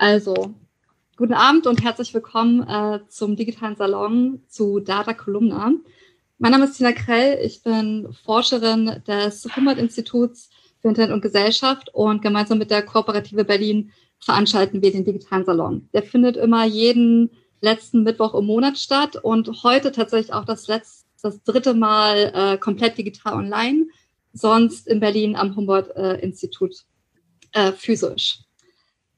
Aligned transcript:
Also, 0.00 0.54
guten 1.16 1.34
Abend 1.34 1.66
und 1.66 1.82
herzlich 1.82 2.14
willkommen 2.14 2.62
äh, 2.68 3.00
zum 3.08 3.34
digitalen 3.34 3.74
Salon 3.74 4.40
zu 4.46 4.78
Data 4.78 5.12
Columna. 5.12 5.72
Mein 6.38 6.52
Name 6.52 6.66
ist 6.66 6.76
Tina 6.76 6.92
Krell, 6.92 7.44
ich 7.44 7.64
bin 7.64 8.08
Forscherin 8.24 9.02
des 9.08 9.44
Humboldt-Instituts 9.56 10.50
für 10.80 10.86
Internet 10.86 11.10
und 11.10 11.20
Gesellschaft 11.20 11.92
und 11.92 12.22
gemeinsam 12.22 12.58
mit 12.58 12.70
der 12.70 12.82
Kooperative 12.82 13.44
Berlin 13.44 13.90
veranstalten 14.20 14.82
wir 14.82 14.92
den 14.92 15.04
digitalen 15.04 15.44
Salon. 15.44 15.88
Der 15.92 16.04
findet 16.04 16.36
immer 16.36 16.64
jeden 16.64 17.32
letzten 17.60 18.04
Mittwoch 18.04 18.34
im 18.34 18.46
Monat 18.46 18.78
statt 18.78 19.16
und 19.16 19.64
heute 19.64 19.90
tatsächlich 19.90 20.32
auch 20.32 20.44
das 20.44 20.68
letzte, 20.68 21.08
das 21.22 21.42
dritte 21.42 21.74
Mal 21.74 22.30
äh, 22.36 22.56
komplett 22.56 22.98
digital 22.98 23.34
online, 23.34 23.88
sonst 24.32 24.86
in 24.86 25.00
Berlin 25.00 25.34
am 25.34 25.56
Humboldt-Institut 25.56 26.84
äh, 27.50 27.72
physisch. 27.72 28.44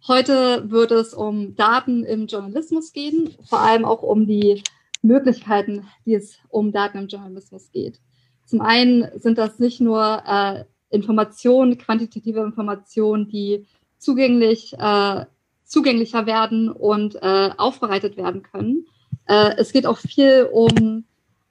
Heute 0.08 0.70
wird 0.70 0.92
es 0.92 1.12
um 1.12 1.54
Daten 1.56 2.04
im 2.04 2.26
Journalismus 2.26 2.92
gehen, 2.92 3.34
vor 3.44 3.60
allem 3.60 3.84
auch 3.84 4.02
um 4.02 4.26
die 4.26 4.62
Möglichkeiten, 5.02 5.86
die 6.06 6.14
es 6.14 6.38
um 6.48 6.72
Daten 6.72 6.98
im 6.98 7.08
Journalismus 7.08 7.70
geht. 7.70 8.00
Zum 8.46 8.62
einen 8.62 9.08
sind 9.20 9.36
das 9.36 9.58
nicht 9.58 9.80
nur 9.80 10.22
äh, 10.26 10.64
Informationen, 10.88 11.76
quantitative 11.76 12.40
Informationen, 12.40 13.28
die 13.28 13.66
zugänglich, 13.98 14.72
äh, 14.78 15.26
zugänglicher 15.64 16.24
werden 16.26 16.70
und 16.70 17.16
äh, 17.16 17.50
aufbereitet 17.56 18.16
werden 18.16 18.42
können. 18.42 18.86
Äh, 19.26 19.54
es 19.58 19.70
geht 19.72 19.86
auch 19.86 19.98
viel 19.98 20.48
um 20.50 21.04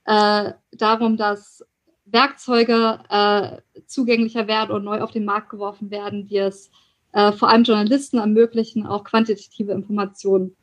äh, 0.05 0.53
darum, 0.71 1.17
dass 1.17 1.63
Werkzeuge 2.05 2.99
äh, 3.09 3.83
zugänglicher 3.85 4.47
werden 4.47 4.71
und 4.71 4.83
neu 4.83 5.01
auf 5.01 5.11
den 5.11 5.25
Markt 5.25 5.51
geworfen 5.51 5.91
werden, 5.91 6.25
die 6.25 6.37
es 6.37 6.71
äh, 7.13 7.31
vor 7.31 7.49
allem 7.49 7.63
Journalisten 7.63 8.17
ermöglichen, 8.17 8.85
auch 8.85 9.03
quantitative 9.03 9.71
Informationen 9.71 10.55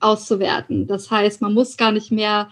auszuwerten. 0.00 0.86
Das 0.86 1.10
heißt, 1.10 1.40
man 1.40 1.54
muss 1.54 1.76
gar 1.76 1.92
nicht 1.92 2.12
mehr 2.12 2.50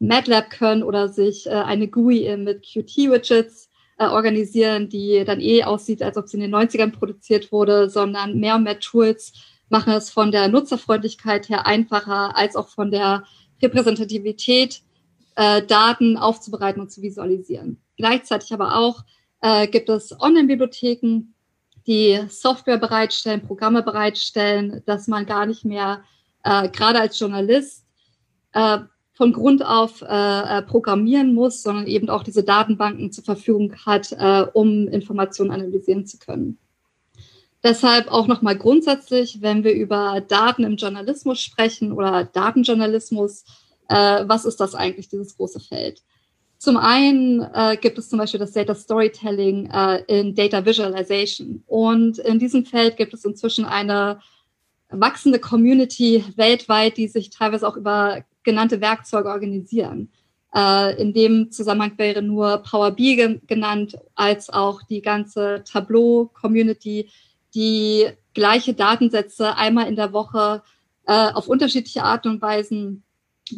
MATLAB 0.00 0.50
können 0.50 0.82
oder 0.82 1.08
sich 1.08 1.46
äh, 1.46 1.50
eine 1.50 1.88
GUI 1.88 2.36
mit 2.36 2.64
Qt-Widgets 2.64 3.68
äh, 3.98 4.06
organisieren, 4.06 4.88
die 4.88 5.24
dann 5.24 5.40
eh 5.40 5.64
aussieht, 5.64 6.02
als 6.02 6.16
ob 6.16 6.28
sie 6.28 6.38
in 6.38 6.42
den 6.42 6.54
90ern 6.54 6.90
produziert 6.90 7.52
wurde, 7.52 7.90
sondern 7.90 8.38
mehr 8.40 8.56
und 8.56 8.64
mehr 8.64 8.80
Tools 8.80 9.32
machen 9.68 9.92
es 9.92 10.10
von 10.10 10.32
der 10.32 10.48
Nutzerfreundlichkeit 10.48 11.48
her 11.48 11.66
einfacher, 11.66 12.36
als 12.36 12.56
auch 12.56 12.68
von 12.68 12.90
der 12.90 13.24
Repräsentativität, 13.62 14.82
äh, 15.36 15.62
Daten 15.62 16.16
aufzubereiten 16.16 16.80
und 16.80 16.90
zu 16.90 17.02
visualisieren. 17.02 17.80
Gleichzeitig 17.96 18.52
aber 18.52 18.76
auch 18.76 19.04
äh, 19.42 19.68
gibt 19.68 19.88
es 19.88 20.18
Online-Bibliotheken, 20.18 21.32
die 21.86 22.20
Software 22.28 22.78
bereitstellen, 22.78 23.42
Programme 23.42 23.82
bereitstellen, 23.82 24.82
dass 24.86 25.08
man 25.08 25.26
gar 25.26 25.46
nicht 25.46 25.64
mehr, 25.64 26.02
äh, 26.44 26.68
gerade 26.68 27.00
als 27.00 27.18
Journalist, 27.18 27.84
äh, 28.52 28.78
von 29.20 29.34
Grund 29.34 29.62
auf 29.62 30.00
äh, 30.00 30.06
äh, 30.06 30.62
programmieren 30.62 31.34
muss, 31.34 31.62
sondern 31.62 31.86
eben 31.86 32.08
auch 32.08 32.22
diese 32.22 32.42
Datenbanken 32.42 33.12
zur 33.12 33.22
Verfügung 33.22 33.74
hat, 33.84 34.12
äh, 34.12 34.46
um 34.54 34.88
Informationen 34.88 35.50
analysieren 35.50 36.06
zu 36.06 36.18
können. 36.18 36.58
Deshalb 37.62 38.08
auch 38.08 38.26
nochmal 38.26 38.56
grundsätzlich, 38.56 39.42
wenn 39.42 39.62
wir 39.62 39.74
über 39.74 40.22
Daten 40.26 40.64
im 40.64 40.76
Journalismus 40.76 41.38
sprechen 41.38 41.92
oder 41.92 42.24
Datenjournalismus, 42.24 43.44
äh, 43.90 44.24
was 44.26 44.46
ist 44.46 44.58
das 44.58 44.74
eigentlich, 44.74 45.08
dieses 45.10 45.36
große 45.36 45.60
Feld? 45.60 46.02
Zum 46.60 46.76
einen 46.76 47.40
äh, 47.54 47.78
gibt 47.80 47.96
es 47.96 48.10
zum 48.10 48.18
Beispiel 48.18 48.38
das 48.38 48.52
Data 48.52 48.74
Storytelling 48.74 49.70
äh, 49.70 50.02
in 50.08 50.34
Data 50.34 50.62
Visualization. 50.66 51.64
Und 51.66 52.18
in 52.18 52.38
diesem 52.38 52.66
Feld 52.66 52.98
gibt 52.98 53.14
es 53.14 53.24
inzwischen 53.24 53.64
eine 53.64 54.20
wachsende 54.90 55.38
Community 55.38 56.22
weltweit, 56.36 56.98
die 56.98 57.08
sich 57.08 57.30
teilweise 57.30 57.66
auch 57.66 57.78
über 57.78 58.26
genannte 58.42 58.82
Werkzeuge 58.82 59.30
organisieren. 59.30 60.10
Äh, 60.54 61.00
in 61.00 61.14
dem 61.14 61.50
Zusammenhang 61.50 61.96
wäre 61.96 62.20
nur 62.20 62.58
Power 62.58 62.90
BI 62.90 63.16
gen 63.16 63.40
genannt, 63.46 63.96
als 64.14 64.50
auch 64.50 64.82
die 64.82 65.00
ganze 65.00 65.64
Tableau-Community, 65.64 67.08
die 67.54 68.06
gleiche 68.34 68.74
Datensätze 68.74 69.56
einmal 69.56 69.88
in 69.88 69.96
der 69.96 70.12
Woche 70.12 70.62
äh, 71.06 71.32
auf 71.32 71.48
unterschiedliche 71.48 72.02
Art 72.02 72.26
und 72.26 72.42
Weisen 72.42 73.02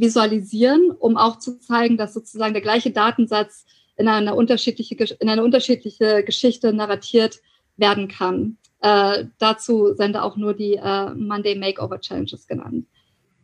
visualisieren, 0.00 0.90
um 0.90 1.16
auch 1.16 1.38
zu 1.38 1.58
zeigen, 1.58 1.96
dass 1.96 2.14
sozusagen 2.14 2.54
der 2.54 2.62
gleiche 2.62 2.90
Datensatz 2.90 3.64
in 3.96 4.08
eine 4.08 4.34
unterschiedliche, 4.34 4.96
in 5.20 5.28
eine 5.28 5.44
unterschiedliche 5.44 6.24
Geschichte 6.24 6.72
narratiert 6.72 7.40
werden 7.76 8.08
kann. 8.08 8.56
Äh, 8.80 9.26
dazu 9.38 9.94
sind 9.94 10.16
auch 10.16 10.36
nur 10.36 10.54
die 10.54 10.74
äh, 10.74 11.14
Monday 11.14 11.54
Makeover 11.54 12.00
Challenges 12.00 12.46
genannt. 12.46 12.86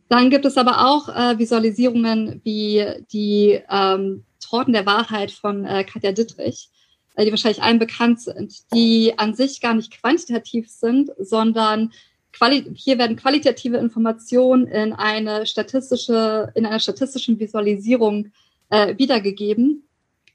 Dann 0.09 0.29
gibt 0.29 0.45
es 0.45 0.57
aber 0.57 0.87
auch 0.87 1.07
äh, 1.09 1.37
Visualisierungen 1.37 2.41
wie 2.43 2.83
die 3.13 3.61
ähm, 3.69 4.25
Torten 4.39 4.73
der 4.73 4.85
Wahrheit 4.85 5.31
von 5.31 5.65
äh, 5.65 5.83
Katja 5.83 6.11
Dittrich, 6.11 6.69
äh, 7.15 7.25
die 7.25 7.31
wahrscheinlich 7.31 7.61
allen 7.61 7.79
bekannt 7.79 8.19
sind, 8.21 8.53
die 8.73 9.13
an 9.17 9.35
sich 9.35 9.61
gar 9.61 9.75
nicht 9.75 9.91
quantitativ 10.01 10.67
sind, 10.69 11.11
sondern 11.19 11.91
Quali 12.31 12.71
hier 12.75 12.97
werden 12.97 13.15
qualitative 13.15 13.77
Informationen 13.77 14.67
in 14.67 14.93
eine 14.93 15.45
statistische, 15.45 16.51
in 16.55 16.65
einer 16.65 16.79
statistischen 16.79 17.39
Visualisierung 17.39 18.31
äh, 18.69 18.97
wiedergegeben 18.97 19.87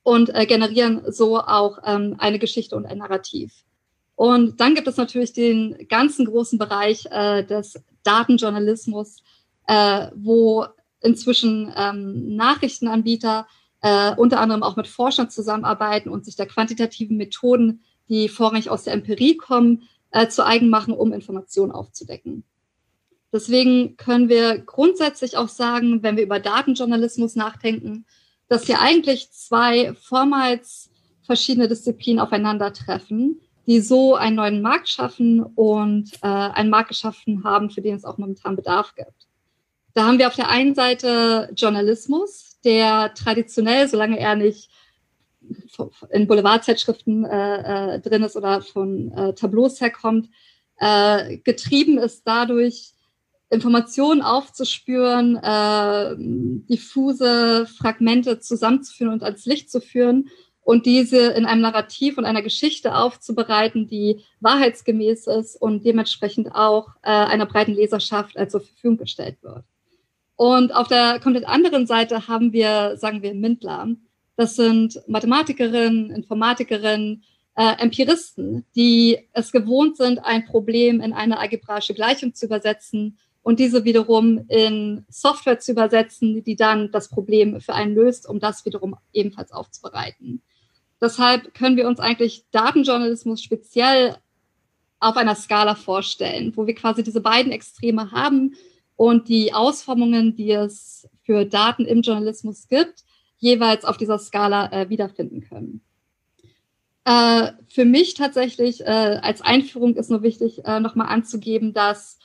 und 0.03 0.35
äh, 0.35 0.47
generieren 0.47 1.03
so 1.07 1.39
auch 1.39 1.79
ähm, 1.85 2.17
eine 2.19 2.39
Geschichte 2.39 2.77
und 2.77 2.87
ein 2.87 2.99
Narrativ. 2.99 3.65
Und 4.17 4.61
dann 4.61 4.75
gibt 4.75 4.87
es 4.87 4.97
natürlich 4.97 5.33
den 5.33 5.89
ganzen 5.89 6.27
großen 6.27 6.59
Bereich 6.59 7.07
äh, 7.11 7.45
des 7.45 7.83
Datenjournalismus, 8.05 9.23
äh, 9.67 10.09
wo 10.15 10.67
inzwischen 11.01 11.73
ähm, 11.77 12.37
Nachrichtenanbieter 12.37 13.47
äh, 13.83 14.15
unter 14.17 14.41
anderem 14.41 14.63
auch 14.63 14.77
mit 14.77 14.89
Forschern 14.89 15.31
zusammenarbeiten 15.31 16.09
und 16.09 16.25
sich 16.25 16.37
der 16.37 16.47
quantitativen 16.47 17.17
Methoden, 17.17 17.83
die 18.09 18.29
vorrangig 18.29 18.71
aus 18.71 18.85
der 18.85 18.95
Empirie 18.95 19.37
kommen, 19.37 19.83
äh, 20.15 20.29
zu 20.29 20.47
eigen 20.47 20.71
machen, 20.71 20.95
um 20.95 21.13
Informationen 21.13 21.73
aufzudecken. 21.73 22.45
Deswegen 23.33 23.97
können 23.97 24.29
wir 24.29 24.59
grundsätzlich 24.59 25.37
auch 25.37 25.49
sagen, 25.49 26.05
wenn 26.05 26.17
wir 26.17 26.23
über 26.23 26.39
Datenjournalismus 26.39 27.35
nachdenken, 27.35 28.07
dass 28.49 28.67
hier 28.67 28.81
eigentlich 28.81 29.33
zwei 29.33 29.93
vormals 29.95 30.89
verschiedene 31.23 31.67
Disziplinen 31.67 32.21
aufeinandertreffen, 32.21 33.41
die 33.67 33.81
so 33.81 34.15
einen 34.15 34.37
neuen 34.37 34.63
Markt 34.63 34.89
schaffen 34.89 35.43
und 35.43 36.13
äh, 36.23 36.29
einen 36.29 36.71
Markt 36.71 36.91
geschaffen 36.91 37.43
haben, 37.43 37.71
für 37.71 37.81
den 37.81 37.97
es 37.97 38.05
auch 38.05 38.19
momentan 38.19 38.55
Bedarf 38.55 38.95
gibt. 38.95 39.27
Da 39.95 40.07
haben 40.07 40.19
wir 40.19 40.29
auf 40.29 40.37
der 40.37 40.49
einen 40.49 40.77
Seite 40.77 41.51
Journalismus, 41.57 42.61
der 42.65 43.15
traditionell, 43.15 43.89
solange 43.89 44.21
er 44.21 44.37
nicht 44.37 44.71
in 46.11 46.27
Boulevardzeitschriften 46.27 47.25
äh, 47.25 47.97
äh, 47.97 48.01
drin 48.01 48.23
ist 48.23 48.37
oder 48.37 48.63
von 48.63 49.13
äh, 49.13 49.35
Tableaus 49.35 49.81
herkommt, 49.81 50.29
äh, 50.79 51.39
getrieben 51.39 51.99
ist 51.99 52.23
dadurch, 52.25 52.93
Informationen 53.51 54.23
aufzuspüren, 54.23 55.37
äh, 55.37 56.15
diffuse 56.69 57.67
Fragmente 57.67 58.41
zusammenzuführen 58.41 59.13
und 59.13 59.23
ans 59.23 59.45
Licht 59.45 59.71
zu 59.71 59.81
führen 59.81 60.31
und 60.63 60.87
diese 60.87 61.19
in 61.33 61.45
einem 61.45 61.61
Narrativ 61.61 62.19
und 62.19 62.25
einer 62.25 62.43
Geschichte 62.43 62.97
aufzubereiten, 62.97 63.87
die 63.87 64.21
wahrheitsgemäß 64.41 65.27
ist 65.27 65.57
und 65.61 65.85
dementsprechend 65.85 66.55
auch 66.55 66.89
äh, 67.03 67.11
einer 67.11 67.47
breiten 67.47 67.75
Leserschaft 67.75 68.35
äh, 68.37 68.49
zur 68.49 68.63
Verfügung 68.63 68.97
gestellt 68.97 69.37
wird. 69.43 69.65
Und 70.37 70.75
auf 70.75 70.89
der 70.89 71.21
komplett 71.21 71.47
anderen 71.47 71.87
Seite 71.87 72.27
haben 72.27 72.53
wir, 72.53 72.97
sagen 72.97 73.23
wir, 73.23 73.35
Mindler, 73.35 73.89
das 74.37 74.57
sind 74.57 75.01
Mathematikerinnen, 75.07 76.11
Informatikerinnen, 76.11 77.23
äh, 77.57 77.77
Empiristen, 77.79 78.65
die 78.75 79.19
es 79.33 79.53
gewohnt 79.53 79.97
sind, 79.97 80.19
ein 80.19 80.45
Problem 80.45 81.01
in 81.01 81.13
eine 81.13 81.39
algebraische 81.39 81.95
Gleichung 81.95 82.35
zu 82.35 82.47
übersetzen 82.47 83.19
und 83.43 83.61
diese 83.61 83.85
wiederum 83.85 84.47
in 84.49 85.05
Software 85.09 85.61
zu 85.61 85.73
übersetzen, 85.73 86.43
die 86.43 86.57
dann 86.57 86.91
das 86.91 87.09
Problem 87.09 87.61
für 87.61 87.75
einen 87.75 87.95
löst, 87.95 88.29
um 88.29 88.41
das 88.41 88.65
wiederum 88.65 88.97
ebenfalls 89.13 89.53
aufzubereiten. 89.53 90.43
Deshalb 91.01 91.55
können 91.55 91.77
wir 91.77 91.87
uns 91.87 92.01
eigentlich 92.01 92.45
Datenjournalismus 92.51 93.43
speziell 93.43 94.17
auf 94.99 95.17
einer 95.17 95.35
Skala 95.35 95.75
vorstellen, 95.75 96.53
wo 96.57 96.67
wir 96.67 96.75
quasi 96.75 97.03
diese 97.03 97.21
beiden 97.21 97.53
Extreme 97.53 98.11
haben 98.11 98.55
und 98.97 99.29
die 99.29 99.53
Ausformungen, 99.53 100.35
die 100.35 100.51
es 100.53 101.07
für 101.23 101.45
Daten 101.45 101.85
im 101.85 102.01
Journalismus 102.01 102.69
gibt, 102.69 103.05
jeweils 103.45 103.85
auf 103.85 103.99
dieser 103.99 104.19
Skala 104.19 104.73
äh, 104.73 104.89
wiederfinden 104.89 105.43
können. 105.43 105.83
Äh, 107.05 107.53
für 107.69 107.85
mich 107.85 108.15
tatsächlich 108.15 108.81
äh, 108.81 109.19
als 109.23 109.43
Einführung 109.43 109.95
ist 109.97 110.11
nur 110.11 110.23
wichtig, 110.23 110.65
äh, 110.65 110.81
nochmal 110.81 111.09
anzugeben, 111.09 111.75
dass 111.75 112.19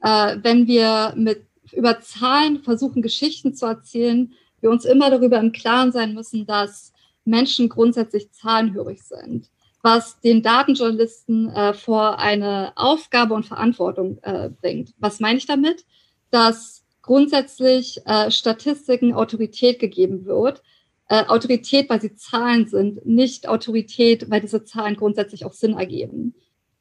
äh, 0.00 0.38
wenn 0.42 0.66
wir 0.66 1.12
mit 1.16 1.46
über 1.72 2.00
Zahlen 2.00 2.62
versuchen, 2.62 3.02
Geschichten 3.02 3.54
zu 3.54 3.66
erzählen, 3.66 4.32
wir 4.60 4.70
uns 4.70 4.84
immer 4.86 5.10
darüber 5.10 5.38
im 5.38 5.52
Klaren 5.52 5.92
sein 5.92 6.14
müssen, 6.14 6.46
dass 6.46 6.92
Menschen 7.24 7.68
grundsätzlich 7.68 8.32
zahlenhörig 8.32 9.02
sind. 9.02 9.50
was 9.82 10.20
den 10.20 10.42
Datenjournalisten 10.42 11.48
äh, 11.50 11.74
vor 11.74 12.18
eine 12.18 12.72
Aufgabe 12.76 13.34
und 13.34 13.46
Verantwortung 13.46 14.18
äh, 14.22 14.48
bringt. 14.48 14.94
Was 14.98 15.18
meine 15.18 15.38
ich 15.38 15.46
damit? 15.46 15.84
Dass 16.30 16.81
grundsätzlich 17.02 18.00
äh, 18.06 18.30
Statistiken 18.30 19.12
Autorität 19.12 19.78
gegeben 19.78 20.24
wird. 20.24 20.62
Äh, 21.08 21.24
Autorität, 21.26 21.90
weil 21.90 22.00
sie 22.00 22.14
Zahlen 22.14 22.66
sind, 22.68 23.04
nicht 23.04 23.48
Autorität, 23.48 24.30
weil 24.30 24.40
diese 24.40 24.64
Zahlen 24.64 24.96
grundsätzlich 24.96 25.44
auch 25.44 25.52
Sinn 25.52 25.74
ergeben. 25.74 26.34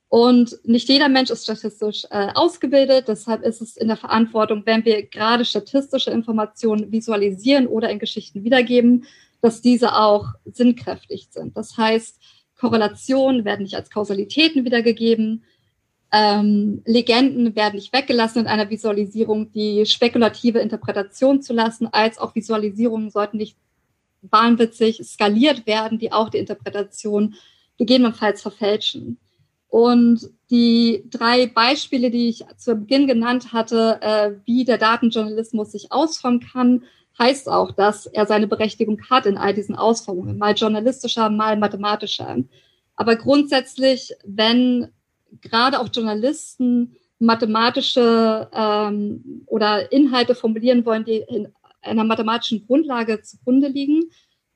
Und 0.08 0.60
nicht 0.64 0.90
jeder 0.90 1.10
Mensch 1.10 1.30
ist 1.30 1.44
statistisch 1.44 2.06
äh, 2.10 2.28
ausgebildet. 2.34 3.08
Deshalb 3.08 3.44
ist 3.44 3.62
es 3.62 3.78
in 3.78 3.88
der 3.88 3.98
Verantwortung, 3.98 4.64
wenn 4.66 4.84
wir 4.84 5.04
gerade 5.04 5.46
statistische 5.46 6.12
Informationen 6.12 6.92
visualisieren 6.92 7.66
oder 7.66 7.90
in 7.90 7.98
Geschichten 7.98 8.44
wiedergeben, 8.44 9.06
dass 9.42 9.62
diese 9.62 9.96
auch 9.96 10.28
sinnkräftig 10.46 11.30
sind. 11.32 11.56
Das 11.56 11.78
heißt, 11.78 12.20
Korrelationen 12.60 13.46
werden 13.46 13.64
nicht 13.64 13.76
als 13.76 13.90
Kausalitäten 13.90 14.66
wiedergegeben. 14.66 15.46
Ähm, 16.12 16.82
Legenden 16.86 17.56
werden 17.56 17.76
nicht 17.76 17.94
weggelassen 17.94 18.40
in 18.40 18.48
einer 18.48 18.70
Visualisierung, 18.70 19.52
die 19.52 19.86
spekulative 19.86 20.60
Interpretation 20.60 21.42
zu 21.42 21.54
lassen, 21.54 21.88
als 21.92 22.18
auch 22.18 22.36
Visualisierungen 22.36 23.10
sollten 23.10 23.38
nicht 23.38 23.56
wahnwitzig 24.22 25.02
skaliert 25.04 25.66
werden, 25.66 26.00
die 26.00 26.12
auch 26.12 26.30
die 26.30 26.38
Interpretation 26.38 27.36
gegebenenfalls 27.78 28.42
verfälschen. 28.42 29.18
Und 29.70 30.30
die 30.50 31.06
drei 31.10 31.48
Beispiele, 31.48 32.12
die 32.12 32.28
ich 32.28 32.44
zu 32.58 32.76
Beginn 32.76 33.08
genannt 33.08 33.54
hatte, 33.54 34.00
äh, 34.02 34.32
wie 34.44 34.66
der 34.66 34.78
Datenjournalismus 34.78 35.72
sich 35.72 35.94
ausformen 35.94 36.42
kann, 36.42 36.84
heißt 37.18 37.48
auch, 37.48 37.72
dass 37.72 38.06
er 38.06 38.26
seine 38.26 38.48
Berechtigung 38.48 39.02
hat 39.10 39.26
in 39.26 39.38
all 39.38 39.54
diesen 39.54 39.76
Ausformungen, 39.76 40.38
mal 40.38 40.56
journalistischer, 40.56 41.30
mal 41.30 41.56
mathematischer. 41.58 42.38
Aber 42.98 43.16
grundsätzlich, 43.16 44.14
wenn 44.26 44.90
gerade 45.42 45.80
auch 45.80 45.90
Journalisten 45.94 46.96
mathematische 47.20 48.50
ähm, 48.54 49.44
oder 49.46 49.92
Inhalte 49.92 50.36
formulieren 50.36 50.86
wollen, 50.86 51.06
die 51.06 51.24
in 51.28 51.48
einer 51.82 52.04
mathematischen 52.04 52.66
Grundlage 52.66 53.22
zugrunde 53.22 53.68
liegen, 53.68 54.10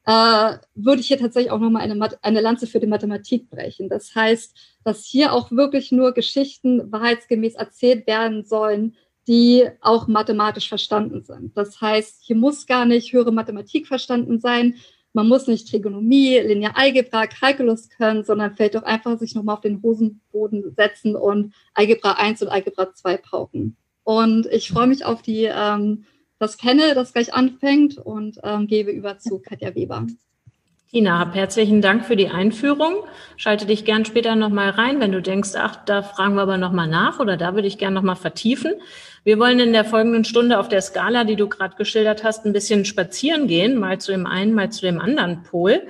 äh, 0.05 0.57
würde 0.75 1.01
ich 1.01 1.07
hier 1.07 1.17
tatsächlich 1.17 1.51
auch 1.51 1.59
nochmal 1.59 1.81
eine, 1.81 2.09
eine 2.21 2.41
Lanze 2.41 2.67
für 2.67 2.79
die 2.79 2.87
Mathematik 2.87 3.49
brechen. 3.49 3.89
Das 3.89 4.13
heißt, 4.13 4.55
dass 4.83 5.05
hier 5.05 5.33
auch 5.33 5.51
wirklich 5.51 5.91
nur 5.91 6.13
Geschichten 6.13 6.91
wahrheitsgemäß 6.91 7.55
erzählt 7.55 8.05
werden 8.07 8.43
sollen, 8.43 8.95
die 9.27 9.67
auch 9.81 10.07
mathematisch 10.07 10.69
verstanden 10.69 11.23
sind. 11.23 11.57
Das 11.57 11.81
heißt, 11.81 12.21
hier 12.21 12.35
muss 12.35 12.67
gar 12.67 12.85
nicht 12.85 13.11
höhere 13.13 13.31
Mathematik 13.31 13.87
verstanden 13.87 14.39
sein. 14.39 14.75
Man 15.15 15.29
muss 15.29 15.47
nicht 15.47 15.69
Trigonomie, 15.69 16.39
Linearalgebra, 16.39 17.27
Kalkulus 17.27 17.87
können, 17.87 18.25
sondern 18.25 18.57
fällt 18.57 18.75
doch 18.75 18.83
einfach 18.83 19.17
sich 19.17 19.33
nochmal 19.33 19.55
auf 19.55 19.61
den 19.61 19.81
Hosenboden 19.81 20.75
setzen 20.75 21.15
und 21.15 21.53
Algebra 21.73 22.17
1 22.17 22.41
und 22.41 22.49
Algebra 22.49 22.93
2 22.93 23.15
pauken. 23.17 23.77
Und 24.03 24.45
ich 24.47 24.67
freue 24.67 24.87
mich 24.87 25.05
auf 25.05 25.21
die 25.21 25.45
ähm, 25.45 26.03
das 26.37 26.57
Panel, 26.57 26.95
das 26.95 27.13
gleich 27.13 27.33
anfängt 27.33 27.97
und 27.97 28.39
ähm, 28.43 28.67
gebe 28.67 28.91
über 28.91 29.17
zu 29.17 29.39
Katja 29.39 29.73
Weber. 29.73 30.05
Tina, 30.91 31.33
herzlichen 31.33 31.81
Dank 31.81 32.05
für 32.05 32.15
die 32.15 32.29
Einführung. 32.29 32.93
Schalte 33.37 33.65
dich 33.65 33.85
gern 33.85 34.05
später 34.05 34.35
nochmal 34.35 34.69
rein, 34.69 34.99
wenn 34.99 35.11
du 35.11 35.19
denkst, 35.19 35.51
ach, 35.57 35.77
da 35.83 36.03
fragen 36.03 36.35
wir 36.35 36.43
aber 36.43 36.57
nochmal 36.57 36.87
nach 36.87 37.19
oder 37.19 37.37
da 37.37 37.55
würde 37.55 37.67
ich 37.67 37.79
gern 37.79 37.93
nochmal 37.93 38.15
vertiefen. 38.15 38.71
Wir 39.23 39.39
wollen 39.39 39.59
in 39.59 39.73
der 39.73 39.83
folgenden 39.83 40.25
Stunde 40.25 40.59
auf 40.59 40.69
der 40.69 40.81
Skala, 40.81 41.23
die 41.23 41.35
du 41.35 41.49
gerade 41.49 41.75
geschildert 41.75 42.23
hast, 42.23 42.45
ein 42.45 42.53
bisschen 42.53 42.85
spazieren 42.85 43.47
gehen, 43.47 43.79
mal 43.79 43.99
zu 43.99 44.11
dem 44.11 44.27
einen, 44.27 44.53
mal 44.53 44.71
zu 44.71 44.85
dem 44.85 45.01
anderen 45.01 45.41
Pol. 45.41 45.81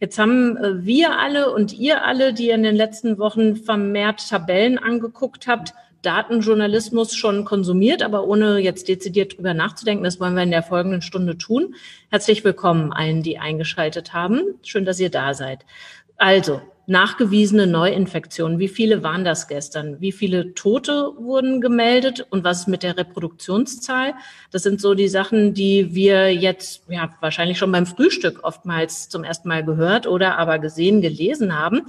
Jetzt 0.00 0.18
haben 0.18 0.56
äh, 0.56 0.84
wir 0.84 1.18
alle 1.18 1.52
und 1.52 1.74
ihr 1.74 2.04
alle, 2.04 2.32
die 2.32 2.48
in 2.48 2.62
den 2.62 2.74
letzten 2.74 3.18
Wochen 3.18 3.54
vermehrt 3.54 4.30
Tabellen 4.30 4.78
angeguckt 4.78 5.46
habt, 5.46 5.74
Datenjournalismus 6.02 7.14
schon 7.14 7.44
konsumiert, 7.44 8.02
aber 8.02 8.24
ohne 8.24 8.58
jetzt 8.58 8.88
dezidiert 8.88 9.36
drüber 9.36 9.54
nachzudenken. 9.54 10.04
Das 10.04 10.20
wollen 10.20 10.34
wir 10.34 10.42
in 10.42 10.50
der 10.50 10.62
folgenden 10.62 11.02
Stunde 11.02 11.36
tun. 11.36 11.74
Herzlich 12.10 12.44
willkommen 12.44 12.92
allen, 12.92 13.22
die 13.22 13.38
eingeschaltet 13.38 14.12
haben. 14.12 14.42
Schön, 14.62 14.84
dass 14.84 15.00
ihr 15.00 15.10
da 15.10 15.34
seid. 15.34 15.64
Also, 16.16 16.60
nachgewiesene 16.88 17.66
Neuinfektionen. 17.66 18.58
Wie 18.58 18.66
viele 18.66 19.02
waren 19.02 19.22
das 19.22 19.46
gestern? 19.46 20.00
Wie 20.00 20.10
viele 20.10 20.54
Tote 20.54 21.12
wurden 21.18 21.60
gemeldet? 21.60 22.26
Und 22.30 22.44
was 22.44 22.66
mit 22.66 22.82
der 22.82 22.96
Reproduktionszahl? 22.96 24.14
Das 24.50 24.62
sind 24.62 24.80
so 24.80 24.94
die 24.94 25.08
Sachen, 25.08 25.52
die 25.52 25.94
wir 25.94 26.34
jetzt 26.34 26.84
ja 26.88 27.10
wahrscheinlich 27.20 27.58
schon 27.58 27.72
beim 27.72 27.84
Frühstück 27.84 28.42
oftmals 28.42 29.10
zum 29.10 29.22
ersten 29.22 29.48
Mal 29.48 29.64
gehört 29.64 30.06
oder 30.06 30.38
aber 30.38 30.58
gesehen, 30.58 31.02
gelesen 31.02 31.58
haben. 31.58 31.82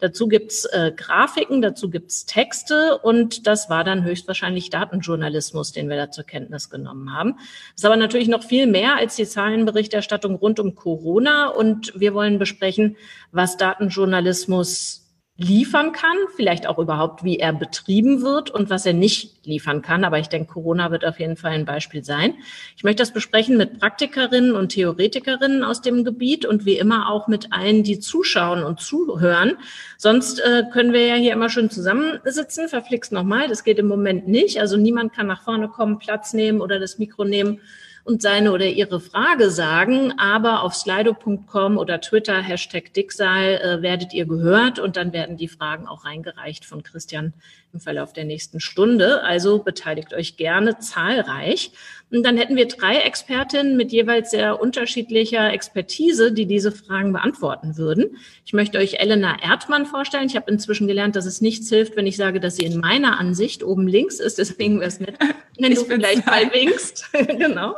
Dazu 0.00 0.28
gibt's 0.28 0.64
äh, 0.66 0.92
Grafiken, 0.94 1.62
dazu 1.62 1.90
gibt's 1.90 2.26
Texte 2.26 2.98
und 2.98 3.46
das 3.46 3.70
war 3.70 3.84
dann 3.84 4.04
höchstwahrscheinlich 4.04 4.70
Datenjournalismus, 4.70 5.72
den 5.72 5.88
wir 5.88 5.96
da 5.96 6.10
zur 6.10 6.24
Kenntnis 6.24 6.70
genommen 6.70 7.14
haben. 7.14 7.34
Das 7.36 7.76
ist 7.76 7.84
aber 7.84 7.96
natürlich 7.96 8.28
noch 8.28 8.42
viel 8.42 8.66
mehr 8.66 8.96
als 8.96 9.16
die 9.16 9.26
Zahlenberichterstattung 9.26 10.34
rund 10.34 10.60
um 10.60 10.74
Corona 10.74 11.48
und 11.48 11.92
wir 11.98 12.14
wollen 12.14 12.38
besprechen, 12.38 12.96
was 13.32 13.56
Datenjournalismus 13.56 15.03
liefern 15.36 15.90
kann, 15.90 16.16
vielleicht 16.36 16.68
auch 16.68 16.78
überhaupt, 16.78 17.24
wie 17.24 17.40
er 17.40 17.52
betrieben 17.52 18.22
wird 18.22 18.50
und 18.50 18.70
was 18.70 18.86
er 18.86 18.92
nicht 18.92 19.44
liefern 19.44 19.82
kann. 19.82 20.04
Aber 20.04 20.20
ich 20.20 20.28
denke, 20.28 20.52
Corona 20.52 20.92
wird 20.92 21.04
auf 21.04 21.18
jeden 21.18 21.36
Fall 21.36 21.52
ein 21.52 21.64
Beispiel 21.64 22.04
sein. 22.04 22.34
Ich 22.76 22.84
möchte 22.84 23.02
das 23.02 23.12
besprechen 23.12 23.56
mit 23.56 23.80
Praktikerinnen 23.80 24.54
und 24.54 24.68
Theoretikerinnen 24.68 25.64
aus 25.64 25.82
dem 25.82 26.04
Gebiet 26.04 26.46
und 26.46 26.66
wie 26.66 26.78
immer 26.78 27.10
auch 27.10 27.26
mit 27.26 27.52
allen, 27.52 27.82
die 27.82 27.98
zuschauen 27.98 28.62
und 28.62 28.80
zuhören. 28.80 29.56
Sonst 29.98 30.38
äh, 30.38 30.64
können 30.72 30.92
wir 30.92 31.04
ja 31.04 31.16
hier 31.16 31.32
immer 31.32 31.48
schön 31.48 31.68
zusammensitzen. 31.68 32.68
Verflixt 32.68 33.10
nochmal, 33.10 33.48
das 33.48 33.64
geht 33.64 33.80
im 33.80 33.88
Moment 33.88 34.28
nicht. 34.28 34.60
Also 34.60 34.76
niemand 34.76 35.14
kann 35.14 35.26
nach 35.26 35.42
vorne 35.42 35.68
kommen, 35.68 35.98
Platz 35.98 36.32
nehmen 36.32 36.60
oder 36.60 36.78
das 36.78 36.98
Mikro 36.98 37.24
nehmen 37.24 37.60
und 38.04 38.22
seine 38.22 38.52
oder 38.52 38.66
ihre 38.66 39.00
Frage 39.00 39.50
sagen. 39.50 40.12
Aber 40.18 40.62
auf 40.62 40.74
slido.com 40.74 41.78
oder 41.78 42.00
Twitter, 42.00 42.40
Hashtag 42.40 42.92
Dicksal, 42.92 43.54
äh, 43.54 43.82
werdet 43.82 44.12
ihr 44.12 44.26
gehört 44.26 44.78
und 44.78 44.96
dann 44.96 45.12
werden 45.12 45.36
die 45.36 45.48
Fragen 45.48 45.86
auch 45.86 46.04
reingereicht 46.04 46.64
von 46.64 46.82
Christian 46.82 47.32
im 47.74 47.80
Verlauf 47.80 48.12
der 48.12 48.24
nächsten 48.24 48.60
Stunde. 48.60 49.22
Also 49.22 49.58
beteiligt 49.58 50.14
euch 50.14 50.36
gerne 50.36 50.78
zahlreich. 50.78 51.72
Und 52.10 52.22
dann 52.22 52.36
hätten 52.36 52.54
wir 52.54 52.68
drei 52.68 52.98
Expertinnen 52.98 53.76
mit 53.76 53.90
jeweils 53.90 54.30
sehr 54.30 54.60
unterschiedlicher 54.60 55.52
Expertise, 55.52 56.30
die 56.32 56.46
diese 56.46 56.70
Fragen 56.70 57.12
beantworten 57.12 57.76
würden. 57.76 58.16
Ich 58.46 58.52
möchte 58.52 58.78
euch 58.78 59.00
Elena 59.00 59.36
Erdmann 59.42 59.84
vorstellen. 59.84 60.26
Ich 60.26 60.36
habe 60.36 60.50
inzwischen 60.50 60.86
gelernt, 60.86 61.16
dass 61.16 61.26
es 61.26 61.40
nichts 61.40 61.68
hilft, 61.68 61.96
wenn 61.96 62.06
ich 62.06 62.16
sage, 62.16 62.38
dass 62.38 62.56
sie 62.56 62.64
in 62.64 62.78
meiner 62.78 63.18
Ansicht 63.18 63.64
oben 63.64 63.88
links 63.88 64.20
ist. 64.20 64.38
Deswegen 64.38 64.78
wäre 64.78 64.88
es 64.88 65.00
nett, 65.00 65.18
wenn 65.58 65.72
ich 65.72 65.78
du 65.78 65.86
vielleicht 65.86 66.24
mal 66.26 66.52
winkst. 66.52 67.10
genau. 67.12 67.74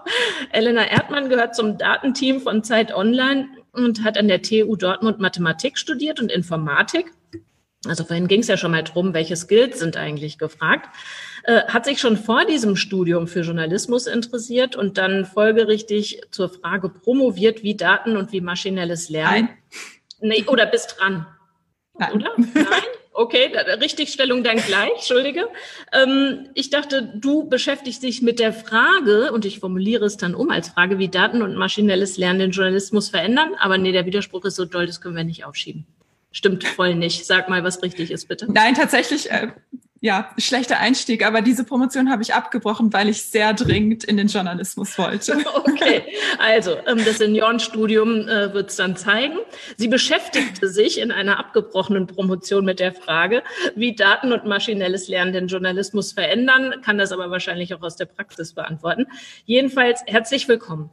Elena 0.53 0.87
Erdmann 0.87 1.31
gehört 1.31 1.57
zum 1.57 1.79
Datenteam 1.79 2.41
von 2.41 2.63
Zeit 2.63 2.95
Online 2.95 3.49
und 3.73 4.05
hat 4.05 4.19
an 4.19 4.29
der 4.29 4.43
TU 4.43 4.77
Dortmund 4.77 5.19
Mathematik 5.19 5.79
studiert 5.79 6.21
und 6.21 6.31
Informatik. 6.31 7.13
Also 7.89 8.05
vorhin 8.05 8.29
ging 8.29 8.41
es 8.41 8.49
ja 8.49 8.57
schon 8.57 8.71
mal 8.71 8.83
drum, 8.83 9.15
welche 9.15 9.37
Skills 9.37 9.79
sind 9.79 9.97
eigentlich 9.97 10.39
gefragt. 10.39 10.89
Äh, 11.45 11.63
hat 11.69 11.85
sich 11.85 12.01
schon 12.01 12.17
vor 12.17 12.45
diesem 12.45 12.77
Studium 12.77 13.29
für 13.29 13.41
Journalismus 13.41 14.07
interessiert 14.07 14.77
und 14.77 14.99
dann 14.99 15.25
folgerichtig 15.25 16.23
zur 16.31 16.49
Frage 16.49 16.89
promoviert, 16.89 17.63
wie 17.63 17.77
Daten 17.77 18.17
und 18.17 18.33
wie 18.33 18.41
maschinelles 18.41 19.09
Lernen. 19.09 19.49
Nein. 19.49 19.59
Nee, 20.21 20.45
oder 20.47 20.67
bist 20.67 20.97
dran. 20.99 21.27
Nein. 21.99 22.13
Oder? 22.13 22.33
Nein? 22.37 22.83
Okay, 23.19 23.51
Richtigstellung 23.81 24.45
dann 24.45 24.59
gleich, 24.59 24.91
entschuldige. 24.97 25.49
Ähm, 25.91 26.51
ich 26.53 26.69
dachte, 26.69 27.15
du 27.15 27.49
beschäftigst 27.49 28.03
dich 28.03 28.21
mit 28.21 28.39
der 28.39 28.53
Frage, 28.53 29.33
und 29.33 29.47
ich 29.47 29.59
formuliere 29.59 30.05
es 30.05 30.19
dann 30.19 30.35
um 30.35 30.51
als 30.51 30.69
Frage, 30.69 30.99
wie 30.99 31.09
Daten 31.09 31.41
und 31.41 31.57
maschinelles 31.57 32.19
Lernen 32.19 32.41
den 32.41 32.51
Journalismus 32.51 33.09
verändern. 33.09 33.55
Aber 33.59 33.79
nee, 33.79 33.93
der 33.93 34.05
Widerspruch 34.05 34.45
ist 34.45 34.57
so 34.57 34.67
doll, 34.67 34.87
das 34.87 35.01
können 35.01 35.17
wir 35.17 35.25
nicht 35.25 35.47
aufschieben. 35.47 35.87
Stimmt 36.33 36.65
voll 36.65 36.95
nicht. 36.95 37.27
Sag 37.27 37.49
mal, 37.49 37.65
was 37.65 37.83
richtig 37.83 38.11
ist, 38.11 38.29
bitte. 38.29 38.47
Nein, 38.51 38.75
tatsächlich, 38.75 39.31
äh, 39.31 39.49
ja, 40.01 40.31
schlechter 40.37 40.79
Einstieg, 40.79 41.27
aber 41.27 41.41
diese 41.41 41.65
Promotion 41.65 42.11
habe 42.11 42.23
ich 42.23 42.35
abgebrochen, 42.35 42.93
weil 42.93 43.09
ich 43.09 43.23
sehr 43.23 43.55
dringend 43.55 44.05
in 44.05 44.17
den 44.17 44.29
Journalismus 44.29 44.97
wollte. 44.99 45.39
Okay, 45.77 46.05
also 46.39 46.77
ähm, 46.87 47.05
das 47.05 47.19
Seniorenstudium 47.19 48.29
äh, 48.29 48.55
wird 48.55 48.71
es 48.71 48.77
dann 48.77 48.97
zeigen. 48.97 49.37
Sie 49.77 49.89
beschäftigte 49.89 50.71
sich 50.71 50.99
in 50.99 51.13
einer 51.13 51.39
abgebrochenen 51.39 52.07
Promotion 52.07 52.65
mit 52.65 52.81
der 52.81 52.95
Frage, 52.95 53.43
wie 53.75 53.95
Daten 53.95 54.33
und 54.33 54.47
maschinelles 54.47 55.09
Lernen 55.09 55.35
den 55.35 55.49
Journalismus 55.49 56.13
verändern, 56.13 56.81
kann 56.83 56.97
das 56.97 57.13
aber 57.13 57.31
wahrscheinlich 57.31 57.75
auch 57.75 57.83
aus 57.83 57.97
der 57.97 58.07
Praxis 58.07 58.55
beantworten. 58.55 59.07
Jedenfalls 59.45 60.03
herzlich 60.07 60.49
willkommen. 60.49 60.91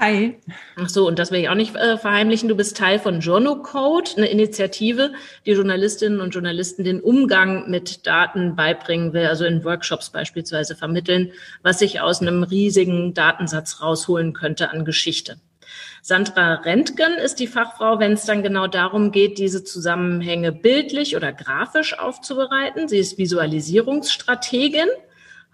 Hi. 0.00 0.40
Ach 0.76 0.88
so, 0.88 1.06
und 1.06 1.20
das 1.20 1.30
will 1.30 1.40
ich 1.40 1.48
auch 1.48 1.54
nicht 1.54 1.76
äh, 1.76 1.96
verheimlichen. 1.96 2.48
Du 2.48 2.56
bist 2.56 2.76
Teil 2.76 2.98
von 2.98 3.20
Journal 3.20 3.62
Code, 3.62 4.10
eine 4.16 4.26
Initiative, 4.26 5.12
die 5.46 5.52
Journalistinnen 5.52 6.20
und 6.20 6.34
Journalisten 6.34 6.82
den 6.82 7.00
Umgang 7.00 7.70
mit 7.70 8.04
Daten 8.04 8.56
beibringen 8.56 9.12
will, 9.12 9.26
also 9.26 9.44
in 9.44 9.64
Workshops 9.64 10.10
beispielsweise 10.10 10.74
vermitteln, 10.74 11.30
was 11.62 11.78
sich 11.78 12.00
aus 12.00 12.20
einem 12.20 12.42
riesigen 12.42 13.14
Datensatz 13.14 13.80
rausholen 13.80 14.32
könnte 14.32 14.70
an 14.70 14.84
Geschichte. 14.84 15.36
Sandra 16.02 16.54
Rentgen 16.54 17.14
ist 17.14 17.36
die 17.36 17.46
Fachfrau, 17.46 17.98
wenn 18.00 18.12
es 18.12 18.26
dann 18.26 18.42
genau 18.42 18.66
darum 18.66 19.12
geht, 19.12 19.38
diese 19.38 19.62
Zusammenhänge 19.62 20.52
bildlich 20.52 21.16
oder 21.16 21.32
grafisch 21.32 21.98
aufzubereiten. 21.98 22.88
Sie 22.88 22.98
ist 22.98 23.16
Visualisierungsstrategin. 23.16 24.88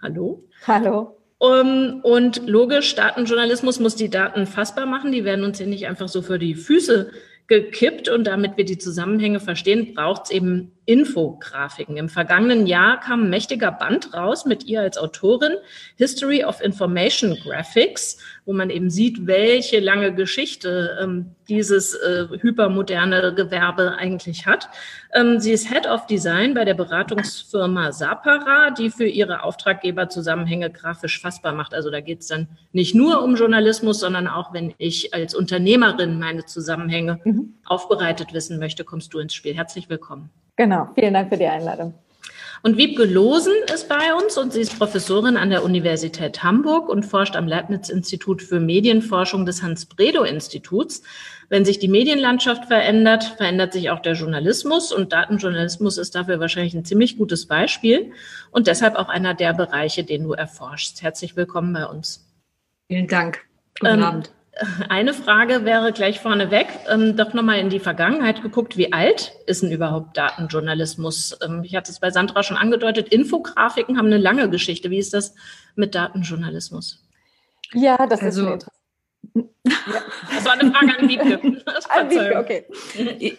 Hallo. 0.01 0.43
Hallo. 0.67 1.20
Um, 1.41 2.01
und 2.03 2.47
logisch, 2.47 2.93
Datenjournalismus 2.93 3.79
muss 3.79 3.95
die 3.95 4.11
Daten 4.11 4.45
fassbar 4.45 4.85
machen. 4.85 5.11
Die 5.11 5.25
werden 5.25 5.43
uns 5.43 5.57
hier 5.57 5.65
nicht 5.65 5.87
einfach 5.87 6.07
so 6.07 6.21
für 6.21 6.37
die 6.37 6.53
Füße 6.53 7.09
gekippt. 7.47 8.09
Und 8.09 8.25
damit 8.25 8.57
wir 8.57 8.63
die 8.63 8.77
Zusammenhänge 8.77 9.39
verstehen, 9.39 9.95
braucht 9.95 10.25
es 10.25 10.29
eben 10.29 10.71
Infografiken. 10.85 11.97
Im 11.97 12.09
vergangenen 12.09 12.67
Jahr 12.67 12.99
kam 12.99 13.23
ein 13.23 13.29
mächtiger 13.31 13.71
Band 13.71 14.13
raus 14.13 14.45
mit 14.45 14.65
ihr 14.65 14.81
als 14.81 14.99
Autorin, 14.99 15.53
History 15.97 16.43
of 16.43 16.61
Information 16.61 17.35
Graphics, 17.43 18.19
wo 18.51 18.53
man 18.57 18.69
eben 18.69 18.89
sieht, 18.89 19.27
welche 19.27 19.79
lange 19.79 20.13
Geschichte 20.13 20.97
ähm, 21.01 21.35
dieses 21.47 21.95
äh, 21.95 22.27
hypermoderne 22.41 23.33
Gewerbe 23.33 23.95
eigentlich 23.97 24.45
hat. 24.45 24.67
Ähm, 25.13 25.39
sie 25.39 25.53
ist 25.53 25.71
Head 25.71 25.87
of 25.87 26.05
Design 26.05 26.53
bei 26.53 26.65
der 26.65 26.73
Beratungsfirma 26.73 27.93
Sapara, 27.93 28.71
die 28.71 28.89
für 28.89 29.07
ihre 29.07 29.43
Auftraggeber 29.43 30.09
Zusammenhänge 30.09 30.69
grafisch 30.69 31.21
fassbar 31.21 31.53
macht. 31.53 31.73
Also 31.73 31.89
da 31.89 32.01
geht 32.01 32.19
es 32.19 32.27
dann 32.27 32.49
nicht 32.73 32.93
nur 32.93 33.23
um 33.23 33.35
Journalismus, 33.35 34.01
sondern 34.01 34.27
auch, 34.27 34.53
wenn 34.53 34.73
ich 34.77 35.13
als 35.13 35.33
Unternehmerin 35.33 36.19
meine 36.19 36.43
Zusammenhänge 36.43 37.21
mhm. 37.23 37.53
aufbereitet 37.63 38.33
wissen 38.33 38.59
möchte, 38.59 38.83
kommst 38.83 39.13
du 39.13 39.19
ins 39.19 39.33
Spiel. 39.33 39.55
Herzlich 39.55 39.89
willkommen. 39.89 40.29
Genau, 40.57 40.89
vielen 40.93 41.13
Dank 41.13 41.29
für 41.29 41.37
die 41.37 41.47
Einladung. 41.47 41.93
Und 42.63 42.77
Wiebke 42.77 43.05
Losen 43.05 43.53
ist 43.73 43.89
bei 43.89 44.13
uns 44.13 44.37
und 44.37 44.53
sie 44.53 44.61
ist 44.61 44.77
Professorin 44.77 45.35
an 45.35 45.49
der 45.49 45.63
Universität 45.63 46.43
Hamburg 46.43 46.89
und 46.89 47.03
forscht 47.03 47.35
am 47.35 47.47
Leibniz-Institut 47.47 48.43
für 48.43 48.59
Medienforschung 48.59 49.47
des 49.47 49.63
Hans-Bredow-Instituts. 49.63 51.01
Wenn 51.49 51.65
sich 51.65 51.79
die 51.79 51.87
Medienlandschaft 51.87 52.65
verändert, 52.65 53.23
verändert 53.23 53.73
sich 53.73 53.89
auch 53.89 53.99
der 53.99 54.13
Journalismus 54.13 54.93
und 54.93 55.11
Datenjournalismus 55.11 55.97
ist 55.97 56.13
dafür 56.13 56.39
wahrscheinlich 56.39 56.75
ein 56.75 56.85
ziemlich 56.85 57.17
gutes 57.17 57.47
Beispiel 57.47 58.11
und 58.51 58.67
deshalb 58.67 58.95
auch 58.95 59.09
einer 59.09 59.33
der 59.33 59.53
Bereiche, 59.53 60.03
den 60.03 60.23
du 60.23 60.33
erforschst. 60.33 61.01
Herzlich 61.01 61.35
willkommen 61.35 61.73
bei 61.73 61.85
uns. 61.87 62.27
Vielen 62.87 63.07
Dank. 63.07 63.39
Guten 63.79 63.93
ähm, 63.95 64.03
Abend. 64.03 64.31
Eine 64.89 65.13
Frage 65.13 65.65
wäre 65.65 65.91
gleich 65.91 66.19
vorneweg, 66.19 66.67
ähm, 66.89 67.15
doch 67.17 67.33
nochmal 67.33 67.59
in 67.59 67.69
die 67.69 67.79
Vergangenheit 67.79 68.41
geguckt, 68.41 68.77
wie 68.77 68.93
alt 68.93 69.33
ist 69.45 69.63
denn 69.63 69.71
überhaupt 69.71 70.17
Datenjournalismus? 70.17 71.37
Ähm, 71.43 71.63
ich 71.63 71.75
hatte 71.75 71.91
es 71.91 71.99
bei 71.99 72.11
Sandra 72.11 72.43
schon 72.43 72.57
angedeutet, 72.57 73.09
Infografiken 73.09 73.97
haben 73.97 74.07
eine 74.07 74.17
lange 74.17 74.49
Geschichte. 74.49 74.89
Wie 74.89 74.99
ist 74.99 75.13
das 75.13 75.35
mit 75.75 75.95
Datenjournalismus? 75.95 77.03
Ja, 77.73 78.05
das 78.07 78.21
also, 78.21 78.49
ist 78.53 78.67
ja. 79.33 79.43
Das 79.63 80.45
war 80.45 80.53
eine 80.53 80.71
Frage 80.71 80.97
an 80.97 81.07
Wiebke. 81.07 81.63
An 81.89 82.09
Wiebke 82.09 82.37
okay. 82.39 82.65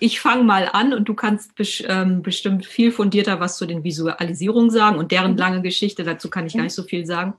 Ich 0.00 0.20
fange 0.20 0.44
mal 0.44 0.68
an 0.72 0.94
und 0.94 1.08
du 1.08 1.14
kannst 1.14 1.52
ähm, 1.88 2.22
bestimmt 2.22 2.66
viel 2.66 2.92
fundierter 2.92 3.40
was 3.40 3.56
zu 3.56 3.66
den 3.66 3.82
Visualisierungen 3.82 4.70
sagen 4.70 4.98
und 4.98 5.10
deren 5.10 5.32
mhm. 5.32 5.38
lange 5.38 5.62
Geschichte. 5.62 6.04
Dazu 6.04 6.30
kann 6.30 6.46
ich 6.46 6.54
gar 6.54 6.62
nicht 6.62 6.74
so 6.74 6.84
viel 6.84 7.06
sagen. 7.06 7.34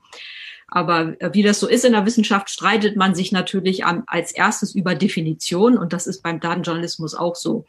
Aber 0.76 1.22
äh, 1.22 1.30
wie 1.34 1.44
das 1.44 1.60
so 1.60 1.68
ist 1.68 1.86
in 1.86 1.94
der 1.94 2.08
Wissenschaft, 2.08 2.50
streitet 2.50 2.96
man 2.96 3.14
sich 3.14 3.32
natürlich 3.32 3.86
als 3.86 4.32
erstes 4.32 4.74
über 4.74 4.96
Definition 4.96 5.78
und 5.78 5.94
das 5.94 6.08
ist 6.08 6.24
beim 6.24 6.40
Datenjournalismus 6.40 7.14
auch 7.14 7.36
so. 7.36 7.66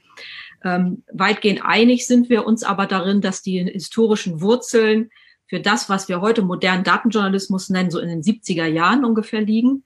Ähm, 0.65 1.03
weitgehend 1.13 1.61
einig 1.63 2.07
sind 2.07 2.31
wir 2.31 2.47
uns 2.47 2.63
aber 2.63 2.87
darin, 2.87 3.21
dass 3.21 3.43
die 3.43 3.63
historischen 3.63 4.41
Wurzeln 4.41 5.11
für 5.47 5.61
das, 5.61 5.91
was 5.91 6.09
wir 6.09 6.23
heute 6.23 6.41
modernen 6.41 6.83
Datenjournalismus 6.83 7.69
nennen, 7.69 7.91
so 7.91 7.99
in 7.99 8.09
den 8.09 8.23
70er 8.23 8.65
Jahren 8.65 9.05
ungefähr 9.05 9.43
liegen. 9.43 9.85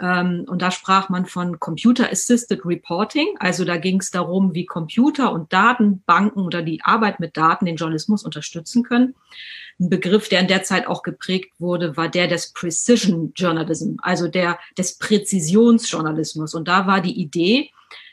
Ähm, 0.00 0.44
und 0.46 0.62
da 0.62 0.70
sprach 0.70 1.08
man 1.08 1.26
von 1.26 1.58
Computer 1.58 2.08
Assisted 2.08 2.64
Reporting. 2.64 3.34
Also 3.40 3.64
da 3.64 3.78
ging 3.78 3.98
es 3.98 4.12
darum, 4.12 4.54
wie 4.54 4.64
Computer 4.64 5.32
und 5.32 5.52
Datenbanken 5.52 6.44
oder 6.44 6.62
die 6.62 6.82
Arbeit 6.84 7.18
mit 7.18 7.36
Daten 7.36 7.66
den 7.66 7.74
Journalismus 7.74 8.24
unterstützen 8.24 8.84
können. 8.84 9.16
Ein 9.80 9.90
Begriff, 9.90 10.28
der 10.28 10.40
in 10.40 10.48
der 10.48 10.62
Zeit 10.62 10.86
auch 10.86 11.02
geprägt 11.02 11.52
wurde, 11.58 11.96
war 11.96 12.08
der 12.08 12.28
des 12.28 12.52
Precision 12.52 13.32
Journalism, 13.34 13.96
also 14.02 14.28
der 14.28 14.58
des 14.78 14.98
Präzisionsjournalismus. 14.98 16.54
Und 16.54 16.68
da 16.68 16.86
war 16.86 17.00
die 17.00 17.20
Idee, 17.20 17.70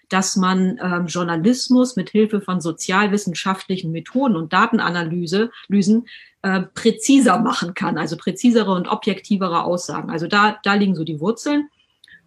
dass 0.09 0.35
man 0.35 0.77
ähm, 0.83 1.05
Journalismus 1.07 1.95
mit 1.95 2.09
Hilfe 2.09 2.41
von 2.41 2.59
sozialwissenschaftlichen 2.59 3.91
Methoden 3.91 4.35
und 4.35 4.51
Datenanalyse 4.51 5.51
Lysen, 5.67 6.07
äh, 6.41 6.61
präziser 6.73 7.39
machen 7.39 7.73
kann, 7.75 7.97
also 7.97 8.17
präzisere 8.17 8.71
und 8.71 8.87
objektivere 8.87 9.63
Aussagen. 9.63 10.09
Also 10.09 10.27
da, 10.27 10.57
da 10.63 10.73
liegen 10.73 10.95
so 10.95 11.03
die 11.03 11.19
Wurzeln. 11.19 11.69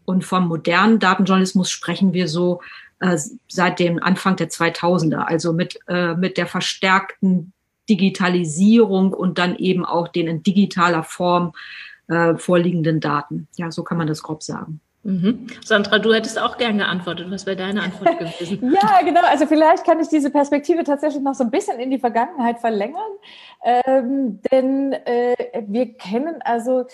Und 0.06 0.24
vom 0.24 0.48
modernen 0.48 0.98
Datenjournalismus 0.98 1.70
sprechen 1.70 2.12
wir 2.12 2.28
so 2.28 2.60
äh, 3.00 3.18
seit 3.48 3.78
dem 3.78 4.02
Anfang 4.02 4.36
der 4.36 4.50
2000er, 4.50 5.24
also 5.24 5.52
mit, 5.52 5.78
äh, 5.88 6.14
mit 6.14 6.36
der 6.36 6.46
verstärkten 6.46 7.53
Digitalisierung 7.88 9.12
und 9.12 9.38
dann 9.38 9.56
eben 9.56 9.84
auch 9.84 10.08
den 10.08 10.26
in 10.26 10.42
digitaler 10.42 11.02
Form 11.02 11.52
äh, 12.08 12.34
vorliegenden 12.36 13.00
Daten. 13.00 13.48
Ja, 13.56 13.70
so 13.70 13.82
kann 13.82 13.98
man 13.98 14.06
das 14.06 14.22
grob 14.22 14.42
sagen. 14.42 14.80
Mhm. 15.04 15.48
Sandra, 15.62 15.98
du 15.98 16.14
hättest 16.14 16.38
auch 16.38 16.56
gern 16.56 16.78
geantwortet. 16.78 17.26
Was 17.30 17.44
wäre 17.44 17.56
deine 17.56 17.82
Antwort 17.82 18.18
gewesen? 18.40 18.72
ja, 18.72 19.02
genau. 19.02 19.20
Also 19.22 19.46
vielleicht 19.46 19.84
kann 19.84 20.00
ich 20.00 20.08
diese 20.08 20.30
Perspektive 20.30 20.82
tatsächlich 20.82 21.22
noch 21.22 21.34
so 21.34 21.44
ein 21.44 21.50
bisschen 21.50 21.78
in 21.78 21.90
die 21.90 21.98
Vergangenheit 21.98 22.58
verlängern. 22.58 23.00
Ähm, 23.62 24.40
denn 24.50 24.94
äh, 24.94 25.62
wir 25.66 25.94
kennen 25.94 26.36
also 26.42 26.86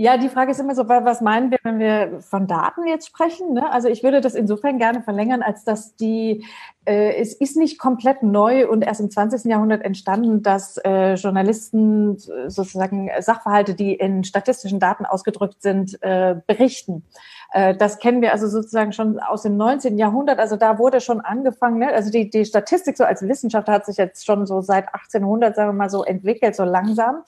ja, 0.00 0.16
die 0.16 0.28
Frage 0.28 0.52
ist 0.52 0.60
immer 0.60 0.76
so, 0.76 0.88
was 0.88 1.20
meinen 1.20 1.50
wir, 1.50 1.58
wenn 1.64 1.80
wir 1.80 2.20
von 2.20 2.46
Daten 2.46 2.86
jetzt 2.86 3.08
sprechen? 3.08 3.54
Ne? 3.54 3.68
Also 3.72 3.88
ich 3.88 4.04
würde 4.04 4.20
das 4.20 4.36
insofern 4.36 4.78
gerne 4.78 5.02
verlängern, 5.02 5.42
als 5.42 5.64
dass 5.64 5.96
die, 5.96 6.46
äh, 6.84 7.16
es 7.16 7.34
ist 7.34 7.56
nicht 7.56 7.80
komplett 7.80 8.22
neu 8.22 8.68
und 8.68 8.82
erst 8.82 9.00
im 9.00 9.10
20. 9.10 9.46
Jahrhundert 9.46 9.84
entstanden, 9.84 10.44
dass 10.44 10.76
äh, 10.84 11.14
Journalisten 11.14 12.16
sozusagen 12.16 13.10
Sachverhalte, 13.18 13.74
die 13.74 13.92
in 13.92 14.22
statistischen 14.22 14.78
Daten 14.78 15.04
ausgedrückt 15.04 15.62
sind, 15.62 16.00
äh, 16.00 16.36
berichten. 16.46 17.02
Äh, 17.50 17.74
das 17.74 17.98
kennen 17.98 18.22
wir 18.22 18.30
also 18.30 18.46
sozusagen 18.46 18.92
schon 18.92 19.18
aus 19.18 19.42
dem 19.42 19.56
19. 19.56 19.98
Jahrhundert. 19.98 20.38
Also 20.38 20.54
da 20.54 20.78
wurde 20.78 21.00
schon 21.00 21.20
angefangen, 21.20 21.80
ne? 21.80 21.92
also 21.92 22.12
die, 22.12 22.30
die 22.30 22.44
Statistik 22.44 22.96
so 22.96 23.02
als 23.02 23.22
Wissenschaft 23.22 23.66
hat 23.66 23.84
sich 23.84 23.96
jetzt 23.96 24.24
schon 24.24 24.46
so 24.46 24.60
seit 24.60 24.94
1800, 24.94 25.56
sagen 25.56 25.70
wir 25.70 25.72
mal 25.72 25.90
so, 25.90 26.04
entwickelt, 26.04 26.54
so 26.54 26.62
langsam. 26.62 27.24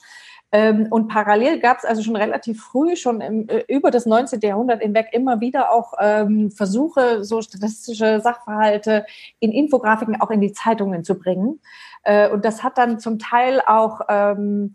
Ähm, 0.51 0.87
und 0.89 1.07
parallel 1.07 1.59
gab 1.59 1.77
es 1.77 1.85
also 1.85 2.03
schon 2.03 2.17
relativ 2.17 2.61
früh, 2.61 2.95
schon 2.95 3.21
im, 3.21 3.47
äh, 3.47 3.63
über 3.67 3.89
das 3.89 4.05
19. 4.05 4.41
Jahrhundert 4.41 4.81
hinweg, 4.81 5.07
immer 5.13 5.39
wieder 5.39 5.71
auch 5.71 5.93
ähm, 5.99 6.51
Versuche, 6.51 7.23
so 7.23 7.41
statistische 7.41 8.19
Sachverhalte 8.19 9.05
in 9.39 9.51
Infografiken 9.51 10.19
auch 10.19 10.29
in 10.29 10.41
die 10.41 10.51
Zeitungen 10.51 11.03
zu 11.05 11.17
bringen. 11.17 11.61
Äh, 12.03 12.29
und 12.29 12.43
das 12.43 12.63
hat 12.63 12.77
dann 12.77 12.99
zum 12.99 13.17
Teil 13.17 13.61
auch 13.65 14.01
ähm, 14.09 14.73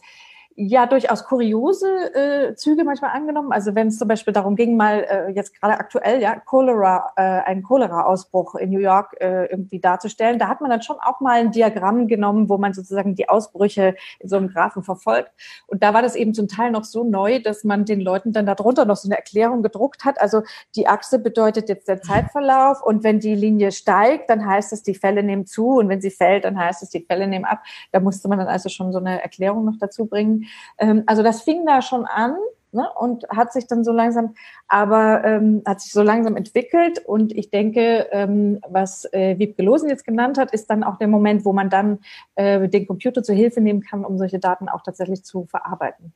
ja 0.56 0.86
durchaus 0.86 1.24
kuriose 1.24 1.86
äh, 2.14 2.54
Züge 2.54 2.84
manchmal 2.84 3.10
angenommen. 3.10 3.52
Also 3.52 3.74
wenn 3.74 3.88
es 3.88 3.98
zum 3.98 4.08
Beispiel 4.08 4.32
darum 4.32 4.56
ging, 4.56 4.76
mal 4.76 5.04
äh, 5.08 5.30
jetzt 5.32 5.60
gerade 5.60 5.78
aktuell 5.78 6.22
ja 6.22 6.36
Cholera, 6.36 7.12
äh, 7.16 7.22
einen 7.22 7.62
Cholera-Ausbruch 7.62 8.54
in 8.54 8.70
New 8.70 8.80
York 8.80 9.16
äh, 9.20 9.46
irgendwie 9.46 9.80
darzustellen, 9.80 10.38
da 10.38 10.48
hat 10.48 10.62
man 10.62 10.70
dann 10.70 10.80
schon 10.80 10.96
auch 10.98 11.20
mal 11.20 11.40
ein 11.40 11.50
Diagramm 11.50 12.08
genommen, 12.08 12.48
wo 12.48 12.56
man 12.56 12.72
sozusagen 12.72 13.14
die 13.14 13.28
Ausbrüche 13.28 13.96
in 14.18 14.28
so 14.30 14.36
einem 14.36 14.48
Graphen 14.48 14.82
verfolgt. 14.82 15.30
Und 15.66 15.82
da 15.82 15.92
war 15.92 16.00
das 16.00 16.16
eben 16.16 16.32
zum 16.32 16.48
Teil 16.48 16.70
noch 16.70 16.84
so 16.84 17.04
neu, 17.04 17.40
dass 17.40 17.62
man 17.62 17.84
den 17.84 18.00
Leuten 18.00 18.32
dann 18.32 18.46
darunter 18.46 18.86
noch 18.86 18.96
so 18.96 19.08
eine 19.08 19.16
Erklärung 19.16 19.62
gedruckt 19.62 20.04
hat. 20.04 20.20
Also 20.20 20.42
die 20.74 20.88
Achse 20.88 21.18
bedeutet 21.18 21.68
jetzt 21.68 21.86
der 21.86 22.00
Zeitverlauf 22.00 22.82
und 22.82 23.04
wenn 23.04 23.20
die 23.20 23.34
Linie 23.34 23.72
steigt, 23.72 24.30
dann 24.30 24.46
heißt 24.46 24.72
es, 24.72 24.82
die 24.82 24.94
Fälle 24.94 25.22
nehmen 25.22 25.44
zu 25.44 25.76
und 25.76 25.90
wenn 25.90 26.00
sie 26.00 26.10
fällt, 26.10 26.44
dann 26.44 26.58
heißt 26.58 26.82
es, 26.82 26.88
die 26.88 27.00
Fälle 27.00 27.26
nehmen 27.26 27.44
ab. 27.44 27.62
Da 27.92 28.00
musste 28.00 28.28
man 28.28 28.38
dann 28.38 28.48
also 28.48 28.70
schon 28.70 28.92
so 28.92 28.98
eine 28.98 29.22
Erklärung 29.22 29.66
noch 29.66 29.76
dazu 29.78 30.06
bringen. 30.06 30.45
Ähm, 30.78 31.04
also 31.06 31.22
das 31.22 31.42
fing 31.42 31.64
da 31.66 31.82
schon 31.82 32.04
an 32.04 32.36
ne, 32.72 32.88
und 32.98 33.28
hat 33.28 33.52
sich 33.52 33.66
dann 33.66 33.82
so 33.84 33.92
langsam, 33.92 34.34
aber 34.68 35.24
ähm, 35.24 35.62
hat 35.66 35.80
sich 35.80 35.92
so 35.92 36.02
langsam 36.02 36.36
entwickelt. 36.36 37.00
Und 37.04 37.32
ich 37.32 37.50
denke, 37.50 38.06
ähm, 38.12 38.60
was 38.68 39.12
äh, 39.12 39.38
Wiebke 39.38 39.62
Losen 39.62 39.88
jetzt 39.88 40.04
genannt 40.04 40.38
hat, 40.38 40.52
ist 40.52 40.70
dann 40.70 40.84
auch 40.84 40.98
der 40.98 41.08
Moment, 41.08 41.44
wo 41.44 41.52
man 41.52 41.70
dann 41.70 41.98
äh, 42.36 42.68
den 42.68 42.86
Computer 42.86 43.22
zur 43.22 43.34
Hilfe 43.34 43.60
nehmen 43.60 43.80
kann, 43.80 44.04
um 44.04 44.18
solche 44.18 44.38
Daten 44.38 44.68
auch 44.68 44.82
tatsächlich 44.82 45.24
zu 45.24 45.46
verarbeiten. 45.46 46.12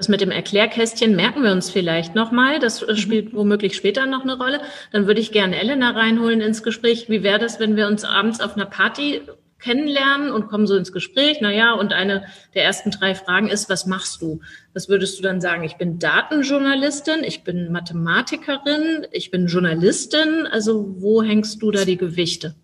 Das 0.00 0.08
mit 0.08 0.22
dem 0.22 0.30
Erklärkästchen 0.30 1.14
merken 1.14 1.42
wir 1.42 1.52
uns 1.52 1.68
vielleicht 1.68 2.14
nochmal. 2.14 2.58
Das 2.58 2.80
mhm. 2.80 2.96
spielt 2.96 3.34
womöglich 3.34 3.76
später 3.76 4.06
noch 4.06 4.22
eine 4.22 4.38
Rolle. 4.38 4.62
Dann 4.92 5.06
würde 5.06 5.20
ich 5.20 5.30
gerne 5.30 5.60
Elena 5.60 5.90
reinholen 5.90 6.40
ins 6.40 6.62
Gespräch. 6.62 7.10
Wie 7.10 7.22
wäre 7.22 7.38
das, 7.38 7.60
wenn 7.60 7.76
wir 7.76 7.86
uns 7.86 8.06
abends 8.06 8.40
auf 8.40 8.56
einer 8.56 8.64
Party 8.64 9.20
kennenlernen 9.60 10.32
und 10.32 10.48
kommen 10.48 10.66
so 10.66 10.76
ins 10.76 10.92
Gespräch. 10.92 11.40
Naja, 11.40 11.72
und 11.74 11.92
eine 11.92 12.24
der 12.54 12.64
ersten 12.64 12.90
drei 12.90 13.14
Fragen 13.14 13.48
ist, 13.48 13.68
was 13.68 13.86
machst 13.86 14.20
du? 14.22 14.40
Was 14.74 14.88
würdest 14.88 15.18
du 15.18 15.22
dann 15.22 15.40
sagen? 15.40 15.62
Ich 15.64 15.76
bin 15.76 15.98
Datenjournalistin, 15.98 17.22
ich 17.22 17.44
bin 17.44 17.70
Mathematikerin, 17.70 19.06
ich 19.12 19.30
bin 19.30 19.46
Journalistin. 19.46 20.46
Also 20.50 20.96
wo 20.98 21.22
hängst 21.22 21.62
du 21.62 21.70
da 21.70 21.84
die 21.84 21.96
Gewichte? 21.96 22.54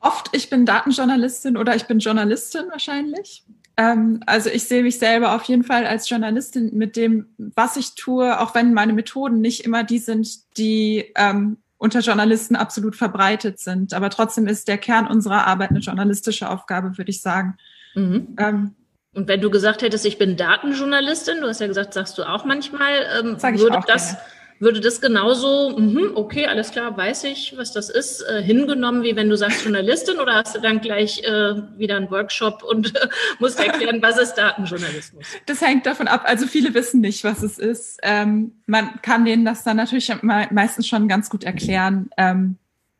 Oft, 0.00 0.28
ich 0.32 0.48
bin 0.48 0.64
Datenjournalistin 0.64 1.56
oder 1.56 1.74
ich 1.74 1.86
bin 1.86 1.98
Journalistin 1.98 2.66
wahrscheinlich. 2.70 3.44
Ähm, 3.76 4.20
also 4.26 4.50
ich 4.50 4.64
sehe 4.64 4.82
mich 4.82 4.98
selber 4.98 5.34
auf 5.34 5.44
jeden 5.44 5.64
Fall 5.64 5.86
als 5.86 6.08
Journalistin 6.08 6.70
mit 6.74 6.96
dem, 6.96 7.26
was 7.36 7.76
ich 7.76 7.94
tue, 7.94 8.40
auch 8.40 8.54
wenn 8.54 8.74
meine 8.74 8.92
Methoden 8.92 9.40
nicht 9.40 9.64
immer 9.64 9.84
die 9.84 9.98
sind, 9.98 10.56
die 10.56 11.12
ähm, 11.16 11.58
unter 11.78 12.00
Journalisten 12.00 12.56
absolut 12.56 12.96
verbreitet 12.96 13.58
sind. 13.58 13.94
Aber 13.94 14.10
trotzdem 14.10 14.46
ist 14.46 14.68
der 14.68 14.78
Kern 14.78 15.06
unserer 15.06 15.46
Arbeit 15.46 15.70
eine 15.70 15.78
journalistische 15.78 16.50
Aufgabe, 16.50 16.98
würde 16.98 17.10
ich 17.10 17.22
sagen. 17.22 17.56
Mhm. 17.94 18.36
Ähm, 18.38 18.74
und 19.14 19.26
wenn 19.26 19.40
du 19.40 19.50
gesagt 19.50 19.82
hättest, 19.82 20.04
ich 20.04 20.18
bin 20.18 20.36
Datenjournalistin, 20.36 21.40
du 21.40 21.48
hast 21.48 21.60
ja 21.60 21.66
gesagt, 21.66 21.94
sagst 21.94 22.18
du 22.18 22.24
auch 22.24 22.44
manchmal, 22.44 22.92
ähm, 23.18 23.42
würde 23.42 23.80
das 23.86 24.16
gerne 24.16 24.37
würde 24.60 24.80
das 24.80 25.00
genauso, 25.00 25.78
mh, 25.78 26.12
okay, 26.14 26.46
alles 26.46 26.70
klar, 26.70 26.96
weiß 26.96 27.24
ich, 27.24 27.56
was 27.56 27.72
das 27.72 27.90
ist, 27.90 28.22
äh, 28.22 28.42
hingenommen, 28.42 29.02
wie 29.02 29.14
wenn 29.14 29.28
du 29.28 29.36
sagst 29.36 29.62
Journalistin 29.62 30.18
oder 30.18 30.34
hast 30.34 30.56
du 30.56 30.60
dann 30.60 30.80
gleich 30.80 31.22
äh, 31.22 31.54
wieder 31.78 31.96
einen 31.96 32.10
Workshop 32.10 32.62
und 32.62 32.94
äh, 32.96 33.08
musst 33.38 33.60
erklären, 33.60 34.02
was 34.02 34.18
ist 34.18 34.34
Datenjournalismus? 34.34 35.26
Das 35.46 35.60
hängt 35.60 35.86
davon 35.86 36.08
ab, 36.08 36.22
also 36.24 36.46
viele 36.46 36.74
wissen 36.74 37.00
nicht, 37.00 37.24
was 37.24 37.42
es 37.42 37.58
ist. 37.58 38.00
Ähm, 38.02 38.52
man 38.66 39.00
kann 39.02 39.24
denen 39.24 39.44
das 39.44 39.64
dann 39.64 39.76
natürlich 39.76 40.12
meistens 40.22 40.86
schon 40.86 41.08
ganz 41.08 41.30
gut 41.30 41.44
erklären. 41.44 42.10
Ähm, 42.16 42.56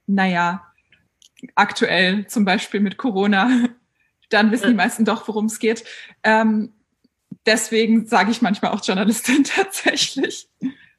naja, 0.06 0.62
aktuell 1.54 2.26
zum 2.26 2.44
Beispiel 2.44 2.80
mit 2.80 2.96
Corona, 2.96 3.50
dann 4.30 4.50
wissen 4.52 4.68
die 4.68 4.74
meisten 4.74 5.04
doch, 5.04 5.26
worum 5.26 5.46
es 5.46 5.58
geht. 5.58 5.84
Ähm, 6.22 6.72
deswegen 7.46 8.06
sage 8.06 8.30
ich 8.30 8.42
manchmal 8.42 8.72
auch 8.72 8.84
Journalistin 8.84 9.44
tatsächlich 9.44 10.48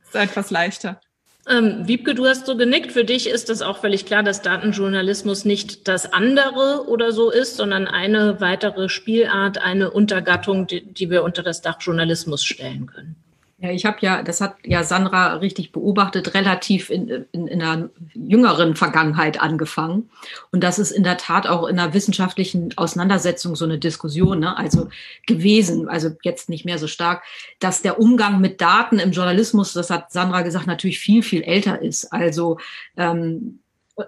ist 0.09 0.15
etwas 0.15 0.51
leichter. 0.51 0.99
Ähm, 1.47 1.87
Wiebke, 1.87 2.13
du 2.13 2.27
hast 2.27 2.45
so 2.45 2.55
genickt. 2.57 2.91
Für 2.91 3.05
dich 3.05 3.27
ist 3.27 3.49
das 3.49 3.61
auch 3.61 3.79
völlig 3.79 4.05
klar, 4.05 4.21
dass 4.21 4.41
Datenjournalismus 4.41 5.45
nicht 5.45 5.87
das 5.87 6.13
andere 6.13 6.87
oder 6.87 7.11
so 7.11 7.31
ist, 7.31 7.57
sondern 7.57 7.87
eine 7.87 8.39
weitere 8.39 8.89
Spielart, 8.89 9.57
eine 9.57 9.89
Untergattung, 9.89 10.67
die, 10.67 10.93
die 10.93 11.09
wir 11.09 11.23
unter 11.23 11.41
das 11.41 11.61
Dach 11.61 11.77
Journalismus 11.79 12.43
stellen 12.43 12.85
können. 12.85 13.15
Ja, 13.61 13.71
ich 13.71 13.85
habe 13.85 13.97
ja, 13.99 14.23
das 14.23 14.39
hat 14.39 14.55
ja 14.63 14.85
Sandra 14.85 15.33
richtig 15.33 15.73
beobachtet, 15.73 16.33
relativ 16.33 16.89
in, 16.89 17.09
in, 17.33 17.47
in 17.47 17.61
einer 17.61 17.89
jüngeren 18.13 18.77
Vergangenheit 18.77 19.41
angefangen. 19.41 20.09
Und 20.51 20.63
das 20.63 20.79
ist 20.79 20.91
in 20.91 21.03
der 21.03 21.17
Tat 21.17 21.45
auch 21.45 21.67
in 21.67 21.77
einer 21.77 21.93
wissenschaftlichen 21.93 22.77
Auseinandersetzung 22.77 23.57
so 23.57 23.65
eine 23.65 23.77
Diskussion, 23.77 24.39
ne? 24.39 24.57
also 24.57 24.87
gewesen, 25.27 25.89
also 25.89 26.09
jetzt 26.23 26.47
nicht 26.47 26.63
mehr 26.63 26.77
so 26.77 26.87
stark, 26.87 27.23
dass 27.59 27.81
der 27.81 27.99
Umgang 27.99 28.39
mit 28.39 28.61
Daten 28.61 28.97
im 28.97 29.11
Journalismus, 29.11 29.73
das 29.73 29.89
hat 29.89 30.13
Sandra 30.13 30.41
gesagt, 30.41 30.65
natürlich 30.65 30.99
viel, 30.99 31.21
viel 31.21 31.41
älter 31.41 31.81
ist. 31.81 32.13
Also 32.13 32.59
ähm, 32.95 33.59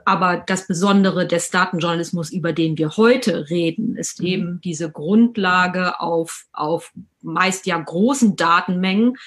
aber 0.06 0.44
das 0.46 0.68
Besondere 0.68 1.28
des 1.28 1.50
Datenjournalismus, 1.50 2.32
über 2.32 2.54
den 2.54 2.78
wir 2.78 2.98
heute 2.98 3.50
reden, 3.50 3.96
ist 3.96 4.22
mhm. 4.22 4.28
eben 4.28 4.62
diese 4.62 4.92
Grundlage 4.92 6.00
auf, 6.00 6.46
auf 6.54 6.92
meist 7.22 7.66
ja 7.66 7.78
großen 7.78 8.36
Datenmengen, 8.36 9.18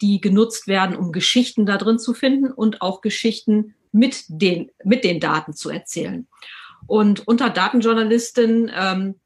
die 0.00 0.20
genutzt 0.20 0.66
werden, 0.66 0.96
um 0.96 1.12
Geschichten 1.12 1.66
da 1.66 1.76
drin 1.76 1.98
zu 1.98 2.14
finden 2.14 2.50
und 2.50 2.80
auch 2.80 3.00
Geschichten 3.00 3.74
mit 3.92 4.24
den, 4.28 4.70
mit 4.84 5.04
den 5.04 5.20
Daten 5.20 5.52
zu 5.52 5.68
erzählen. 5.68 6.26
Und 6.86 7.26
unter 7.28 7.50
Datenjournalisten 7.50 8.70
ähm, 8.74 9.19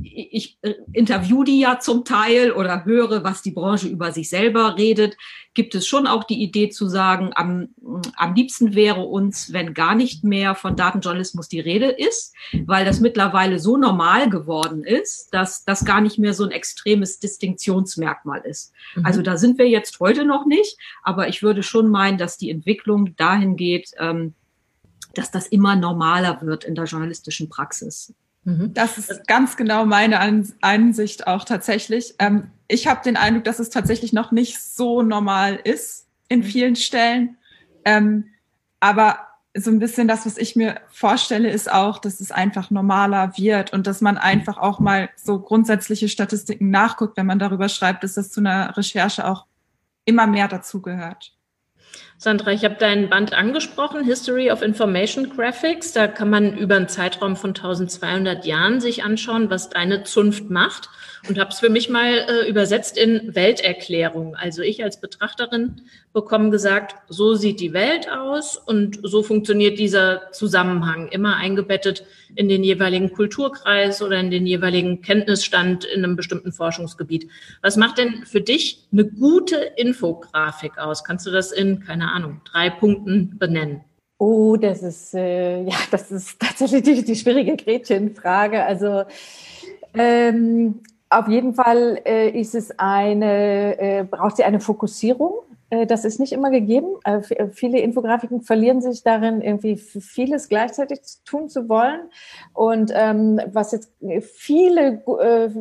ich 0.00 0.58
äh, 0.62 0.74
interview 0.92 1.44
die 1.44 1.60
ja 1.60 1.78
zum 1.78 2.04
Teil 2.04 2.52
oder 2.52 2.84
höre, 2.84 3.24
was 3.24 3.42
die 3.42 3.50
Branche 3.50 3.88
über 3.88 4.12
sich 4.12 4.30
selber 4.30 4.76
redet, 4.78 5.16
gibt 5.54 5.74
es 5.74 5.86
schon 5.86 6.06
auch 6.06 6.24
die 6.24 6.42
Idee 6.42 6.70
zu 6.70 6.88
sagen, 6.88 7.30
am, 7.34 7.68
am 8.16 8.34
liebsten 8.34 8.74
wäre 8.74 9.02
uns, 9.02 9.52
wenn 9.52 9.74
gar 9.74 9.94
nicht 9.94 10.24
mehr 10.24 10.54
von 10.54 10.76
Datenjournalismus 10.76 11.48
die 11.48 11.60
Rede 11.60 11.90
ist, 11.90 12.34
weil 12.64 12.86
das 12.86 13.00
mittlerweile 13.00 13.58
so 13.58 13.76
normal 13.76 14.30
geworden 14.30 14.82
ist, 14.82 15.28
dass 15.32 15.64
das 15.64 15.84
gar 15.84 16.00
nicht 16.00 16.18
mehr 16.18 16.32
so 16.32 16.44
ein 16.44 16.52
extremes 16.52 17.18
Distinktionsmerkmal 17.18 18.40
ist. 18.44 18.72
Mhm. 18.94 19.04
Also 19.04 19.20
da 19.20 19.36
sind 19.36 19.58
wir 19.58 19.68
jetzt 19.68 20.00
heute 20.00 20.24
noch 20.24 20.46
nicht, 20.46 20.78
aber 21.02 21.28
ich 21.28 21.42
würde 21.42 21.62
schon 21.62 21.90
meinen, 21.90 22.16
dass 22.16 22.38
die 22.38 22.50
Entwicklung 22.50 23.14
dahin 23.16 23.56
geht, 23.56 23.90
ähm, 23.98 24.34
dass 25.14 25.30
das 25.30 25.46
immer 25.48 25.76
normaler 25.76 26.40
wird 26.40 26.64
in 26.64 26.74
der 26.74 26.84
journalistischen 26.84 27.50
Praxis. 27.50 28.14
Mhm. 28.44 28.74
Das 28.74 28.98
ist 28.98 29.26
ganz 29.26 29.56
genau 29.56 29.86
meine 29.86 30.20
Ansicht 30.60 31.26
auch 31.26 31.44
tatsächlich. 31.44 32.14
Ähm, 32.18 32.50
ich 32.68 32.86
habe 32.86 33.02
den 33.04 33.16
Eindruck, 33.16 33.44
dass 33.44 33.58
es 33.58 33.70
tatsächlich 33.70 34.12
noch 34.12 34.32
nicht 34.32 34.60
so 34.60 35.02
normal 35.02 35.60
ist 35.62 36.08
in 36.28 36.40
mhm. 36.40 36.44
vielen 36.44 36.76
Stellen. 36.76 37.36
Ähm, 37.84 38.28
aber 38.80 39.18
so 39.54 39.70
ein 39.70 39.78
bisschen 39.78 40.08
das, 40.08 40.24
was 40.24 40.38
ich 40.38 40.56
mir 40.56 40.80
vorstelle, 40.88 41.50
ist 41.50 41.70
auch, 41.70 41.98
dass 41.98 42.20
es 42.20 42.32
einfach 42.32 42.70
normaler 42.70 43.36
wird 43.36 43.72
und 43.72 43.86
dass 43.86 44.00
man 44.00 44.16
einfach 44.16 44.56
auch 44.56 44.80
mal 44.80 45.10
so 45.16 45.38
grundsätzliche 45.38 46.08
Statistiken 46.08 46.70
nachguckt, 46.70 47.16
wenn 47.16 47.26
man 47.26 47.38
darüber 47.38 47.68
schreibt, 47.68 48.02
dass 48.02 48.14
das 48.14 48.30
zu 48.30 48.40
einer 48.40 48.76
Recherche 48.76 49.26
auch 49.26 49.46
immer 50.04 50.26
mehr 50.26 50.48
dazugehört. 50.48 51.36
Sandra, 52.22 52.52
ich 52.52 52.64
habe 52.64 52.76
deinen 52.76 53.08
Band 53.08 53.34
angesprochen, 53.34 54.04
History 54.04 54.52
of 54.52 54.62
Information 54.62 55.28
Graphics. 55.28 55.92
Da 55.92 56.06
kann 56.06 56.30
man 56.30 56.56
über 56.56 56.76
einen 56.76 56.86
Zeitraum 56.86 57.34
von 57.34 57.50
1200 57.50 58.46
Jahren 58.46 58.80
sich 58.80 59.02
anschauen, 59.02 59.50
was 59.50 59.70
deine 59.70 60.04
Zunft 60.04 60.48
macht 60.48 60.88
und 61.28 61.38
habe 61.38 61.50
es 61.50 61.60
für 61.60 61.70
mich 61.70 61.88
mal 61.88 62.26
äh, 62.28 62.48
übersetzt 62.48 62.98
in 62.98 63.34
Welterklärung. 63.34 64.34
Also 64.34 64.62
ich 64.62 64.82
als 64.82 65.00
Betrachterin 65.00 65.82
bekomme 66.12 66.50
gesagt, 66.50 66.96
so 67.08 67.34
sieht 67.34 67.60
die 67.60 67.72
Welt 67.72 68.10
aus 68.10 68.56
und 68.56 68.98
so 69.02 69.22
funktioniert 69.22 69.78
dieser 69.78 70.32
Zusammenhang, 70.32 71.08
immer 71.08 71.36
eingebettet 71.36 72.04
in 72.34 72.48
den 72.48 72.64
jeweiligen 72.64 73.12
Kulturkreis 73.12 74.02
oder 74.02 74.18
in 74.18 74.30
den 74.30 74.46
jeweiligen 74.46 75.02
Kenntnisstand 75.02 75.84
in 75.84 76.04
einem 76.04 76.16
bestimmten 76.16 76.52
Forschungsgebiet. 76.52 77.28
Was 77.62 77.76
macht 77.76 77.98
denn 77.98 78.24
für 78.24 78.40
dich 78.40 78.88
eine 78.92 79.04
gute 79.04 79.56
Infografik 79.76 80.78
aus? 80.78 81.04
Kannst 81.04 81.26
du 81.26 81.30
das 81.30 81.52
in, 81.52 81.80
keine 81.80 82.10
Ahnung, 82.10 82.40
drei 82.44 82.70
Punkten 82.70 83.38
benennen? 83.38 83.82
Oh, 84.18 84.56
das 84.56 84.82
ist 84.82 85.14
äh, 85.14 85.62
ja, 85.62 85.76
das 85.90 86.10
ist 86.10 86.40
tatsächlich 86.40 86.82
die, 86.82 87.04
die 87.04 87.16
schwierige 87.16 87.56
Gretchenfrage. 87.56 88.64
Also 88.64 89.04
ähm, 89.94 90.80
auf 91.12 91.28
jeden 91.28 91.54
Fall 91.54 92.00
äh, 92.04 92.30
ist 92.30 92.54
es 92.54 92.78
eine, 92.78 93.78
äh, 93.78 94.04
braucht 94.04 94.36
sie 94.36 94.44
eine 94.44 94.60
Fokussierung. 94.60 95.34
Äh, 95.72 95.86
das 95.86 96.04
ist 96.04 96.20
nicht 96.20 96.32
immer 96.32 96.50
gegeben. 96.50 96.86
Äh, 97.04 97.20
äh, 97.30 97.48
viele 97.48 97.80
Infografiken 97.80 98.42
verlieren 98.42 98.82
sich 98.82 99.02
darin, 99.02 99.40
irgendwie 99.40 99.76
vieles 99.76 100.48
gleichzeitig 100.48 101.00
tun 101.24 101.48
zu 101.48 101.68
wollen. 101.68 102.00
Und 102.52 102.92
ähm, 102.94 103.40
was 103.46 103.72
jetzt 103.72 103.90
viele, 104.20 105.02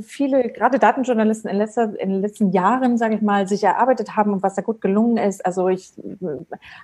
viele, 0.04 0.50
gerade 0.50 0.80
Datenjournalisten 0.80 1.50
in, 1.50 1.58
letzter, 1.58 2.00
in 2.00 2.10
den 2.10 2.21
letzten 2.21 2.52
Jahren, 2.52 2.97
sage 2.97 3.15
ich 3.15 3.21
mal, 3.21 3.47
sich 3.47 3.63
erarbeitet 3.63 4.17
haben 4.17 4.34
und 4.34 4.43
was 4.43 4.56
da 4.56 4.62
gut 4.62 4.82
gelungen 4.82 5.17
ist. 5.17 5.45
Also 5.45 5.69
ich 5.69 5.93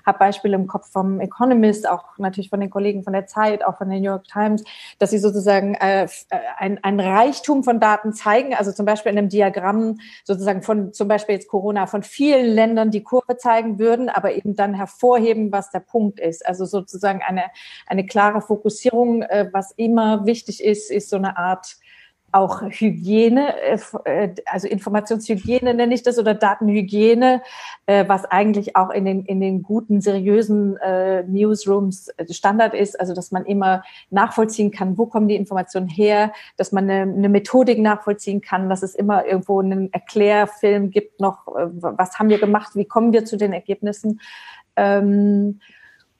habe 0.06 0.20
Beispiele 0.20 0.56
im 0.56 0.68
Kopf 0.68 0.90
vom 0.90 1.20
Economist, 1.20 1.90
auch 1.90 2.18
natürlich 2.18 2.50
von 2.50 2.62
den 2.62 2.70
Kollegen 2.70 3.04
von 3.04 3.14
der 3.14 3.28
Zeit, 3.28 3.66
auch 3.66 3.78
von 3.78 3.90
der 3.90 4.00
New 4.00 4.06
York 4.06 4.26
Times, 4.26 4.64
dass 5.00 5.10
sie 5.10 5.18
sozusagen 5.18 5.74
äh, 5.76 6.08
ein, 6.58 6.82
ein 6.84 7.00
Reichtum 7.00 7.64
von 7.64 7.80
Daten 7.80 8.14
zeigen. 8.14 8.54
Also 8.54 8.72
zum 8.72 8.86
Beispiel 8.86 9.12
in 9.12 9.18
einem 9.18 9.30
Diagramm 9.30 10.00
sozusagen 10.24 10.62
von 10.62 10.94
zum 10.94 11.08
Beispiel 11.08 11.36
jetzt 11.36 11.50
Corona 11.50 11.88
von 11.88 12.04
vielen 12.04 12.46
Ländern, 12.46 12.92
die 12.92 13.04
Kurve 13.04 13.17
zeigen 13.38 13.80
würden, 13.80 14.10
aber 14.10 14.34
eben 14.34 14.56
dann 14.56 14.74
hervorheben, 14.74 15.52
was 15.52 15.72
der 15.72 15.80
Punkt 15.80 16.20
ist. 16.20 16.46
Also 16.46 16.66
sozusagen 16.66 17.22
eine, 17.22 17.44
eine 17.86 18.06
klare 18.06 18.42
Fokussierung, 18.42 19.24
äh, 19.24 19.50
was 19.52 19.72
immer 19.72 20.26
wichtig 20.26 20.64
ist, 20.64 20.92
ist 20.92 21.10
so 21.10 21.18
eine 21.18 21.38
Art 21.38 21.78
auch 22.32 22.62
Hygiene, 22.62 23.56
äh, 23.62 23.80
äh, 24.04 24.36
also 24.46 24.68
Informationshygiene 24.68 25.74
nenne 25.74 25.94
ich 25.94 26.04
das 26.04 26.20
oder 26.20 26.34
Datenhygiene, 26.34 27.42
äh, 27.86 28.08
was 28.08 28.26
eigentlich 28.26 28.76
auch 28.76 28.90
in 28.90 29.06
den, 29.06 29.26
in 29.26 29.40
den 29.40 29.64
guten, 29.64 30.02
seriösen 30.02 30.78
Newsrooms 31.28 32.12
Standard 32.30 32.74
ist, 32.74 33.00
also 33.00 33.14
dass 33.14 33.32
man 33.32 33.46
immer 33.46 33.84
nachvollziehen 34.10 34.72
kann, 34.72 34.98
wo 34.98 35.06
kommen 35.06 35.28
die 35.28 35.36
Informationen 35.36 35.88
her, 35.88 36.34
dass 36.58 36.72
man 36.72 36.90
eine, 36.90 37.12
eine 37.12 37.30
Methodik 37.30 37.80
nachvollziehen 37.80 38.42
kann, 38.42 38.70
dass 38.70 38.84
es 38.84 38.94
immer 38.94 39.26
irgendwo 39.26 39.60
einen 39.62 39.92
Erklärfilm 39.94 40.92
gibt 40.92 41.20
noch, 41.20 41.48
was 41.48 42.20
haben 42.20 42.30
wir 42.30 42.40
gemacht, 42.40 42.76
wie 42.76 42.86
kommen 42.86 43.14
wir 43.14 43.26
zu 43.26 43.38
den 43.38 43.54
Ergebnissen. 43.54 44.20
Ähm, 44.76 45.60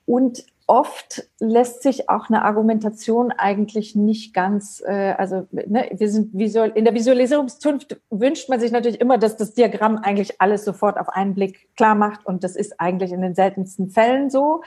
und 0.06 0.44
oft 0.68 1.24
lässt 1.40 1.82
sich 1.82 2.10
auch 2.10 2.28
eine 2.28 2.44
Argumentation 2.44 3.32
eigentlich 3.32 3.96
nicht 3.96 4.34
ganz, 4.34 4.84
äh, 4.86 5.14
also 5.18 5.48
ne, 5.52 5.90
wir 5.94 6.10
sind 6.10 6.38
visual, 6.38 6.72
in 6.76 6.84
der 6.84 6.94
Visualisierungszunft 6.94 8.02
wünscht 8.10 8.50
man 8.50 8.60
sich 8.60 8.72
natürlich 8.74 9.00
immer, 9.00 9.18
dass 9.18 9.38
das 9.38 9.54
Diagramm 9.54 9.98
eigentlich 9.98 10.42
alles 10.42 10.66
sofort 10.66 11.00
auf 11.00 11.08
einen 11.08 11.36
Blick 11.36 11.74
klar 11.78 11.96
macht 11.96 12.26
und 12.26 12.44
das 12.44 12.58
ist 12.58 12.82
eigentlich 12.82 13.14
in 13.14 13.22
den 13.22 13.34
seltensten 13.34 13.90
Fällen 13.90 14.30
so, 14.30 14.62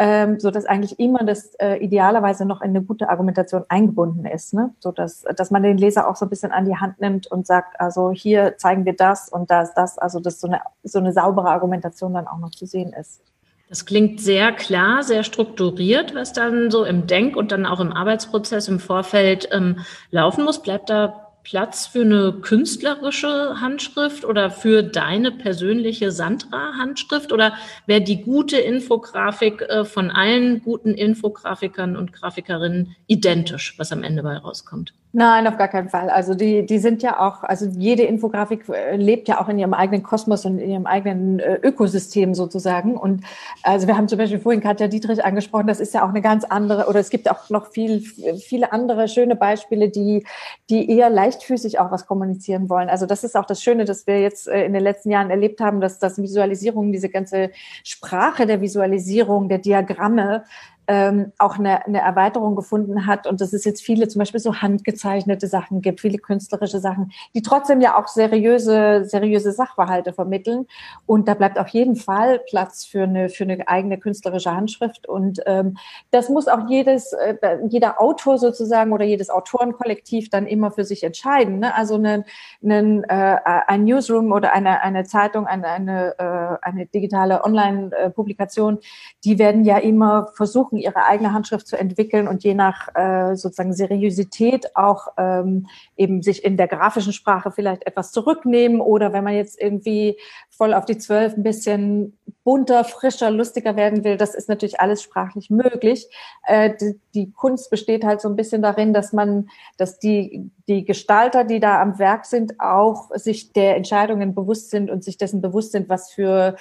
ähm, 0.00 0.40
so 0.40 0.50
dass 0.50 0.66
eigentlich 0.66 0.98
immer 0.98 1.22
das 1.22 1.54
äh, 1.60 1.76
idealerweise 1.76 2.44
noch 2.44 2.60
in 2.60 2.70
eine 2.70 2.82
gute 2.82 3.08
Argumentation 3.08 3.64
eingebunden 3.68 4.26
ist, 4.26 4.52
ne? 4.52 4.74
so 4.80 4.90
dass 4.90 5.22
dass 5.36 5.52
man 5.52 5.62
den 5.62 5.78
Leser 5.78 6.08
auch 6.08 6.16
so 6.16 6.26
ein 6.26 6.30
bisschen 6.30 6.50
an 6.50 6.64
die 6.64 6.76
Hand 6.76 7.00
nimmt 7.00 7.28
und 7.28 7.46
sagt, 7.46 7.80
also 7.80 8.10
hier 8.10 8.58
zeigen 8.58 8.84
wir 8.84 8.96
das 8.96 9.28
und 9.28 9.48
da 9.50 9.62
ist 9.62 9.74
das, 9.74 9.96
also 9.96 10.18
dass 10.18 10.40
so 10.40 10.48
eine 10.48 10.60
so 10.82 10.98
eine 10.98 11.12
saubere 11.12 11.50
Argumentation 11.50 12.14
dann 12.14 12.26
auch 12.26 12.38
noch 12.38 12.50
zu 12.50 12.66
sehen 12.66 12.92
ist. 12.92 13.22
Das 13.68 13.84
klingt 13.84 14.20
sehr 14.20 14.52
klar, 14.52 15.02
sehr 15.02 15.24
strukturiert, 15.24 16.14
was 16.14 16.32
dann 16.32 16.70
so 16.70 16.84
im 16.84 17.08
Denk- 17.08 17.36
und 17.36 17.50
dann 17.50 17.66
auch 17.66 17.80
im 17.80 17.92
Arbeitsprozess 17.92 18.68
im 18.68 18.78
Vorfeld 18.78 19.48
ähm, 19.50 19.80
laufen 20.10 20.44
muss. 20.44 20.62
Bleibt 20.62 20.88
da 20.88 21.26
Platz 21.42 21.86
für 21.86 22.00
eine 22.00 22.32
künstlerische 22.42 23.60
Handschrift 23.60 24.24
oder 24.24 24.50
für 24.50 24.82
deine 24.82 25.30
persönliche 25.30 26.10
Sandra-Handschrift? 26.10 27.32
Oder 27.32 27.54
wäre 27.86 28.00
die 28.00 28.22
gute 28.22 28.56
Infografik 28.56 29.62
äh, 29.62 29.84
von 29.84 30.10
allen 30.10 30.62
guten 30.62 30.94
Infografikern 30.94 31.96
und 31.96 32.12
Grafikerinnen 32.12 32.96
identisch, 33.06 33.74
was 33.78 33.92
am 33.92 34.02
Ende 34.02 34.24
bei 34.24 34.36
rauskommt? 34.36 34.92
Nein, 35.18 35.46
auf 35.46 35.56
gar 35.56 35.68
keinen 35.68 35.88
Fall. 35.88 36.10
Also 36.10 36.34
die, 36.34 36.66
die 36.66 36.78
sind 36.78 37.02
ja 37.02 37.18
auch, 37.18 37.42
also 37.42 37.64
jede 37.74 38.02
Infografik 38.02 38.68
äh, 38.68 38.96
lebt 38.96 39.28
ja 39.28 39.40
auch 39.40 39.48
in 39.48 39.58
ihrem 39.58 39.72
eigenen 39.72 40.02
Kosmos 40.02 40.44
und 40.44 40.58
in 40.58 40.68
ihrem 40.68 40.84
eigenen 40.84 41.38
äh, 41.38 41.54
Ökosystem 41.62 42.34
sozusagen. 42.34 42.98
Und 42.98 43.24
also 43.62 43.86
wir 43.86 43.96
haben 43.96 44.08
zum 44.08 44.18
Beispiel 44.18 44.40
vorhin 44.40 44.60
Katja 44.60 44.88
Dietrich 44.88 45.24
angesprochen, 45.24 45.68
das 45.68 45.80
ist 45.80 45.94
ja 45.94 46.04
auch 46.04 46.10
eine 46.10 46.20
ganz 46.20 46.44
andere, 46.44 46.86
oder 46.86 47.00
es 47.00 47.08
gibt 47.08 47.30
auch 47.30 47.48
noch 47.48 47.68
viel, 47.68 48.02
viele 48.02 48.72
andere 48.72 49.08
schöne 49.08 49.36
Beispiele, 49.36 49.88
die, 49.88 50.26
die 50.68 50.90
eher 50.90 51.08
leichtfüßig 51.08 51.78
auch 51.78 51.90
was 51.90 52.06
kommunizieren 52.06 52.68
wollen. 52.68 52.90
Also 52.90 53.06
das 53.06 53.24
ist 53.24 53.38
auch 53.38 53.46
das 53.46 53.62
Schöne, 53.62 53.86
dass 53.86 54.06
wir 54.06 54.20
jetzt 54.20 54.48
äh, 54.48 54.66
in 54.66 54.74
den 54.74 54.82
letzten 54.82 55.10
Jahren 55.10 55.30
erlebt 55.30 55.62
haben, 55.62 55.80
dass 55.80 55.98
das 55.98 56.18
Visualisierung, 56.20 56.92
diese 56.92 57.08
ganze 57.08 57.52
Sprache 57.84 58.44
der 58.44 58.60
Visualisierung, 58.60 59.48
der 59.48 59.60
Diagramme, 59.60 60.44
ähm, 60.88 61.32
auch 61.38 61.58
eine, 61.58 61.84
eine 61.84 62.00
Erweiterung 62.00 62.54
gefunden 62.54 63.06
hat 63.06 63.26
und 63.26 63.40
dass 63.40 63.52
es 63.52 63.64
jetzt 63.64 63.82
viele 63.82 64.08
zum 64.08 64.20
Beispiel 64.20 64.40
so 64.40 64.54
handgezeichnete 64.54 65.46
Sachen 65.46 65.80
gibt, 65.80 66.00
viele 66.00 66.18
künstlerische 66.18 66.78
Sachen, 66.78 67.12
die 67.34 67.42
trotzdem 67.42 67.80
ja 67.80 67.98
auch 67.98 68.08
seriöse, 68.08 69.04
seriöse 69.04 69.52
Sachverhalte 69.52 70.12
vermitteln. 70.12 70.66
Und 71.06 71.28
da 71.28 71.34
bleibt 71.34 71.58
auf 71.58 71.68
jeden 71.68 71.96
Fall 71.96 72.40
Platz 72.48 72.84
für 72.84 73.02
eine, 73.02 73.28
für 73.28 73.44
eine 73.44 73.66
eigene 73.66 73.98
künstlerische 73.98 74.54
Handschrift. 74.54 75.08
Und 75.08 75.40
ähm, 75.46 75.76
das 76.10 76.28
muss 76.28 76.48
auch 76.48 76.68
jedes, 76.68 77.12
äh, 77.12 77.36
jeder 77.68 78.00
Autor 78.00 78.38
sozusagen 78.38 78.92
oder 78.92 79.04
jedes 79.04 79.30
Autorenkollektiv 79.30 80.30
dann 80.30 80.46
immer 80.46 80.70
für 80.70 80.84
sich 80.84 81.02
entscheiden. 81.02 81.58
Ne? 81.58 81.74
Also 81.74 81.96
einen, 81.96 82.24
einen, 82.62 83.04
äh, 83.04 83.38
ein 83.66 83.84
Newsroom 83.84 84.32
oder 84.32 84.52
eine, 84.52 84.82
eine 84.82 85.04
Zeitung, 85.04 85.46
eine, 85.46 85.66
eine, 85.66 86.14
äh, 86.18 86.66
eine 86.66 86.86
digitale 86.86 87.44
Online-Publikation, 87.44 88.78
die 89.24 89.38
werden 89.38 89.64
ja 89.64 89.78
immer 89.78 90.28
versuchen, 90.34 90.75
versuchen, 90.76 90.78
ihre 90.78 91.06
eigene 91.06 91.32
Handschrift 91.32 91.66
zu 91.66 91.76
entwickeln 91.76 92.28
und 92.28 92.44
je 92.44 92.54
nach 92.54 92.88
äh, 92.94 93.36
sozusagen 93.36 93.72
Seriosität 93.72 94.76
auch 94.76 95.08
ähm, 95.18 95.66
eben 95.96 96.22
sich 96.22 96.44
in 96.44 96.56
der 96.56 96.68
grafischen 96.68 97.12
Sprache 97.12 97.50
vielleicht 97.50 97.86
etwas 97.86 98.12
zurücknehmen 98.12 98.80
oder 98.80 99.12
wenn 99.12 99.24
man 99.24 99.34
jetzt 99.34 99.60
irgendwie 99.60 100.18
voll 100.50 100.74
auf 100.74 100.84
die 100.84 100.98
Zwölf 100.98 101.36
ein 101.36 101.42
bisschen 101.42 102.18
bunter, 102.44 102.84
frischer, 102.84 103.30
lustiger 103.30 103.76
werden 103.76 104.04
will, 104.04 104.16
das 104.16 104.34
ist 104.34 104.48
natürlich 104.48 104.80
alles 104.80 105.02
sprachlich 105.02 105.50
möglich. 105.50 106.08
Äh, 106.46 106.74
die, 106.80 107.00
die 107.14 107.32
Kunst 107.32 107.70
besteht 107.70 108.04
halt 108.04 108.20
so 108.20 108.28
ein 108.28 108.36
bisschen 108.36 108.62
darin, 108.62 108.92
dass 108.92 109.12
man, 109.12 109.48
dass 109.78 109.98
die, 109.98 110.50
die 110.68 110.84
Gestalter, 110.84 111.44
die 111.44 111.60
da 111.60 111.80
am 111.82 111.98
Werk 111.98 112.24
sind, 112.24 112.60
auch 112.60 113.10
sich 113.14 113.52
der 113.52 113.76
Entscheidungen 113.76 114.34
bewusst 114.34 114.70
sind 114.70 114.90
und 114.90 115.02
sich 115.02 115.18
dessen 115.18 115.40
bewusst 115.40 115.72
sind, 115.72 115.88
was 115.88 116.12
für 116.12 116.56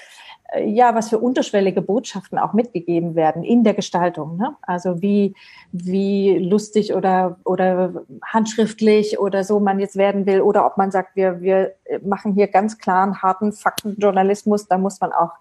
ja, 0.63 0.93
was 0.95 1.10
für 1.10 1.17
unterschwellige 1.17 1.81
Botschaften 1.81 2.38
auch 2.38 2.53
mitgegeben 2.53 3.15
werden 3.15 3.43
in 3.43 3.63
der 3.63 3.73
Gestaltung. 3.73 4.38
Ne? 4.38 4.55
Also 4.62 5.01
wie, 5.01 5.36
wie 5.71 6.38
lustig 6.38 6.93
oder, 6.93 7.39
oder 7.43 8.05
handschriftlich 8.23 9.19
oder 9.19 9.43
so 9.43 9.60
man 9.60 9.79
jetzt 9.79 9.95
werden 9.95 10.25
will 10.25 10.41
oder 10.41 10.65
ob 10.65 10.77
man 10.77 10.91
sagt, 10.91 11.15
wir, 11.15 11.41
wir 11.41 11.73
machen 12.03 12.34
hier 12.34 12.47
ganz 12.47 12.77
klaren, 12.77 13.21
harten 13.21 13.53
Faktenjournalismus, 13.53 14.67
da 14.67 14.77
muss 14.77 14.99
man 15.01 15.12
auch 15.12 15.34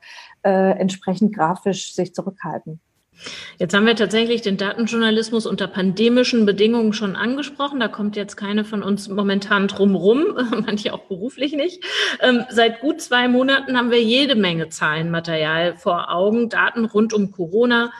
äh, 0.43 0.79
entsprechend 0.79 1.35
grafisch 1.35 1.95
sich 1.95 2.15
zurückhalten. 2.15 2.81
Jetzt 3.59 3.75
haben 3.75 3.87
wir 3.87 3.97
tatsächlich 3.97 4.43
den 4.43 4.57
Datenjournalismus 4.57 5.47
unter 5.47 5.67
pandemischen 5.67 6.45
Bedingungen 6.47 6.93
schon 6.93 7.17
angesprochen. 7.17 7.81
Da 7.81 7.89
kommt 7.89 8.17
jetzt 8.17 8.37
keine 8.37 8.65
von 8.65 8.83
uns 8.83 9.09
momentan 9.09 9.69
drumrum, 9.69 10.25
manche 10.67 10.93
auch 10.93 11.05
beruflich 11.05 11.53
nicht. 11.53 11.83
Ähm, 12.21 12.45
seit 12.51 12.81
gut 12.81 13.01
zwei 13.01 13.29
Monaten 13.29 13.77
haben 13.77 13.91
wir 13.91 14.03
jede 14.03 14.35
Menge 14.35 14.69
Zahlenmaterial 14.69 15.77
vor 15.77 16.11
Augen, 16.11 16.49
Daten 16.49 16.85
rund 16.85 17.13
um 17.13 17.31
Corona, 17.31 17.93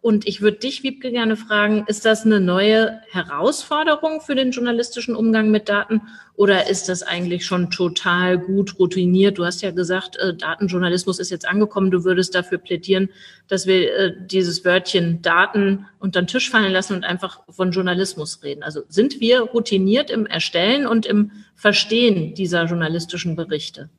und 0.00 0.28
ich 0.28 0.40
würde 0.40 0.58
dich, 0.58 0.84
Wiebke, 0.84 1.10
gerne 1.10 1.36
fragen, 1.36 1.84
ist 1.88 2.04
das 2.04 2.24
eine 2.24 2.40
neue 2.40 3.00
Herausforderung 3.10 4.20
für 4.20 4.36
den 4.36 4.52
journalistischen 4.52 5.16
Umgang 5.16 5.50
mit 5.50 5.68
Daten 5.68 6.02
oder 6.34 6.70
ist 6.70 6.88
das 6.88 7.02
eigentlich 7.02 7.44
schon 7.44 7.70
total 7.72 8.38
gut 8.38 8.78
routiniert? 8.78 9.38
Du 9.38 9.44
hast 9.44 9.60
ja 9.60 9.72
gesagt, 9.72 10.16
äh, 10.18 10.34
Datenjournalismus 10.34 11.18
ist 11.18 11.30
jetzt 11.30 11.48
angekommen. 11.48 11.90
Du 11.90 12.04
würdest 12.04 12.32
dafür 12.36 12.58
plädieren, 12.58 13.10
dass 13.48 13.66
wir 13.66 13.92
äh, 13.92 14.12
dieses 14.24 14.64
Wörtchen 14.64 15.20
Daten 15.20 15.86
unter 15.98 16.22
den 16.22 16.28
Tisch 16.28 16.48
fallen 16.48 16.72
lassen 16.72 16.94
und 16.94 17.04
einfach 17.04 17.40
von 17.50 17.72
Journalismus 17.72 18.44
reden. 18.44 18.62
Also 18.62 18.82
sind 18.88 19.20
wir 19.20 19.40
routiniert 19.40 20.10
im 20.10 20.26
Erstellen 20.26 20.86
und 20.86 21.06
im 21.06 21.32
Verstehen 21.56 22.34
dieser 22.34 22.66
journalistischen 22.66 23.34
Berichte? 23.34 23.90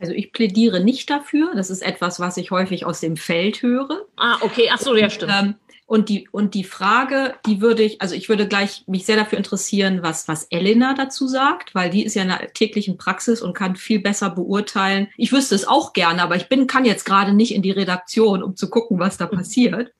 Also 0.00 0.12
ich 0.12 0.32
plädiere 0.32 0.80
nicht 0.80 1.10
dafür. 1.10 1.52
Das 1.54 1.70
ist 1.70 1.82
etwas, 1.82 2.20
was 2.20 2.36
ich 2.36 2.50
häufig 2.50 2.86
aus 2.86 3.00
dem 3.00 3.16
Feld 3.16 3.62
höre. 3.62 4.06
Ah, 4.16 4.38
okay. 4.40 4.68
Ach 4.72 4.78
so, 4.78 4.94
ja, 4.94 5.10
stimmt. 5.10 5.32
Ähm, 5.34 5.54
und 5.88 6.10
die, 6.10 6.28
und 6.32 6.52
die 6.52 6.64
Frage, 6.64 7.34
die 7.46 7.62
würde 7.62 7.82
ich, 7.82 8.02
also 8.02 8.14
ich 8.14 8.28
würde 8.28 8.46
gleich 8.46 8.84
mich 8.86 9.06
sehr 9.06 9.16
dafür 9.16 9.38
interessieren, 9.38 10.02
was, 10.02 10.28
was 10.28 10.44
Elena 10.50 10.92
dazu 10.92 11.26
sagt, 11.26 11.74
weil 11.74 11.88
die 11.88 12.04
ist 12.04 12.14
ja 12.14 12.22
in 12.22 12.28
der 12.28 12.52
täglichen 12.52 12.98
Praxis 12.98 13.40
und 13.40 13.54
kann 13.54 13.74
viel 13.74 13.98
besser 13.98 14.28
beurteilen. 14.28 15.08
Ich 15.16 15.32
wüsste 15.32 15.54
es 15.54 15.66
auch 15.66 15.94
gerne, 15.94 16.22
aber 16.22 16.36
ich 16.36 16.50
bin, 16.50 16.66
kann 16.66 16.84
jetzt 16.84 17.06
gerade 17.06 17.32
nicht 17.32 17.54
in 17.54 17.62
die 17.62 17.70
Redaktion, 17.70 18.42
um 18.42 18.54
zu 18.54 18.68
gucken, 18.68 18.98
was 18.98 19.16
da 19.16 19.26
mhm. 19.32 19.36
passiert. 19.38 19.92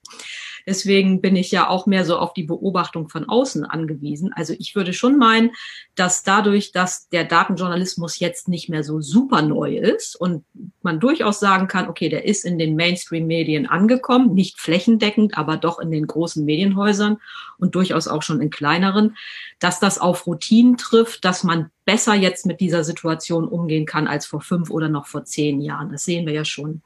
Deswegen 0.69 1.19
bin 1.19 1.35
ich 1.35 1.49
ja 1.49 1.67
auch 1.67 1.87
mehr 1.87 2.05
so 2.05 2.19
auf 2.19 2.31
die 2.33 2.43
Beobachtung 2.43 3.09
von 3.09 3.27
außen 3.27 3.65
angewiesen. 3.65 4.31
Also 4.33 4.53
ich 4.59 4.75
würde 4.75 4.93
schon 4.93 5.17
meinen, 5.17 5.49
dass 5.95 6.21
dadurch, 6.21 6.71
dass 6.71 7.09
der 7.09 7.23
Datenjournalismus 7.23 8.19
jetzt 8.19 8.47
nicht 8.47 8.69
mehr 8.69 8.83
so 8.83 9.01
super 9.01 9.41
neu 9.41 9.77
ist 9.77 10.15
und 10.15 10.45
man 10.83 10.99
durchaus 10.99 11.39
sagen 11.39 11.67
kann, 11.67 11.89
okay, 11.89 12.07
der 12.07 12.25
ist 12.25 12.45
in 12.45 12.59
den 12.59 12.75
Mainstream-Medien 12.75 13.65
angekommen, 13.65 14.35
nicht 14.35 14.59
flächendeckend, 14.59 15.39
aber 15.39 15.57
doch 15.57 15.79
in 15.79 15.89
den 15.89 16.05
großen 16.05 16.45
Medienhäusern 16.45 17.17
und 17.57 17.73
durchaus 17.73 18.07
auch 18.07 18.21
schon 18.21 18.39
in 18.39 18.51
kleineren, 18.51 19.17
dass 19.57 19.79
das 19.79 19.97
auf 19.97 20.27
Routinen 20.27 20.77
trifft, 20.77 21.25
dass 21.25 21.43
man 21.43 21.71
besser 21.83 22.13
jetzt 22.13 22.45
mit 22.45 22.59
dieser 22.59 22.83
Situation 22.83 23.47
umgehen 23.47 23.87
kann 23.87 24.07
als 24.07 24.27
vor 24.27 24.41
fünf 24.41 24.69
oder 24.69 24.87
noch 24.87 25.07
vor 25.07 25.23
zehn 25.23 25.61
Jahren. 25.61 25.91
Das 25.91 26.03
sehen 26.03 26.27
wir 26.27 26.33
ja 26.33 26.45
schon. 26.45 26.83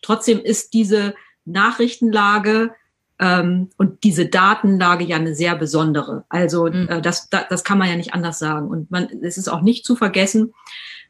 Trotzdem 0.00 0.40
ist 0.40 0.72
diese 0.72 1.14
Nachrichtenlage 1.44 2.72
ähm, 3.18 3.70
und 3.76 4.04
diese 4.04 4.26
Datenlage 4.26 5.04
ja 5.04 5.16
eine 5.16 5.34
sehr 5.34 5.56
besondere. 5.56 6.24
Also 6.28 6.66
mhm. 6.66 6.88
äh, 6.88 7.02
das, 7.02 7.28
das, 7.30 7.44
das 7.48 7.64
kann 7.64 7.78
man 7.78 7.88
ja 7.88 7.96
nicht 7.96 8.14
anders 8.14 8.38
sagen. 8.38 8.68
Und 8.68 8.90
man, 8.90 9.08
es 9.22 9.38
ist 9.38 9.48
auch 9.48 9.62
nicht 9.62 9.84
zu 9.84 9.96
vergessen, 9.96 10.54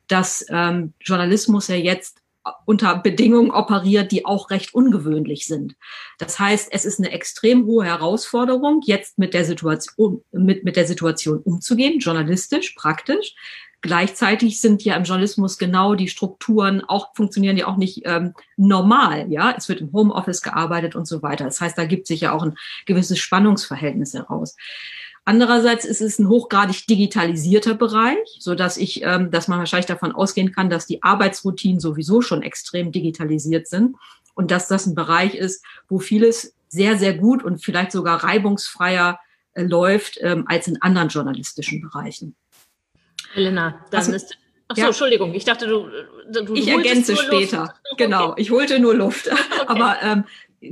dass 0.06 0.44
ähm, 0.48 0.94
Journalismus 1.00 1.68
ja 1.68 1.76
jetzt 1.76 2.22
unter 2.64 2.96
Bedingungen 2.96 3.50
operiert, 3.50 4.10
die 4.10 4.24
auch 4.24 4.50
recht 4.50 4.74
ungewöhnlich 4.74 5.46
sind. 5.46 5.76
Das 6.18 6.38
heißt, 6.38 6.68
es 6.72 6.84
ist 6.84 6.98
eine 6.98 7.12
extrem 7.12 7.66
hohe 7.66 7.84
Herausforderung, 7.84 8.80
jetzt 8.84 9.18
mit 9.18 9.34
der 9.34 9.44
Situation, 9.44 10.22
mit, 10.32 10.64
mit 10.64 10.76
der 10.76 10.86
Situation 10.86 11.40
umzugehen, 11.40 11.98
journalistisch, 11.98 12.74
praktisch. 12.74 13.34
Gleichzeitig 13.80 14.60
sind 14.60 14.82
ja 14.84 14.96
im 14.96 15.04
Journalismus 15.04 15.56
genau 15.56 15.94
die 15.94 16.08
Strukturen 16.08 16.82
auch 16.84 17.14
funktionieren 17.14 17.56
ja 17.56 17.68
auch 17.68 17.76
nicht 17.76 18.02
ähm, 18.04 18.34
normal. 18.56 19.30
Ja, 19.30 19.54
es 19.56 19.68
wird 19.68 19.80
im 19.80 19.92
Homeoffice 19.92 20.42
gearbeitet 20.42 20.96
und 20.96 21.06
so 21.06 21.22
weiter. 21.22 21.44
Das 21.44 21.60
heißt, 21.60 21.78
da 21.78 21.84
gibt 21.84 22.08
sich 22.08 22.22
ja 22.22 22.32
auch 22.32 22.42
ein 22.42 22.56
gewisses 22.86 23.18
Spannungsverhältnis 23.18 24.14
heraus. 24.14 24.56
Andererseits 25.24 25.84
ist 25.84 26.00
es 26.00 26.18
ein 26.18 26.28
hochgradig 26.28 26.86
digitalisierter 26.86 27.74
Bereich, 27.74 28.38
so 28.40 28.54
dass 28.54 28.76
ich, 28.78 29.02
ähm, 29.04 29.30
dass 29.30 29.46
man 29.46 29.58
wahrscheinlich 29.58 29.86
davon 29.86 30.10
ausgehen 30.10 30.52
kann, 30.52 30.70
dass 30.70 30.86
die 30.86 31.02
Arbeitsroutinen 31.02 31.80
sowieso 31.80 32.20
schon 32.22 32.42
extrem 32.42 32.90
digitalisiert 32.90 33.68
sind 33.68 33.94
und 34.34 34.50
dass 34.50 34.68
das 34.68 34.86
ein 34.86 34.94
Bereich 34.94 35.34
ist, 35.34 35.64
wo 35.86 35.98
vieles 35.98 36.54
sehr, 36.68 36.96
sehr 36.96 37.14
gut 37.14 37.44
und 37.44 37.62
vielleicht 37.62 37.92
sogar 37.92 38.24
reibungsfreier 38.24 39.20
äh, 39.52 39.62
läuft 39.62 40.18
ähm, 40.22 40.44
als 40.48 40.66
in 40.66 40.80
anderen 40.80 41.08
journalistischen 41.08 41.80
Bereichen. 41.80 42.34
Helena, 43.34 43.84
dann 43.90 43.98
also, 44.00 44.12
ist. 44.12 44.38
Ach 44.68 44.76
so, 44.76 44.82
ja. 44.82 44.88
Entschuldigung, 44.88 45.34
ich 45.34 45.44
dachte, 45.44 45.66
du. 45.66 45.88
du 46.30 46.54
ich 46.54 46.68
ergänze 46.68 47.16
später. 47.16 47.60
Luft. 47.60 47.72
Genau, 47.96 48.34
ich 48.36 48.50
holte 48.50 48.78
nur 48.78 48.94
Luft. 48.94 49.30
Okay. 49.60 49.82
Aber 49.82 49.96
ähm, 50.02 50.24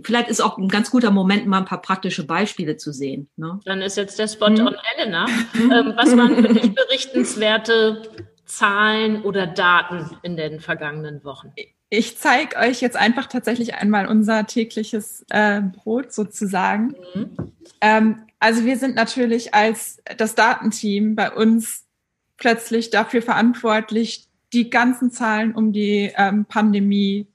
vielleicht 0.05 0.29
ist 0.29 0.41
auch 0.41 0.57
ein 0.57 0.69
ganz 0.69 0.91
guter 0.91 1.11
Moment, 1.11 1.47
mal 1.47 1.59
ein 1.59 1.65
paar 1.65 1.83
praktische 1.83 2.25
Beispiele 2.25 2.77
zu 2.77 2.93
sehen. 2.93 3.29
Ne? 3.37 3.61
Dann 3.65 3.83
ist 3.83 3.97
jetzt 3.97 4.19
der 4.19 4.29
Spot 4.29 4.49
mhm. 4.49 4.69
on 4.69 4.77
Elena. 4.97 5.27
ähm, 5.55 5.93
was 5.97 6.17
waren 6.17 6.37
für 6.37 6.55
dich 6.55 6.75
berichtenswerte 6.75 8.03
Zahlen 8.47 9.23
oder 9.23 9.47
Daten 9.47 10.17
in 10.23 10.37
den 10.37 10.61
vergangenen 10.61 11.25
Wochen? 11.25 11.53
Ich 11.91 12.17
zeige 12.17 12.57
euch 12.57 12.81
jetzt 12.81 12.97
einfach 12.97 13.27
tatsächlich 13.27 13.75
einmal 13.75 14.07
unser 14.07 14.47
tägliches 14.47 15.25
äh, 15.31 15.61
Brot 15.61 16.13
sozusagen. 16.13 16.95
Mhm. 17.15 17.37
Ähm, 17.81 18.23
also 18.39 18.65
wir 18.65 18.77
sind 18.77 18.95
natürlich 18.95 19.55
als 19.55 20.03
das 20.17 20.35
Datenteam 20.35 21.15
bei 21.17 21.33
uns 21.33 21.86
plötzlich 22.37 22.91
dafür 22.91 23.23
verantwortlich, 23.23 24.29
die 24.53 24.71
ganzen 24.71 25.11
Zahlen 25.11 25.55
um 25.55 25.73
die 25.73 26.13
ähm, 26.17 26.47
Pandemie 26.47 27.27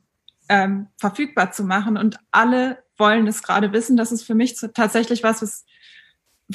ähm, 0.49 0.87
verfügbar 0.97 1.51
zu 1.51 1.63
machen. 1.63 1.97
Und 1.97 2.17
alle 2.31 2.83
wollen 2.97 3.27
es 3.27 3.43
gerade 3.43 3.73
wissen. 3.73 3.97
Das 3.97 4.11
ist 4.11 4.23
für 4.23 4.35
mich 4.35 4.55
tatsächlich 4.73 5.23
was, 5.23 5.41
was 5.41 5.65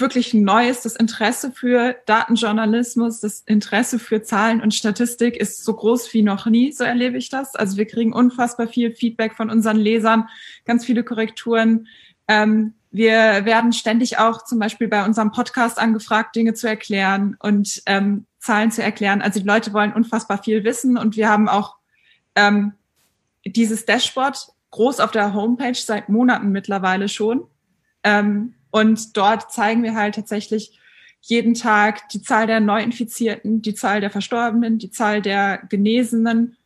wirklich 0.00 0.34
neu 0.34 0.68
ist. 0.68 0.84
Das 0.84 0.96
Interesse 0.96 1.52
für 1.52 1.96
Datenjournalismus, 2.06 3.20
das 3.20 3.40
Interesse 3.40 3.98
für 3.98 4.22
Zahlen 4.22 4.60
und 4.60 4.74
Statistik 4.74 5.36
ist 5.36 5.64
so 5.64 5.74
groß 5.74 6.12
wie 6.12 6.22
noch 6.22 6.46
nie, 6.46 6.72
so 6.72 6.84
erlebe 6.84 7.16
ich 7.16 7.28
das. 7.28 7.54
Also 7.54 7.76
wir 7.76 7.86
kriegen 7.86 8.12
unfassbar 8.12 8.68
viel 8.68 8.94
Feedback 8.94 9.34
von 9.34 9.50
unseren 9.50 9.76
Lesern, 9.76 10.28
ganz 10.64 10.84
viele 10.84 11.04
Korrekturen. 11.04 11.88
Ähm, 12.28 12.74
wir 12.90 13.44
werden 13.44 13.72
ständig 13.72 14.18
auch 14.18 14.44
zum 14.44 14.58
Beispiel 14.58 14.88
bei 14.88 15.04
unserem 15.04 15.32
Podcast 15.32 15.78
angefragt, 15.78 16.36
Dinge 16.36 16.54
zu 16.54 16.68
erklären 16.68 17.36
und 17.40 17.82
ähm, 17.86 18.26
Zahlen 18.38 18.70
zu 18.70 18.82
erklären. 18.82 19.22
Also 19.22 19.40
die 19.40 19.46
Leute 19.46 19.72
wollen 19.72 19.92
unfassbar 19.92 20.42
viel 20.42 20.64
wissen 20.64 20.96
und 20.96 21.16
wir 21.16 21.28
haben 21.28 21.48
auch 21.48 21.76
ähm, 22.34 22.72
dieses 23.44 23.84
Dashboard 23.84 24.48
groß 24.70 25.00
auf 25.00 25.10
der 25.10 25.34
Homepage 25.34 25.74
seit 25.74 26.08
Monaten 26.08 26.50
mittlerweile 26.50 27.08
schon. 27.08 27.46
Ähm, 28.02 28.54
und 28.70 29.16
dort 29.16 29.52
zeigen 29.52 29.82
wir 29.82 29.94
halt 29.94 30.14
tatsächlich 30.14 30.78
jeden 31.20 31.54
Tag 31.54 32.08
die 32.10 32.22
Zahl 32.22 32.46
der 32.46 32.60
Neuinfizierten, 32.60 33.62
die 33.62 33.74
Zahl 33.74 34.00
der 34.00 34.10
Verstorbenen, 34.10 34.78
die 34.78 34.90
Zahl 34.90 35.22
der 35.22 35.58
Genesenen 35.68 36.56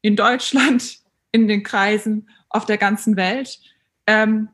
in 0.00 0.16
Deutschland, 0.16 0.98
in 1.30 1.46
den 1.48 1.62
Kreisen, 1.62 2.28
auf 2.48 2.66
der 2.66 2.78
ganzen 2.78 3.16
Welt. 3.16 3.60
Ähm, 4.06 4.48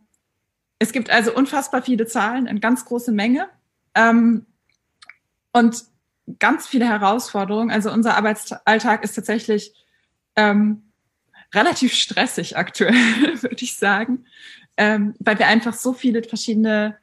es 0.78 0.92
gibt 0.92 1.10
also 1.10 1.34
unfassbar 1.34 1.82
viele 1.82 2.06
Zahlen, 2.06 2.46
eine 2.46 2.60
ganz 2.60 2.84
große 2.84 3.12
Menge 3.12 3.48
ähm, 3.94 4.46
und 5.52 5.84
ganz 6.38 6.66
viele 6.66 6.86
Herausforderungen. 6.86 7.70
Also 7.70 7.90
unser 7.92 8.16
Arbeitsalltag 8.16 9.02
ist 9.02 9.14
tatsächlich 9.14 9.72
ähm, 10.36 10.82
relativ 11.54 11.94
stressig 11.94 12.56
aktuell, 12.56 12.94
würde 13.42 13.62
ich 13.62 13.76
sagen, 13.76 14.26
ähm, 14.76 15.14
weil 15.18 15.38
wir 15.38 15.46
einfach 15.46 15.74
so 15.74 15.92
viele 15.92 16.22
verschiedene, 16.22 16.96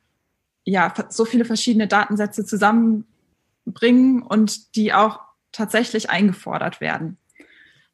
ja, 0.63 0.93
so 1.09 1.25
viele 1.25 1.45
verschiedene 1.45 1.88
Datensätze 1.88 2.45
zusammenbringen 2.45 4.21
und 4.21 4.75
die 4.75 4.93
auch 4.93 5.19
tatsächlich 5.51 6.09
eingefordert 6.09 6.79
werden. 6.81 7.17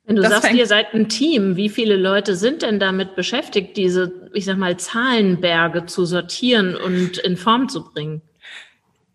Wenn 0.04 0.16
du 0.16 0.22
das 0.24 0.32
sagst, 0.32 0.54
ihr 0.54 0.66
seid 0.66 0.94
ein 0.94 1.10
Team, 1.10 1.56
wie 1.56 1.70
viele 1.70 1.96
Leute 1.96 2.36
sind 2.36 2.64
denn 2.64 2.80
damit 2.80 3.16
beschäftigt, 3.16 3.78
diese, 3.78 4.30
ich 4.34 4.46
sag 4.46 4.58
mal, 4.58 4.78
Zahlenberge 4.78 5.86
zu 5.86 6.06
sortieren 6.06 6.76
und 6.76 7.18
in 7.20 7.38
Form 7.38 7.70
zu 7.70 7.84
bringen? 7.84 8.22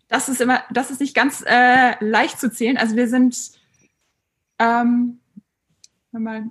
Das 0.07 0.29
ist 0.29 0.39
immer, 0.39 0.63
das 0.71 0.89
ist 0.89 1.01
nicht 1.01 1.13
ganz 1.13 1.43
äh, 1.45 2.03
leicht 2.03 2.39
zu 2.39 2.49
zählen. 2.49 2.77
Also 2.77 2.95
wir 2.95 3.09
sind 3.09 3.37
ähm, 4.59 5.19
mal 6.11 6.45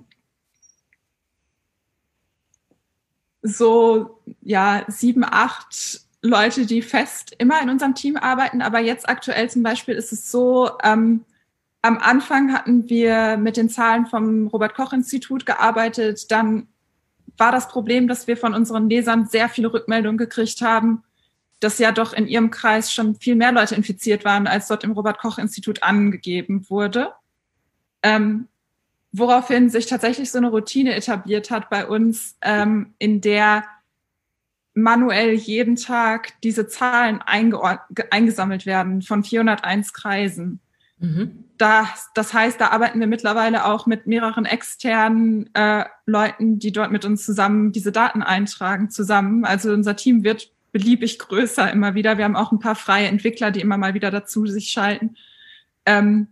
so 3.41 4.21
ja 4.41 4.85
sieben, 4.87 5.23
acht 5.23 6.01
Leute, 6.21 6.65
die 6.65 6.81
fest 6.81 7.33
immer 7.37 7.61
in 7.61 7.69
unserem 7.69 7.95
Team 7.95 8.17
arbeiten. 8.17 8.61
Aber 8.61 8.79
jetzt 8.79 9.09
aktuell 9.09 9.49
zum 9.49 9.63
Beispiel 9.63 9.95
ist 9.95 10.11
es 10.11 10.31
so, 10.31 10.71
ähm, 10.83 11.25
am 11.81 11.97
Anfang 11.97 12.53
hatten 12.53 12.89
wir 12.89 13.37
mit 13.37 13.57
den 13.57 13.69
Zahlen 13.69 14.05
vom 14.07 14.47
Robert 14.47 14.75
Koch 14.75 14.93
Institut 14.93 15.45
gearbeitet. 15.45 16.31
Dann 16.31 16.67
war 17.37 17.51
das 17.51 17.67
Problem, 17.67 18.07
dass 18.07 18.27
wir 18.27 18.37
von 18.37 18.53
unseren 18.53 18.89
Lesern 18.89 19.27
sehr 19.27 19.47
viele 19.49 19.71
Rückmeldungen 19.71 20.17
gekriegt 20.17 20.61
haben, 20.61 21.03
dass 21.59 21.79
ja 21.79 21.91
doch 21.91 22.13
in 22.13 22.27
ihrem 22.27 22.51
Kreis 22.51 22.91
schon 22.91 23.15
viel 23.15 23.35
mehr 23.35 23.51
Leute 23.51 23.75
infiziert 23.75 24.25
waren, 24.25 24.47
als 24.47 24.67
dort 24.67 24.83
im 24.83 24.91
Robert 24.91 25.19
Koch 25.19 25.37
Institut 25.37 25.83
angegeben 25.83 26.69
wurde. 26.69 27.13
Ähm, 28.03 28.47
woraufhin 29.11 29.69
sich 29.69 29.87
tatsächlich 29.87 30.31
so 30.31 30.37
eine 30.37 30.49
Routine 30.49 30.95
etabliert 30.95 31.49
hat 31.49 31.69
bei 31.69 31.87
uns, 31.87 32.37
ähm, 32.41 32.93
in 32.99 33.21
der 33.21 33.63
manuell 34.73 35.33
jeden 35.33 35.75
Tag 35.75 36.39
diese 36.43 36.67
Zahlen 36.67 37.21
eingesammelt 37.21 38.67
werden 38.67 39.01
von 39.01 39.23
401 39.23 39.91
Kreisen. 39.93 40.59
Mhm. 40.99 41.43
Das, 41.57 42.09
das 42.13 42.33
heißt, 42.33 42.61
da 42.61 42.69
arbeiten 42.69 42.99
wir 42.99 43.07
mittlerweile 43.07 43.65
auch 43.65 43.87
mit 43.87 44.05
mehreren 44.05 44.45
externen 44.45 45.49
äh, 45.55 45.85
Leuten, 46.05 46.59
die 46.59 46.71
dort 46.71 46.91
mit 46.91 47.03
uns 47.03 47.25
zusammen 47.25 47.71
diese 47.71 47.91
Daten 47.91 48.21
eintragen, 48.21 48.89
zusammen. 48.89 49.43
Also 49.43 49.71
unser 49.73 49.95
Team 49.95 50.23
wird 50.23 50.51
beliebig 50.71 51.17
größer 51.17 51.71
immer 51.71 51.95
wieder. 51.95 52.17
Wir 52.17 52.25
haben 52.25 52.35
auch 52.35 52.51
ein 52.51 52.59
paar 52.59 52.75
freie 52.75 53.07
Entwickler, 53.07 53.49
die 53.49 53.61
immer 53.61 53.77
mal 53.77 53.95
wieder 53.95 54.11
dazu 54.11 54.45
sich 54.45 54.69
schalten. 54.69 55.15
Ähm, 55.85 56.27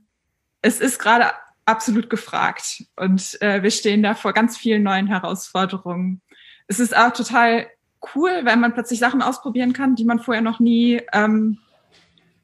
es 0.62 0.80
ist 0.80 0.99
gerade 0.99 1.32
absolut 1.65 2.10
gefragt. 2.10 2.84
Und 2.95 3.41
äh, 3.41 3.63
wir 3.63 3.71
stehen 3.71 4.04
da 4.04 4.13
vor 4.13 4.34
ganz 4.34 4.58
vielen 4.58 4.84
neuen 4.84 5.08
Herausforderungen. 5.08 6.21
Es 6.67 6.80
ist 6.80 6.95
auch 6.95 7.12
total 7.13 7.67
cool, 8.15 8.41
wenn 8.43 8.60
man 8.60 8.73
plötzlich 8.73 8.99
Sachen 8.99 9.23
ausprobieren 9.23 9.73
kann, 9.73 9.95
die 9.95 10.06
man 10.06 10.19
vorher 10.19 10.43
noch 10.43 10.60
nie, 10.60 11.01
ähm, 11.12 11.58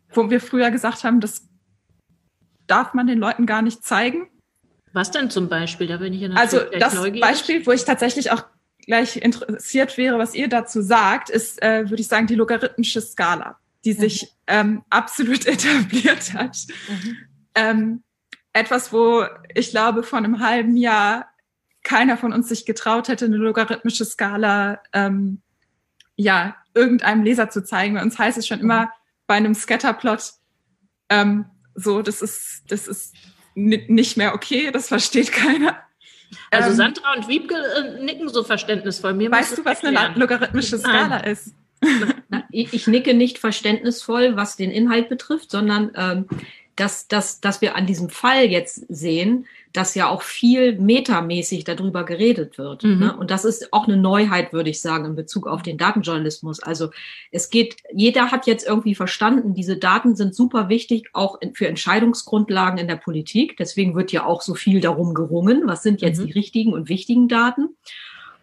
wo 0.09 0.29
wir 0.29 0.41
früher 0.41 0.71
gesagt 0.71 1.03
haben, 1.03 1.19
das 1.19 1.47
darf 2.71 2.93
man 2.93 3.07
den 3.07 3.19
Leuten 3.19 3.45
gar 3.45 3.61
nicht 3.61 3.83
zeigen. 3.83 4.29
Was 4.93 5.11
denn 5.11 5.29
zum 5.29 5.49
Beispiel? 5.49 5.87
Da 5.87 5.97
bin 5.97 6.13
ich 6.13 6.21
ja 6.21 6.29
Also 6.31 6.59
das 6.79 6.93
neugierig. 6.95 7.21
Beispiel, 7.21 7.65
wo 7.65 7.71
ich 7.71 7.85
tatsächlich 7.85 8.31
auch 8.31 8.43
gleich 8.85 9.17
interessiert 9.17 9.97
wäre, 9.97 10.17
was 10.17 10.33
ihr 10.33 10.47
dazu 10.47 10.81
sagt, 10.81 11.29
ist, 11.29 11.61
äh, 11.61 11.89
würde 11.89 12.01
ich 12.01 12.07
sagen, 12.07 12.27
die 12.27 12.35
logarithmische 12.35 13.01
Skala, 13.01 13.57
die 13.85 13.93
mhm. 13.93 13.99
sich 13.99 14.33
ähm, 14.47 14.83
absolut 14.89 15.45
etabliert 15.45 16.33
hat. 16.33 16.57
Mhm. 16.87 17.17
Ähm, 17.55 18.03
etwas, 18.53 18.91
wo 18.91 19.25
ich 19.53 19.71
glaube, 19.71 20.03
vor 20.03 20.19
einem 20.19 20.39
halben 20.39 20.75
Jahr 20.75 21.27
keiner 21.83 22.17
von 22.17 22.33
uns 22.33 22.49
sich 22.49 22.65
getraut 22.65 23.07
hätte, 23.07 23.25
eine 23.25 23.37
logarithmische 23.37 24.05
Skala 24.05 24.81
ähm, 24.93 25.41
ja 26.15 26.55
irgendeinem 26.73 27.23
Leser 27.23 27.49
zu 27.49 27.63
zeigen. 27.63 27.95
Bei 27.95 28.01
uns 28.01 28.17
heißt 28.17 28.37
es 28.37 28.47
schon 28.47 28.59
immer 28.59 28.91
bei 29.25 29.35
einem 29.35 29.55
Scatterplot, 29.55 30.33
ähm, 31.09 31.45
so, 31.75 32.01
das 32.01 32.21
ist, 32.21 32.63
das 32.67 32.87
ist 32.87 33.15
nicht 33.55 34.17
mehr 34.17 34.33
okay, 34.33 34.71
das 34.71 34.87
versteht 34.87 35.31
keiner. 35.31 35.77
Also 36.49 36.69
ähm, 36.69 36.75
Sandra 36.75 37.13
und 37.13 37.27
Wiebke 37.27 37.55
äh, 37.55 38.03
nicken 38.03 38.29
so 38.29 38.43
verständnisvoll. 38.43 39.13
Mir 39.13 39.31
weißt 39.31 39.57
du, 39.57 39.65
was 39.65 39.83
erklären. 39.83 40.11
eine 40.11 40.19
logarithmische 40.19 40.77
Skala 40.77 41.07
Nein. 41.19 41.31
ist? 41.31 41.55
Ich 42.51 42.87
nicke 42.87 43.13
nicht 43.13 43.39
verständnisvoll, 43.39 44.35
was 44.35 44.55
den 44.55 44.71
Inhalt 44.71 45.09
betrifft, 45.09 45.51
sondern 45.51 45.91
ähm, 45.95 46.27
dass, 46.81 47.07
dass, 47.07 47.39
dass 47.39 47.61
wir 47.61 47.75
an 47.75 47.85
diesem 47.85 48.09
Fall 48.09 48.45
jetzt 48.45 48.85
sehen, 48.89 49.45
dass 49.71 49.93
ja 49.93 50.09
auch 50.09 50.23
viel 50.23 50.79
metamäßig 50.79 51.63
darüber 51.63 52.03
geredet 52.05 52.57
wird. 52.57 52.83
Mhm. 52.83 52.97
Ne? 52.97 53.15
Und 53.15 53.29
das 53.29 53.45
ist 53.45 53.71
auch 53.71 53.87
eine 53.87 53.97
Neuheit, 53.97 54.51
würde 54.51 54.71
ich 54.71 54.81
sagen, 54.81 55.05
in 55.05 55.15
Bezug 55.15 55.45
auf 55.45 55.61
den 55.61 55.77
Datenjournalismus. 55.77 56.59
Also 56.63 56.89
es 57.31 57.51
geht, 57.51 57.75
jeder 57.93 58.31
hat 58.31 58.47
jetzt 58.47 58.67
irgendwie 58.67 58.95
verstanden, 58.95 59.53
diese 59.53 59.77
Daten 59.77 60.15
sind 60.15 60.33
super 60.33 60.69
wichtig, 60.69 61.09
auch 61.13 61.37
für 61.53 61.67
Entscheidungsgrundlagen 61.67 62.79
in 62.79 62.87
der 62.87 62.95
Politik. 62.95 63.57
Deswegen 63.57 63.93
wird 63.93 64.11
ja 64.11 64.25
auch 64.25 64.41
so 64.41 64.55
viel 64.55 64.81
darum 64.81 65.13
gerungen, 65.13 65.61
was 65.65 65.83
sind 65.83 66.01
jetzt 66.01 66.19
mhm. 66.19 66.25
die 66.25 66.33
richtigen 66.33 66.73
und 66.73 66.89
wichtigen 66.89 67.27
Daten. 67.27 67.77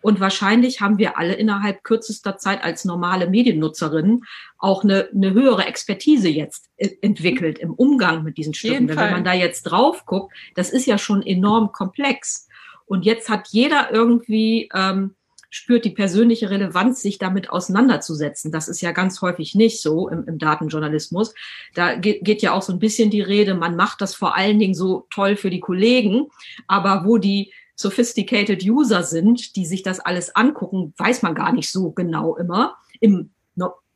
Und 0.00 0.20
wahrscheinlich 0.20 0.80
haben 0.80 0.98
wir 0.98 1.18
alle 1.18 1.34
innerhalb 1.34 1.82
kürzester 1.82 2.36
Zeit 2.38 2.62
als 2.62 2.84
normale 2.84 3.28
Mediennutzerinnen 3.28 4.24
auch 4.58 4.84
eine, 4.84 5.08
eine 5.14 5.32
höhere 5.32 5.66
Expertise 5.66 6.28
jetzt 6.28 6.68
äh, 6.76 6.90
entwickelt 7.02 7.58
im 7.58 7.72
Umgang 7.74 8.22
mit 8.22 8.38
diesen 8.38 8.54
Stücken. 8.54 8.86
Denn 8.86 8.96
wenn 8.96 9.12
man 9.12 9.24
da 9.24 9.32
jetzt 9.32 9.64
drauf 9.64 10.06
guckt, 10.06 10.34
das 10.54 10.70
ist 10.70 10.86
ja 10.86 10.98
schon 10.98 11.22
enorm 11.22 11.72
komplex. 11.72 12.48
Und 12.86 13.04
jetzt 13.04 13.28
hat 13.28 13.48
jeder 13.48 13.90
irgendwie 13.92 14.68
ähm, 14.74 15.14
spürt 15.50 15.84
die 15.84 15.90
persönliche 15.90 16.50
Relevanz, 16.50 17.00
sich 17.00 17.18
damit 17.18 17.50
auseinanderzusetzen. 17.50 18.52
Das 18.52 18.68
ist 18.68 18.80
ja 18.80 18.92
ganz 18.92 19.22
häufig 19.22 19.54
nicht 19.54 19.80
so 19.80 20.08
im, 20.08 20.24
im 20.26 20.38
Datenjournalismus. 20.38 21.34
Da 21.74 21.94
geht, 21.94 22.24
geht 22.24 22.42
ja 22.42 22.52
auch 22.52 22.62
so 22.62 22.72
ein 22.72 22.78
bisschen 22.78 23.10
die 23.10 23.22
Rede, 23.22 23.54
man 23.54 23.76
macht 23.76 24.00
das 24.00 24.14
vor 24.14 24.36
allen 24.36 24.58
Dingen 24.58 24.74
so 24.74 25.06
toll 25.10 25.36
für 25.36 25.50
die 25.50 25.60
Kollegen, 25.60 26.26
aber 26.66 27.04
wo 27.04 27.18
die 27.18 27.52
sophisticated 27.78 28.64
User 28.64 29.04
sind, 29.04 29.54
die 29.54 29.64
sich 29.64 29.82
das 29.82 30.00
alles 30.00 30.34
angucken, 30.34 30.92
weiß 30.96 31.22
man 31.22 31.34
gar 31.34 31.52
nicht 31.52 31.70
so 31.70 31.92
genau 31.92 32.36
immer 32.36 32.76
im 33.00 33.30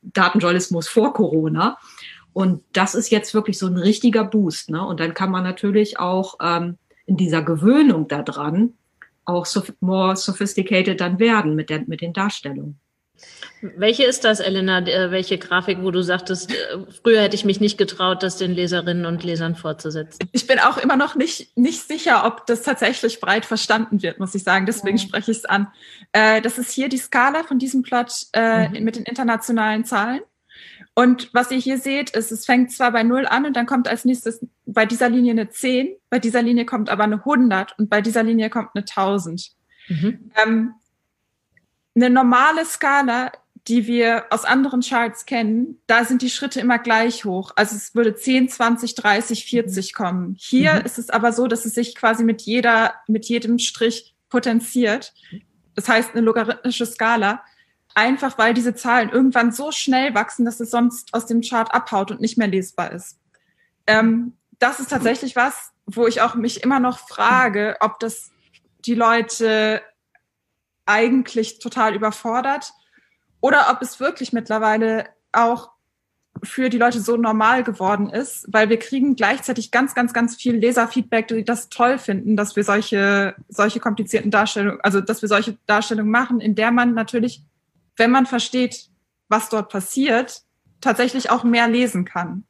Datenjournalismus 0.01 0.87
vor 0.87 1.13
Corona. 1.13 1.77
Und 2.31 2.63
das 2.71 2.95
ist 2.95 3.09
jetzt 3.09 3.33
wirklich 3.33 3.59
so 3.59 3.67
ein 3.67 3.77
richtiger 3.77 4.23
Boost. 4.23 4.69
Ne? 4.69 4.83
Und 4.85 4.99
dann 4.99 5.13
kann 5.13 5.31
man 5.31 5.43
natürlich 5.43 5.99
auch 5.99 6.35
ähm, 6.41 6.77
in 7.05 7.17
dieser 7.17 7.41
Gewöhnung 7.41 8.07
daran 8.07 8.73
auch 9.25 9.45
so 9.45 9.63
more 9.81 10.15
sophisticated 10.15 10.99
dann 10.99 11.19
werden 11.19 11.55
mit, 11.55 11.69
der, 11.69 11.83
mit 11.85 12.01
den 12.01 12.13
Darstellungen. 12.13 12.79
Welche 13.61 14.03
ist 14.03 14.25
das, 14.25 14.41
Elena? 14.41 14.79
Äh, 14.79 15.11
welche 15.11 15.37
Grafik, 15.37 15.77
wo 15.81 15.91
du 15.91 16.01
sagtest, 16.01 16.51
äh, 16.51 16.55
früher 17.01 17.21
hätte 17.21 17.35
ich 17.35 17.45
mich 17.45 17.61
nicht 17.61 17.77
getraut, 17.77 18.21
das 18.21 18.35
den 18.35 18.51
Leserinnen 18.51 19.05
und 19.05 19.23
Lesern 19.23 19.55
fortzusetzen? 19.55 20.27
Ich 20.33 20.47
bin 20.47 20.59
auch 20.59 20.77
immer 20.77 20.97
noch 20.97 21.15
nicht, 21.15 21.55
nicht 21.55 21.87
sicher, 21.87 22.25
ob 22.25 22.45
das 22.45 22.63
tatsächlich 22.63 23.21
breit 23.21 23.45
verstanden 23.45 24.01
wird, 24.01 24.19
muss 24.19 24.35
ich 24.35 24.43
sagen. 24.43 24.65
Deswegen 24.65 24.97
ja. 24.97 25.03
spreche 25.03 25.31
ich 25.31 25.37
es 25.37 25.45
an. 25.45 25.67
Äh, 26.11 26.41
das 26.41 26.57
ist 26.57 26.71
hier 26.71 26.89
die 26.89 26.97
Skala 26.97 27.43
von 27.43 27.57
diesem 27.57 27.83
Plot 27.83 28.11
äh, 28.33 28.67
mhm. 28.67 28.83
mit 28.83 28.97
den 28.97 29.03
internationalen 29.03 29.85
Zahlen. 29.85 30.21
Und 30.95 31.29
was 31.33 31.49
ihr 31.49 31.57
hier 31.57 31.77
seht, 31.77 32.11
ist, 32.11 32.31
es 32.31 32.45
fängt 32.45 32.71
zwar 32.71 32.91
bei 32.91 33.03
0 33.03 33.25
an 33.25 33.45
und 33.45 33.55
dann 33.55 33.65
kommt 33.65 33.87
als 33.87 34.05
nächstes 34.05 34.45
bei 34.65 34.85
dieser 34.85 35.09
Linie 35.09 35.31
eine 35.31 35.49
10, 35.49 35.95
bei 36.09 36.19
dieser 36.19 36.41
Linie 36.41 36.65
kommt 36.65 36.89
aber 36.89 37.05
eine 37.05 37.15
100 37.15 37.79
und 37.79 37.89
bei 37.89 38.01
dieser 38.01 38.23
Linie 38.23 38.49
kommt 38.49 38.69
eine 38.75 38.83
1000. 38.83 39.51
Mhm. 39.87 40.31
Ähm, 40.43 40.73
eine 41.95 42.09
normale 42.09 42.65
Skala, 42.65 43.31
die 43.67 43.87
wir 43.87 44.25
aus 44.29 44.43
anderen 44.43 44.81
Charts 44.81 45.25
kennen, 45.25 45.79
da 45.87 46.03
sind 46.03 46.21
die 46.21 46.29
Schritte 46.29 46.59
immer 46.59 46.79
gleich 46.79 47.23
hoch. 47.23 47.51
Also 47.55 47.75
es 47.75 47.95
würde 47.95 48.13
10, 48.13 48.49
20, 48.49 48.95
30, 48.95 49.45
40 49.45 49.93
kommen. 49.93 50.35
Hier 50.37 50.75
mhm. 50.75 50.81
ist 50.81 50.99
es 50.99 51.09
aber 51.09 51.31
so, 51.31 51.47
dass 51.47 51.65
es 51.65 51.73
sich 51.73 51.95
quasi 51.95 52.23
mit 52.23 52.41
jeder, 52.41 52.95
mit 53.07 53.25
jedem 53.25 53.59
Strich 53.59 54.15
potenziert. 54.29 55.13
Das 55.75 55.87
heißt, 55.87 56.11
eine 56.11 56.21
logarithmische 56.21 56.85
Skala. 56.85 57.43
Einfach 57.95 58.37
weil 58.37 58.53
diese 58.53 58.73
Zahlen 58.73 59.11
irgendwann 59.11 59.51
so 59.51 59.71
schnell 59.71 60.15
wachsen, 60.15 60.45
dass 60.45 60.59
es 60.59 60.71
sonst 60.71 61.13
aus 61.13 61.27
dem 61.27 61.41
Chart 61.41 61.73
abhaut 61.73 62.09
und 62.09 62.19
nicht 62.19 62.37
mehr 62.37 62.47
lesbar 62.47 62.91
ist. 62.91 63.19
Ähm, 63.85 64.33
das 64.59 64.79
ist 64.79 64.89
tatsächlich 64.89 65.35
was, 65.35 65.71
wo 65.85 66.07
ich 66.07 66.21
auch 66.21 66.35
mich 66.35 66.63
immer 66.63 66.79
noch 66.79 66.97
frage, 66.97 67.77
ob 67.81 67.99
das 67.99 68.31
die 68.85 68.95
Leute 68.95 69.81
eigentlich 70.85 71.59
total 71.59 71.95
überfordert 71.95 72.73
oder 73.41 73.67
ob 73.71 73.81
es 73.81 73.99
wirklich 73.99 74.33
mittlerweile 74.33 75.07
auch 75.31 75.71
für 76.41 76.69
die 76.69 76.77
Leute 76.77 76.99
so 76.99 77.15
normal 77.15 77.63
geworden 77.63 78.09
ist, 78.09 78.45
weil 78.49 78.69
wir 78.69 78.79
kriegen 78.79 79.15
gleichzeitig 79.15 79.71
ganz, 79.71 79.93
ganz, 79.93 80.13
ganz 80.13 80.35
viel 80.35 80.55
Leserfeedback, 80.55 81.27
die 81.27 81.43
das 81.43 81.69
toll 81.69 81.97
finden, 81.97 82.35
dass 82.35 82.55
wir 82.55 82.63
solche, 82.63 83.35
solche 83.49 83.79
komplizierten 83.79 84.31
Darstellungen, 84.31 84.79
also 84.81 84.99
dass 84.99 85.21
wir 85.21 85.29
solche 85.29 85.57
Darstellungen 85.67 86.11
machen, 86.11 86.41
in 86.41 86.55
der 86.55 86.71
man 86.71 86.93
natürlich, 86.93 87.43
wenn 87.97 88.11
man 88.11 88.25
versteht, 88.25 88.89
was 89.29 89.49
dort 89.49 89.69
passiert, 89.71 90.43
tatsächlich 90.81 91.29
auch 91.29 91.43
mehr 91.43 91.67
lesen 91.67 92.05
kann. 92.05 92.45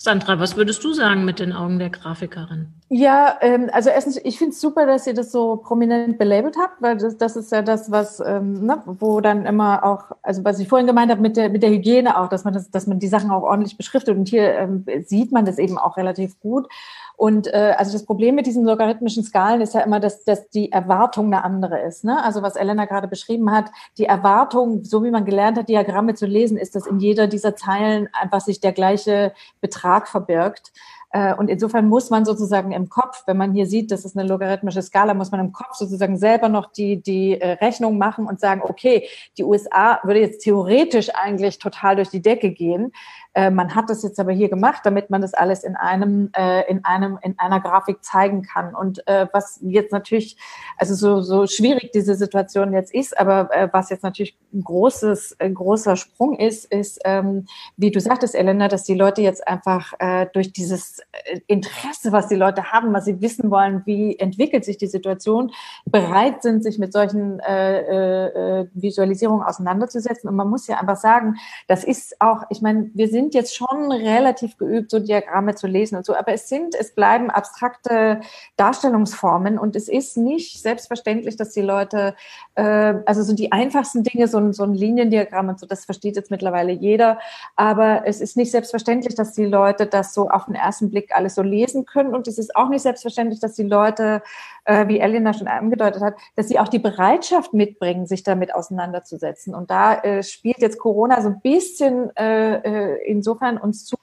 Sandra, 0.00 0.38
was 0.38 0.56
würdest 0.56 0.84
du 0.84 0.92
sagen 0.92 1.24
mit 1.24 1.40
den 1.40 1.52
Augen 1.52 1.80
der 1.80 1.90
Grafikerin? 1.90 2.68
Ja, 2.88 3.36
ähm, 3.40 3.68
also 3.72 3.90
erstens, 3.90 4.16
ich 4.22 4.38
finde 4.38 4.52
es 4.52 4.60
super, 4.60 4.86
dass 4.86 5.08
ihr 5.08 5.12
das 5.12 5.32
so 5.32 5.56
prominent 5.56 6.18
belabelt 6.18 6.54
habt, 6.56 6.80
weil 6.80 6.96
das, 6.96 7.16
das 7.16 7.34
ist 7.34 7.50
ja 7.50 7.62
das, 7.62 7.90
was, 7.90 8.20
ähm, 8.20 8.64
ne, 8.64 8.80
wo 8.86 9.20
dann 9.20 9.44
immer 9.44 9.84
auch, 9.84 10.16
also 10.22 10.44
was 10.44 10.60
ich 10.60 10.68
vorhin 10.68 10.86
gemeint 10.86 11.10
habe 11.10 11.20
mit 11.20 11.36
der, 11.36 11.50
mit 11.50 11.64
der 11.64 11.70
Hygiene 11.70 12.16
auch, 12.16 12.28
dass 12.28 12.44
man 12.44 12.54
das, 12.54 12.70
dass 12.70 12.86
man 12.86 13.00
die 13.00 13.08
Sachen 13.08 13.32
auch 13.32 13.42
ordentlich 13.42 13.76
beschriftet 13.76 14.16
und 14.16 14.28
hier 14.28 14.54
ähm, 14.54 14.86
sieht 15.04 15.32
man 15.32 15.44
das 15.44 15.58
eben 15.58 15.78
auch 15.78 15.96
relativ 15.96 16.38
gut. 16.38 16.68
Und 17.18 17.48
äh, 17.48 17.74
also 17.76 17.90
das 17.92 18.06
Problem 18.06 18.36
mit 18.36 18.46
diesen 18.46 18.64
logarithmischen 18.64 19.24
Skalen 19.24 19.60
ist 19.60 19.74
ja 19.74 19.80
immer, 19.80 19.98
dass, 19.98 20.22
dass 20.22 20.50
die 20.50 20.70
Erwartung 20.70 21.26
eine 21.26 21.42
andere 21.42 21.80
ist. 21.80 22.04
Ne? 22.04 22.22
Also 22.22 22.42
was 22.42 22.54
Elena 22.54 22.84
gerade 22.84 23.08
beschrieben 23.08 23.50
hat, 23.50 23.72
die 23.98 24.04
Erwartung, 24.04 24.84
so 24.84 25.02
wie 25.02 25.10
man 25.10 25.24
gelernt 25.24 25.58
hat, 25.58 25.68
Diagramme 25.68 26.14
zu 26.14 26.26
lesen, 26.26 26.56
ist, 26.56 26.76
dass 26.76 26.86
in 26.86 27.00
jeder 27.00 27.26
dieser 27.26 27.56
Zeilen 27.56 28.08
einfach 28.12 28.40
sich 28.40 28.60
der 28.60 28.70
gleiche 28.70 29.32
Betrag 29.60 30.06
verbirgt. 30.06 30.70
Äh, 31.10 31.34
und 31.34 31.48
insofern 31.48 31.88
muss 31.88 32.10
man 32.10 32.24
sozusagen 32.24 32.72
im 32.72 32.88
Kopf, 32.88 33.24
wenn 33.26 33.36
man 33.36 33.52
hier 33.52 33.66
sieht, 33.66 33.90
das 33.90 34.04
ist 34.04 34.16
eine 34.16 34.28
logarithmische 34.28 34.82
Skala, 34.82 35.14
muss 35.14 35.30
man 35.30 35.40
im 35.40 35.52
Kopf 35.52 35.74
sozusagen 35.74 36.18
selber 36.18 36.48
noch 36.48 36.70
die, 36.72 37.02
die 37.02 37.40
äh, 37.40 37.52
Rechnung 37.52 37.98
machen 37.98 38.26
und 38.26 38.40
sagen, 38.40 38.60
okay, 38.62 39.08
die 39.38 39.44
USA 39.44 40.00
würde 40.04 40.20
jetzt 40.20 40.44
theoretisch 40.44 41.10
eigentlich 41.14 41.58
total 41.58 41.96
durch 41.96 42.10
die 42.10 42.22
Decke 42.22 42.50
gehen. 42.50 42.92
Äh, 43.34 43.50
man 43.50 43.74
hat 43.74 43.90
das 43.90 44.02
jetzt 44.02 44.18
aber 44.18 44.32
hier 44.32 44.48
gemacht, 44.48 44.80
damit 44.84 45.10
man 45.10 45.20
das 45.20 45.34
alles 45.34 45.64
in 45.64 45.76
einem, 45.76 46.30
äh, 46.36 46.68
in 46.70 46.84
einem, 46.84 47.18
in 47.22 47.38
einer 47.38 47.60
Grafik 47.60 48.02
zeigen 48.02 48.42
kann. 48.42 48.74
Und 48.74 49.06
äh, 49.06 49.26
was 49.32 49.60
jetzt 49.62 49.92
natürlich, 49.92 50.36
also 50.76 50.94
so, 50.94 51.20
so 51.20 51.46
schwierig 51.46 51.92
diese 51.92 52.14
Situation 52.14 52.72
jetzt 52.72 52.94
ist, 52.94 53.18
aber 53.18 53.54
äh, 53.54 53.68
was 53.72 53.90
jetzt 53.90 54.02
natürlich 54.02 54.36
ein 54.52 54.62
großes, 54.64 55.36
ein 55.38 55.54
großer 55.54 55.96
Sprung 55.96 56.38
ist, 56.38 56.64
ist, 56.66 57.00
ähm, 57.04 57.46
wie 57.76 57.90
du 57.90 58.00
sagtest, 58.00 58.34
Elena, 58.34 58.68
dass 58.68 58.84
die 58.84 58.94
Leute 58.94 59.22
jetzt 59.22 59.46
einfach 59.46 59.92
äh, 59.98 60.26
durch 60.32 60.52
dieses 60.52 61.00
äh, 61.24 61.40
Interesse, 61.46 62.12
was 62.12 62.28
die 62.28 62.34
Leute 62.34 62.72
haben, 62.72 62.92
was 62.92 63.04
sie 63.04 63.20
wissen 63.20 63.50
wollen, 63.50 63.82
wie 63.84 64.18
entwickelt 64.18 64.64
sich 64.64 64.78
die 64.78 64.86
Situation, 64.86 65.52
bereit 65.84 66.42
sind, 66.42 66.62
sich 66.62 66.78
mit 66.78 66.92
solchen 66.92 67.40
äh, 67.40 68.62
äh, 68.62 68.66
Visualisierungen 68.74 69.46
auseinanderzusetzen. 69.46 70.28
Und 70.28 70.36
man 70.36 70.48
muss 70.48 70.66
ja 70.66 70.78
einfach 70.78 70.96
sagen, 70.96 71.36
das 71.66 71.84
ist 71.84 72.20
auch, 72.20 72.42
ich 72.50 72.62
meine, 72.62 72.90
wir 72.94 73.08
sind 73.08 73.27
sind 73.28 73.34
jetzt 73.34 73.54
schon 73.54 73.92
relativ 73.92 74.56
geübt, 74.56 74.90
so 74.90 74.98
Diagramme 74.98 75.54
zu 75.54 75.66
lesen 75.66 75.96
und 75.96 76.06
so, 76.06 76.14
aber 76.14 76.32
es 76.32 76.48
sind, 76.48 76.74
es 76.74 76.94
bleiben 76.94 77.30
abstrakte 77.30 78.20
Darstellungsformen 78.56 79.58
und 79.58 79.76
es 79.76 79.88
ist 79.88 80.16
nicht 80.16 80.62
selbstverständlich, 80.62 81.36
dass 81.36 81.50
die 81.50 81.60
Leute, 81.60 82.14
äh, 82.54 82.62
also 83.04 83.22
so 83.22 83.34
die 83.34 83.52
einfachsten 83.52 84.02
Dinge, 84.02 84.28
so 84.28 84.38
so 84.52 84.62
ein 84.62 84.72
Liniendiagramm 84.72 85.50
und 85.50 85.60
so, 85.60 85.66
das 85.66 85.84
versteht 85.84 86.16
jetzt 86.16 86.30
mittlerweile 86.30 86.72
jeder, 86.72 87.18
aber 87.54 88.06
es 88.06 88.22
ist 88.22 88.38
nicht 88.38 88.50
selbstverständlich, 88.50 89.14
dass 89.14 89.32
die 89.34 89.44
Leute 89.44 89.86
das 89.86 90.14
so 90.14 90.30
auf 90.30 90.46
den 90.46 90.54
ersten 90.54 90.88
Blick 90.88 91.14
alles 91.14 91.34
so 91.34 91.42
lesen 91.42 91.84
können 91.84 92.14
und 92.14 92.26
es 92.28 92.38
ist 92.38 92.56
auch 92.56 92.70
nicht 92.70 92.82
selbstverständlich, 92.82 93.40
dass 93.40 93.54
die 93.54 93.64
Leute 93.64 94.22
äh, 94.68 94.86
wie 94.86 95.00
Elena 95.00 95.32
schon 95.32 95.48
angedeutet 95.48 96.02
hat, 96.02 96.14
dass 96.36 96.48
sie 96.48 96.58
auch 96.58 96.68
die 96.68 96.78
Bereitschaft 96.78 97.54
mitbringen, 97.54 98.06
sich 98.06 98.22
damit 98.22 98.54
auseinanderzusetzen. 98.54 99.54
Und 99.54 99.70
da 99.70 99.94
äh, 99.94 100.22
spielt 100.22 100.58
jetzt 100.58 100.78
Corona 100.78 101.22
so 101.22 101.28
ein 101.28 101.40
bisschen 101.40 102.14
äh, 102.16 102.56
äh, 102.56 102.98
insofern 103.06 103.56
uns 103.56 103.86
zu, 103.86 103.96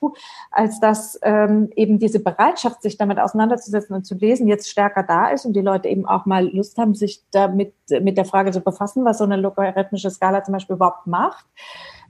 als 0.50 0.80
dass 0.80 1.20
ähm, 1.22 1.70
eben 1.76 2.00
diese 2.00 2.20
Bereitschaft, 2.20 2.82
sich 2.82 2.98
damit 2.98 3.20
auseinanderzusetzen 3.20 3.96
und 3.96 4.06
zu 4.06 4.16
lesen, 4.16 4.48
jetzt 4.48 4.68
stärker 4.70 5.04
da 5.04 5.30
ist 5.30 5.46
und 5.46 5.54
die 5.54 5.62
Leute 5.62 5.88
eben 5.88 6.08
auch 6.08 6.26
mal 6.26 6.48
Lust 6.48 6.80
haben, 6.80 6.96
sich 6.96 7.24
damit 7.32 7.74
mit 8.02 8.18
der 8.18 8.26
Frage 8.26 8.52
zu 8.52 8.62
befassen, 8.62 9.06
was 9.06 9.20
so 9.20 9.24
eine 9.24 9.38
logarithmische 9.38 10.10
Skala 10.10 10.44
zum 10.44 10.54
Beispiel 10.54 10.78
überhaupt 10.78 11.06
macht. 11.06 11.46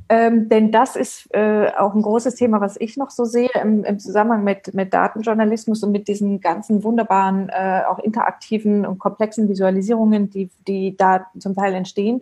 Ähm, 0.07 0.49
denn 0.49 0.71
das 0.71 0.95
ist 0.95 1.33
äh, 1.33 1.71
auch 1.77 1.95
ein 1.95 2.01
großes 2.01 2.35
Thema, 2.35 2.61
was 2.61 2.77
ich 2.79 2.95
noch 2.95 3.09
so 3.09 3.25
sehe 3.25 3.49
im, 3.61 3.83
im 3.83 3.99
Zusammenhang 3.99 4.43
mit, 4.43 4.73
mit 4.73 4.93
Datenjournalismus 4.93 5.81
und 5.83 5.91
mit 5.91 6.07
diesen 6.07 6.41
ganzen 6.41 6.83
wunderbaren, 6.83 7.49
äh, 7.49 7.81
auch 7.87 7.99
interaktiven 7.99 8.85
und 8.85 8.99
komplexen 8.99 9.49
Visualisierungen, 9.49 10.29
die, 10.29 10.49
die 10.67 10.95
da 10.95 11.25
zum 11.39 11.55
Teil 11.55 11.73
entstehen 11.73 12.21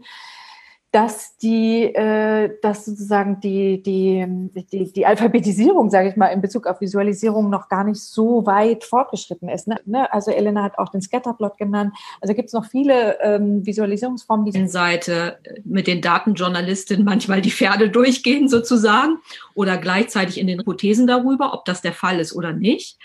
dass 0.93 1.37
die, 1.37 1.85
äh, 1.85 2.51
dass 2.61 2.85
sozusagen 2.85 3.39
die, 3.39 3.81
die, 3.81 4.27
die, 4.71 4.93
die 4.93 5.05
Alphabetisierung, 5.07 5.89
sage 5.89 6.09
ich 6.09 6.15
mal, 6.15 6.27
in 6.27 6.39
Bezug 6.39 6.67
auf 6.67 6.81
Visualisierung 6.81 7.49
noch 7.49 7.67
gar 7.67 7.83
nicht 7.83 7.99
so 7.99 8.45
weit 8.45 8.83
fortgeschritten 8.83 9.49
ist. 9.49 9.67
Ne? 9.67 9.79
ne? 9.85 10.13
Also 10.13 10.29
Elena 10.29 10.61
hat 10.61 10.77
auch 10.77 10.89
den 10.89 11.01
Scatterplot 11.01 11.57
genannt. 11.57 11.95
Also 12.21 12.35
gibt 12.35 12.49
es 12.49 12.53
noch 12.53 12.65
viele 12.65 13.19
ähm, 13.21 13.65
Visualisierungsformen, 13.65 14.45
die 14.45 14.67
Seite 14.67 15.39
mit 15.65 15.87
den 15.87 15.99
Datenjournalistinnen 15.99 17.03
manchmal 17.03 17.41
die 17.41 17.49
Pferde 17.49 17.89
durchgehen 17.89 18.47
sozusagen 18.47 19.17
oder 19.55 19.77
gleichzeitig 19.77 20.39
in 20.39 20.45
den 20.45 20.59
Hypothesen 20.59 21.07
darüber, 21.07 21.55
ob 21.55 21.65
das 21.65 21.81
der 21.81 21.93
Fall 21.93 22.19
ist 22.19 22.35
oder 22.35 22.53
nicht. 22.53 22.99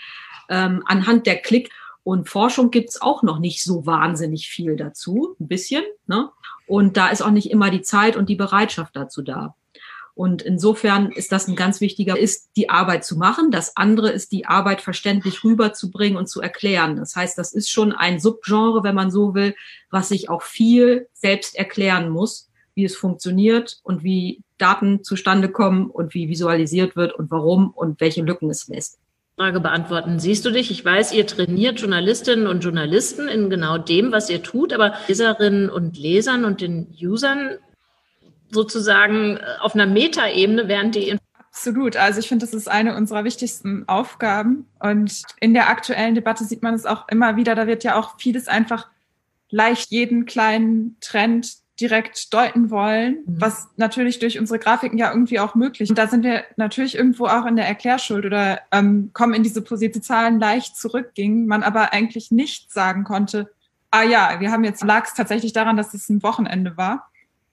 Ähm, 0.47 0.83
anhand 0.85 1.25
der 1.25 1.37
Klick 1.37 1.71
und 2.09 2.27
Forschung 2.27 2.71
gibt's 2.71 3.03
auch 3.03 3.21
noch 3.21 3.37
nicht 3.37 3.63
so 3.63 3.85
wahnsinnig 3.85 4.49
viel 4.49 4.75
dazu, 4.75 5.35
ein 5.39 5.47
bisschen. 5.47 5.83
Ne? 6.07 6.31
Und 6.65 6.97
da 6.97 7.09
ist 7.09 7.21
auch 7.21 7.29
nicht 7.29 7.51
immer 7.51 7.69
die 7.69 7.83
Zeit 7.83 8.17
und 8.17 8.29
die 8.29 8.35
Bereitschaft 8.35 8.95
dazu 8.95 9.21
da. 9.21 9.53
Und 10.15 10.41
insofern 10.41 11.11
ist 11.11 11.31
das 11.31 11.47
ein 11.47 11.55
ganz 11.55 11.81
wichtiger, 11.81 12.17
ist 12.17 12.49
die 12.55 12.71
Arbeit 12.71 13.05
zu 13.05 13.15
machen. 13.15 13.51
Das 13.51 13.77
andere 13.77 14.09
ist 14.09 14.31
die 14.31 14.47
Arbeit 14.47 14.81
verständlich 14.81 15.43
rüberzubringen 15.43 16.17
und 16.17 16.25
zu 16.25 16.41
erklären. 16.41 16.95
Das 16.95 17.15
heißt, 17.15 17.37
das 17.37 17.53
ist 17.53 17.69
schon 17.69 17.91
ein 17.91 18.19
Subgenre, 18.19 18.83
wenn 18.83 18.95
man 18.95 19.11
so 19.11 19.35
will, 19.35 19.53
was 19.91 20.09
sich 20.09 20.31
auch 20.31 20.41
viel 20.41 21.09
selbst 21.13 21.55
erklären 21.55 22.09
muss, 22.09 22.49
wie 22.73 22.85
es 22.85 22.95
funktioniert 22.95 23.81
und 23.83 24.03
wie 24.03 24.41
Daten 24.57 25.03
zustande 25.03 25.47
kommen 25.47 25.91
und 25.91 26.15
wie 26.15 26.27
visualisiert 26.27 26.95
wird 26.95 27.13
und 27.13 27.29
warum 27.29 27.69
und 27.69 28.01
welche 28.01 28.23
Lücken 28.23 28.49
es 28.49 28.67
lässt. 28.67 28.97
Frage 29.39 29.61
beantworten. 29.61 30.19
Siehst 30.19 30.43
du 30.43 30.51
dich? 30.51 30.69
Ich 30.69 30.83
weiß, 30.83 31.13
ihr 31.13 31.25
trainiert 31.25 31.79
Journalistinnen 31.79 32.45
und 32.45 32.61
Journalisten 32.61 33.29
in 33.29 33.49
genau 33.49 33.77
dem, 33.77 34.11
was 34.11 34.29
ihr 34.29 34.43
tut, 34.43 34.73
aber 34.73 34.95
Leserinnen 35.07 35.69
und 35.69 35.97
Lesern 35.97 36.43
und 36.43 36.59
den 36.59 36.93
Usern 37.01 37.51
sozusagen 38.51 39.37
äh, 39.37 39.41
auf 39.61 39.75
einer 39.75 39.85
Metaebene 39.85 40.67
während 40.67 40.95
die 40.95 41.17
Absolut. 41.51 41.95
Also 41.95 42.19
ich 42.19 42.27
finde, 42.27 42.45
das 42.45 42.53
ist 42.53 42.69
eine 42.69 42.95
unserer 42.97 43.23
wichtigsten 43.23 43.87
Aufgaben. 43.87 44.67
Und 44.79 45.23
in 45.39 45.53
der 45.53 45.69
aktuellen 45.69 46.15
Debatte 46.15 46.43
sieht 46.43 46.61
man 46.61 46.73
es 46.73 46.85
auch 46.85 47.07
immer 47.07 47.37
wieder. 47.37 47.55
Da 47.55 47.65
wird 47.65 47.85
ja 47.85 47.97
auch 47.97 48.19
vieles 48.19 48.49
einfach 48.49 48.87
leicht 49.49 49.89
jeden 49.89 50.25
kleinen 50.25 50.97
Trend 50.99 51.53
direkt 51.79 52.33
deuten 52.33 52.69
wollen, 52.69 53.23
mhm. 53.25 53.41
was 53.41 53.67
natürlich 53.77 54.19
durch 54.19 54.39
unsere 54.39 54.59
Grafiken 54.59 54.97
ja 54.97 55.11
irgendwie 55.11 55.39
auch 55.39 55.55
möglich. 55.55 55.87
ist. 55.87 55.89
Und 55.91 55.97
da 55.97 56.07
sind 56.07 56.23
wir 56.23 56.43
natürlich 56.57 56.95
irgendwo 56.95 57.25
auch 57.27 57.45
in 57.45 57.55
der 57.55 57.67
Erklärschuld 57.67 58.25
oder 58.25 58.59
ähm, 58.71 59.11
kommen 59.13 59.33
in 59.33 59.43
diese 59.43 59.61
Position, 59.61 60.03
Zahlen 60.03 60.39
leicht 60.39 60.77
zurückgingen, 60.77 61.47
man 61.47 61.63
aber 61.63 61.93
eigentlich 61.93 62.31
nicht 62.31 62.71
sagen 62.71 63.03
konnte, 63.03 63.51
ah 63.91 64.03
ja, 64.03 64.39
wir 64.39 64.51
haben 64.51 64.63
jetzt, 64.63 64.83
lag 64.83 65.05
es 65.05 65.13
tatsächlich 65.13 65.53
daran, 65.53 65.77
dass 65.77 65.93
es 65.93 66.09
ein 66.09 66.23
Wochenende 66.23 66.77
war. 66.77 67.09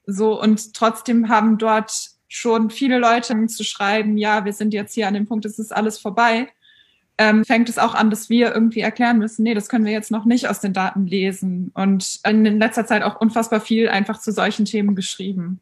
So, 0.06 0.40
und 0.40 0.74
trotzdem 0.74 1.28
haben 1.28 1.58
dort 1.58 2.10
schon 2.28 2.70
viele 2.70 2.98
Leute 2.98 3.46
zu 3.46 3.64
schreiben, 3.64 4.16
ja, 4.16 4.44
wir 4.44 4.52
sind 4.52 4.74
jetzt 4.74 4.94
hier 4.94 5.08
an 5.08 5.14
dem 5.14 5.26
Punkt, 5.26 5.44
es 5.44 5.58
ist 5.58 5.74
alles 5.74 5.98
vorbei 5.98 6.48
ähm, 7.18 7.44
fängt 7.44 7.68
es 7.68 7.78
auch 7.78 7.94
an, 7.94 8.10
dass 8.10 8.28
wir 8.28 8.54
irgendwie 8.54 8.80
erklären 8.80 9.18
müssen, 9.18 9.42
nee, 9.42 9.54
das 9.54 9.68
können 9.68 9.86
wir 9.86 9.92
jetzt 9.92 10.10
noch 10.10 10.24
nicht 10.24 10.48
aus 10.48 10.60
den 10.60 10.72
Daten 10.72 11.06
lesen. 11.06 11.70
Und 11.74 12.20
in 12.24 12.58
letzter 12.58 12.86
Zeit 12.86 13.02
auch 13.02 13.20
unfassbar 13.20 13.60
viel 13.60 13.88
einfach 13.88 14.20
zu 14.20 14.32
solchen 14.32 14.66
Themen 14.66 14.94
geschrieben. 14.94 15.60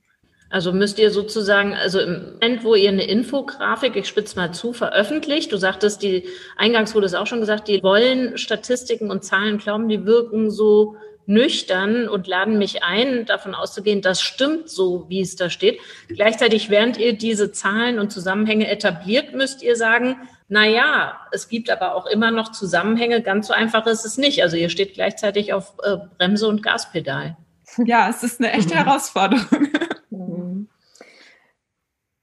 Also 0.51 0.73
müsst 0.73 0.99
ihr 1.01 1.11
sozusagen, 1.11 1.75
also 1.75 1.99
im 1.99 2.35
Moment, 2.35 2.63
wo 2.65 2.75
ihr 2.75 2.89
eine 2.89 3.05
Infografik, 3.05 3.97
ich 3.97 4.07
spitze 4.07 4.37
mal 4.37 4.53
zu, 4.53 4.73
veröffentlicht, 4.73 5.51
du 5.51 5.57
sagtest, 5.57 6.03
die, 6.03 6.27
eingangs 6.57 6.95
wurde 6.95 7.07
es 7.07 7.15
auch 7.15 7.27
schon 7.27 7.41
gesagt, 7.41 7.67
die 7.67 7.83
wollen 7.83 8.39
Statistiken 8.39 9.11
und 9.11 9.25
Zahlen 9.25 9.59
glauben, 9.59 9.89
die 9.89 10.07
wirken 10.07 10.53
so 10.53 10.97
nüchtern 11.27 12.09
und 12.09 12.27
laden 12.27 12.59
mich 12.59 12.83
ein, 12.83 13.25
davon 13.25 13.55
auszugehen, 13.55 14.03
das 14.03 14.21
stimmt 14.21 14.69
so, 14.69 15.07
wie 15.09 15.23
es 15.23 15.37
da 15.37 15.51
steht. 15.51 15.81
Gleichzeitig, 16.09 16.71
während 16.71 16.99
ihr 16.99 17.15
diese 17.15 17.51
Zahlen 17.51 17.99
und 17.99 18.13
Zusammenhänge 18.13 18.69
etabliert, 18.69 19.35
müsst 19.35 19.63
ihr 19.63 19.75
sagen, 19.75 20.17
na 20.49 20.67
ja, 20.67 21.21
es 21.33 21.49
gibt 21.49 21.71
aber 21.71 21.95
auch 21.95 22.07
immer 22.07 22.31
noch 22.31 22.53
Zusammenhänge. 22.53 23.23
Ganz 23.23 23.47
so 23.47 23.55
einfach 23.55 23.87
ist 23.87 24.05
es 24.05 24.19
nicht. 24.19 24.43
Also 24.43 24.57
ihr 24.57 24.69
steht 24.69 24.95
gleichzeitig 24.95 25.53
auf 25.53 25.75
äh, 25.83 25.97
Bremse 26.17 26.49
und 26.49 26.63
Gaspedal. 26.63 27.37
Ja, 27.79 28.11
es 28.11 28.23
ist 28.23 28.41
eine 28.41 28.53
echte 28.53 28.75
Herausforderung. 28.75 29.69
Mhm. 30.11 30.69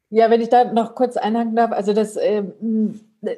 Ja, 0.09 0.30
wenn 0.30 0.41
ich 0.41 0.49
da 0.49 0.65
noch 0.65 0.93
kurz 0.93 1.17
einhaken 1.17 1.55
darf, 1.55 1.72
also 1.72 1.93
das, 1.93 2.15
äh, 2.15 2.43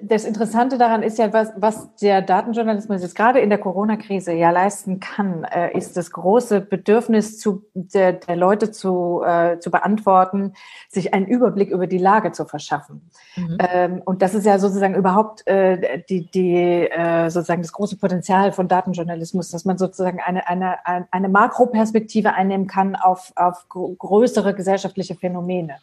das 0.02 0.24
Interessante 0.24 0.78
daran 0.78 1.04
ist 1.04 1.18
ja, 1.18 1.34
was, 1.34 1.52
was 1.58 1.94
der 1.98 2.22
Datenjournalismus 2.22 3.02
jetzt 3.02 3.16
gerade 3.16 3.42
in 3.42 3.50
der 3.50 3.60
Corona-Krise 3.60 4.32
ja 4.32 4.50
leisten 4.50 5.02
kann, 5.02 5.44
äh, 5.44 5.78
ist 5.78 5.98
das 5.98 6.12
große 6.12 6.62
Bedürfnis 6.62 7.38
zu, 7.38 7.66
der, 7.74 8.14
der 8.14 8.38
Leute 8.38 8.72
zu, 8.72 9.22
äh, 9.26 9.60
zu 9.60 9.72
beantworten, 9.72 10.54
sich 10.88 11.14
einen 11.14 11.28
Überblick 11.28 11.70
über 11.70 11.86
die 11.86 11.98
Lage 11.98 12.32
zu 12.32 12.46
verschaffen. 12.46 13.10
Mhm. 13.36 13.58
Ähm, 13.60 14.02
und 14.06 14.22
das 14.22 14.34
ist 14.36 14.46
ja 14.46 14.58
sozusagen 14.58 14.96
überhaupt 14.96 15.46
äh, 15.48 16.02
die, 16.10 16.32
die, 16.32 16.88
äh, 16.90 17.30
sozusagen 17.30 17.62
das 17.62 17.74
große 17.74 17.98
Potenzial 17.98 18.54
von 18.54 18.70
Datenjournalismus, 18.70 19.52
dass 19.52 19.66
man 19.66 19.78
sozusagen 19.78 20.22
eine, 20.22 20.48
eine, 20.48 20.78
eine 21.12 21.28
Makroperspektive 21.28 22.34
einnehmen 22.34 22.68
kann 22.68 22.96
auf, 22.96 23.34
auf 23.36 23.68
größere 23.68 24.54
gesellschaftliche 24.54 25.16
Phänomene. 25.16 25.76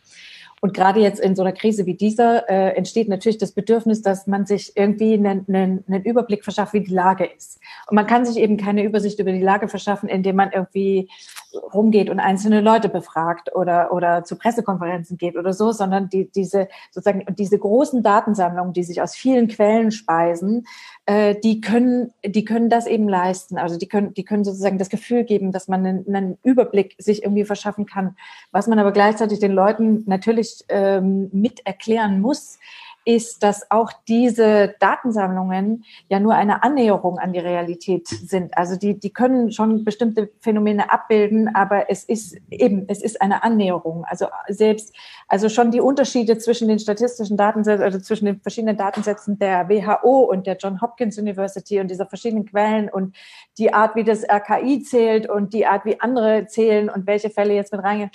Und 0.60 0.74
gerade 0.74 1.00
jetzt 1.00 1.20
in 1.20 1.34
so 1.34 1.42
einer 1.42 1.52
Krise 1.52 1.86
wie 1.86 1.94
dieser 1.94 2.48
äh, 2.48 2.76
entsteht 2.76 3.08
natürlich 3.08 3.38
das 3.38 3.52
Bedürfnis, 3.52 4.02
dass 4.02 4.26
man 4.26 4.44
sich 4.44 4.72
irgendwie 4.76 5.14
einen, 5.14 5.46
einen, 5.48 5.84
einen 5.88 6.04
Überblick 6.04 6.44
verschafft, 6.44 6.74
wie 6.74 6.82
die 6.82 6.92
Lage 6.92 7.24
ist. 7.24 7.58
Und 7.88 7.94
man 7.94 8.06
kann 8.06 8.26
sich 8.26 8.36
eben 8.36 8.58
keine 8.58 8.84
Übersicht 8.84 9.18
über 9.18 9.32
die 9.32 9.42
Lage 9.42 9.68
verschaffen, 9.68 10.08
indem 10.08 10.36
man 10.36 10.52
irgendwie 10.52 11.08
rumgeht 11.54 12.10
und 12.10 12.20
einzelne 12.20 12.60
Leute 12.60 12.88
befragt 12.88 13.54
oder, 13.54 13.92
oder 13.92 14.24
zu 14.24 14.36
Pressekonferenzen 14.36 15.18
geht 15.18 15.36
oder 15.36 15.52
so, 15.52 15.72
sondern 15.72 16.08
die, 16.08 16.30
diese 16.30 16.68
sozusagen 16.90 17.24
diese 17.34 17.58
großen 17.58 18.02
Datensammlungen, 18.02 18.72
die 18.72 18.84
sich 18.84 19.02
aus 19.02 19.14
vielen 19.14 19.48
Quellen 19.48 19.90
speisen, 19.90 20.66
äh, 21.06 21.34
die 21.42 21.60
können, 21.60 22.12
die 22.24 22.44
können 22.44 22.70
das 22.70 22.86
eben 22.86 23.08
leisten. 23.08 23.58
Also 23.58 23.78
die 23.78 23.88
können, 23.88 24.14
die 24.14 24.24
können 24.24 24.44
sozusagen 24.44 24.78
das 24.78 24.90
Gefühl 24.90 25.24
geben, 25.24 25.52
dass 25.52 25.68
man 25.68 25.84
einen, 25.84 26.14
einen 26.14 26.38
Überblick 26.42 26.94
sich 26.98 27.22
irgendwie 27.22 27.44
verschaffen 27.44 27.86
kann. 27.86 28.16
Was 28.52 28.66
man 28.66 28.78
aber 28.78 28.92
gleichzeitig 28.92 29.38
den 29.38 29.52
Leuten 29.52 30.04
natürlich 30.06 30.64
ähm, 30.68 31.30
mit 31.32 31.66
erklären 31.66 32.20
muss, 32.20 32.58
ist, 33.04 33.42
dass 33.42 33.70
auch 33.70 33.92
diese 34.08 34.74
Datensammlungen 34.78 35.84
ja 36.08 36.20
nur 36.20 36.34
eine 36.34 36.62
Annäherung 36.62 37.18
an 37.18 37.32
die 37.32 37.38
Realität 37.38 38.08
sind. 38.08 38.56
Also 38.56 38.76
die, 38.76 38.98
die 38.98 39.12
können 39.12 39.52
schon 39.52 39.84
bestimmte 39.84 40.30
Phänomene 40.40 40.92
abbilden, 40.92 41.54
aber 41.54 41.90
es 41.90 42.04
ist 42.04 42.36
eben, 42.50 42.84
es 42.88 43.02
ist 43.02 43.20
eine 43.22 43.42
Annäherung. 43.42 44.04
Also 44.04 44.26
selbst, 44.48 44.94
also 45.28 45.48
schon 45.48 45.70
die 45.70 45.80
Unterschiede 45.80 46.38
zwischen 46.38 46.68
den 46.68 46.78
statistischen 46.78 47.36
Datensätzen, 47.36 47.84
also 47.84 47.98
zwischen 47.98 48.26
den 48.26 48.40
verschiedenen 48.40 48.76
Datensätzen 48.76 49.38
der 49.38 49.68
WHO 49.68 50.20
und 50.30 50.46
der 50.46 50.56
John 50.56 50.80
Hopkins 50.80 51.18
University 51.18 51.80
und 51.80 51.90
dieser 51.90 52.06
verschiedenen 52.06 52.44
Quellen 52.44 52.88
und 52.88 53.16
die 53.58 53.72
Art, 53.72 53.96
wie 53.96 54.04
das 54.04 54.24
RKI 54.24 54.82
zählt 54.82 55.28
und 55.28 55.54
die 55.54 55.66
Art, 55.66 55.84
wie 55.84 56.00
andere 56.00 56.46
zählen 56.46 56.90
und 56.90 57.06
welche 57.06 57.30
Fälle 57.30 57.54
jetzt 57.54 57.72
mit 57.72 57.82
reingehen 57.82 58.10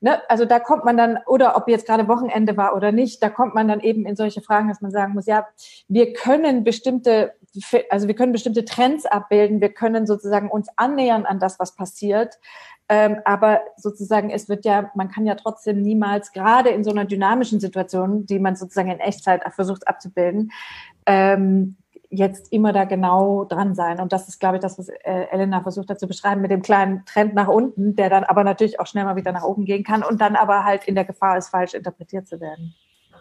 Ne? 0.00 0.20
Also 0.28 0.44
da 0.44 0.58
kommt 0.58 0.84
man 0.84 0.96
dann, 0.96 1.18
oder 1.26 1.56
ob 1.56 1.68
jetzt 1.68 1.86
gerade 1.86 2.06
Wochenende 2.06 2.56
war 2.56 2.76
oder 2.76 2.92
nicht, 2.92 3.22
da 3.22 3.30
kommt 3.30 3.54
man 3.54 3.66
dann 3.66 3.80
eben 3.80 4.04
in 4.04 4.14
solche 4.14 4.42
Fragen, 4.42 4.68
dass 4.68 4.82
man 4.82 4.90
sagen 4.90 5.14
muss, 5.14 5.26
ja, 5.26 5.46
wir 5.88 6.12
können 6.12 6.64
bestimmte, 6.64 7.34
also 7.88 8.06
wir 8.06 8.14
können 8.14 8.32
bestimmte 8.32 8.64
Trends 8.64 9.06
abbilden, 9.06 9.60
wir 9.60 9.72
können 9.72 10.06
sozusagen 10.06 10.50
uns 10.50 10.68
annähern 10.76 11.24
an 11.24 11.38
das, 11.38 11.58
was 11.58 11.74
passiert. 11.74 12.38
Ähm, 12.88 13.16
aber 13.24 13.62
sozusagen, 13.76 14.30
es 14.30 14.48
wird 14.48 14.64
ja, 14.64 14.90
man 14.94 15.10
kann 15.10 15.26
ja 15.26 15.34
trotzdem 15.34 15.82
niemals, 15.82 16.32
gerade 16.32 16.70
in 16.70 16.84
so 16.84 16.90
einer 16.90 17.04
dynamischen 17.04 17.58
Situation, 17.58 18.26
die 18.26 18.38
man 18.38 18.54
sozusagen 18.54 18.90
in 18.90 19.00
Echtzeit 19.00 19.42
versucht 19.54 19.88
abzubilden, 19.88 20.52
ähm, 21.06 21.76
jetzt 22.16 22.52
immer 22.52 22.72
da 22.72 22.84
genau 22.84 23.44
dran 23.44 23.74
sein. 23.74 24.00
Und 24.00 24.12
das 24.12 24.28
ist, 24.28 24.40
glaube 24.40 24.56
ich, 24.56 24.62
das, 24.62 24.78
was 24.78 24.88
äh, 24.88 25.26
Elena 25.30 25.60
versucht 25.60 25.88
hat 25.88 26.00
zu 26.00 26.06
beschreiben 26.06 26.40
mit 26.40 26.50
dem 26.50 26.62
kleinen 26.62 27.04
Trend 27.06 27.34
nach 27.34 27.48
unten, 27.48 27.94
der 27.96 28.10
dann 28.10 28.24
aber 28.24 28.44
natürlich 28.44 28.80
auch 28.80 28.86
schnell 28.86 29.04
mal 29.04 29.16
wieder 29.16 29.32
nach 29.32 29.44
oben 29.44 29.64
gehen 29.64 29.84
kann 29.84 30.02
und 30.02 30.20
dann 30.20 30.36
aber 30.36 30.64
halt 30.64 30.84
in 30.84 30.94
der 30.94 31.04
Gefahr 31.04 31.38
ist, 31.38 31.48
falsch 31.48 31.74
interpretiert 31.74 32.26
zu 32.26 32.40
werden. 32.40 32.74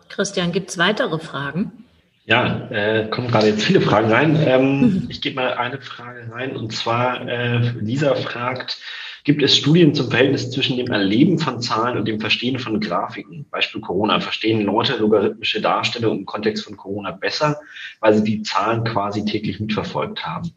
Christian, 0.09 0.51
gibt 0.51 0.69
es 0.69 0.77
weitere 0.77 1.19
Fragen? 1.19 1.85
Ja, 2.25 2.67
äh, 2.71 3.07
kommen 3.09 3.27
gerade 3.27 3.47
jetzt 3.47 3.63
viele 3.63 3.81
Fragen 3.81 4.11
rein. 4.11 4.35
Ähm, 4.47 5.05
ich 5.09 5.21
gebe 5.21 5.35
mal 5.35 5.53
eine 5.53 5.79
Frage 5.79 6.27
rein 6.31 6.55
und 6.55 6.73
zwar 6.73 7.27
äh, 7.27 7.57
Lisa 7.79 8.15
fragt, 8.15 8.79
Gibt 9.25 9.41
es 9.41 9.57
Studien 9.57 9.95
zum 9.95 10.11
Verhältnis 10.11 10.51
zwischen 10.51 10.77
dem 10.77 10.91
Erleben 10.91 11.39
von 11.39 11.59
Zahlen 11.59 11.97
und 11.97 12.07
dem 12.07 12.19
Verstehen 12.19 12.59
von 12.59 12.79
Grafiken? 12.79 13.47
Beispiel 13.49 13.81
Corona. 13.81 14.19
Verstehen 14.19 14.61
Leute 14.61 14.97
logarithmische 14.97 15.61
Darstellungen 15.61 16.19
im 16.19 16.25
Kontext 16.27 16.63
von 16.63 16.77
Corona 16.77 17.09
besser, 17.09 17.59
weil 18.01 18.13
sie 18.13 18.23
die 18.23 18.43
Zahlen 18.43 18.83
quasi 18.83 19.25
täglich 19.25 19.59
mitverfolgt 19.59 20.23
haben? 20.23 20.51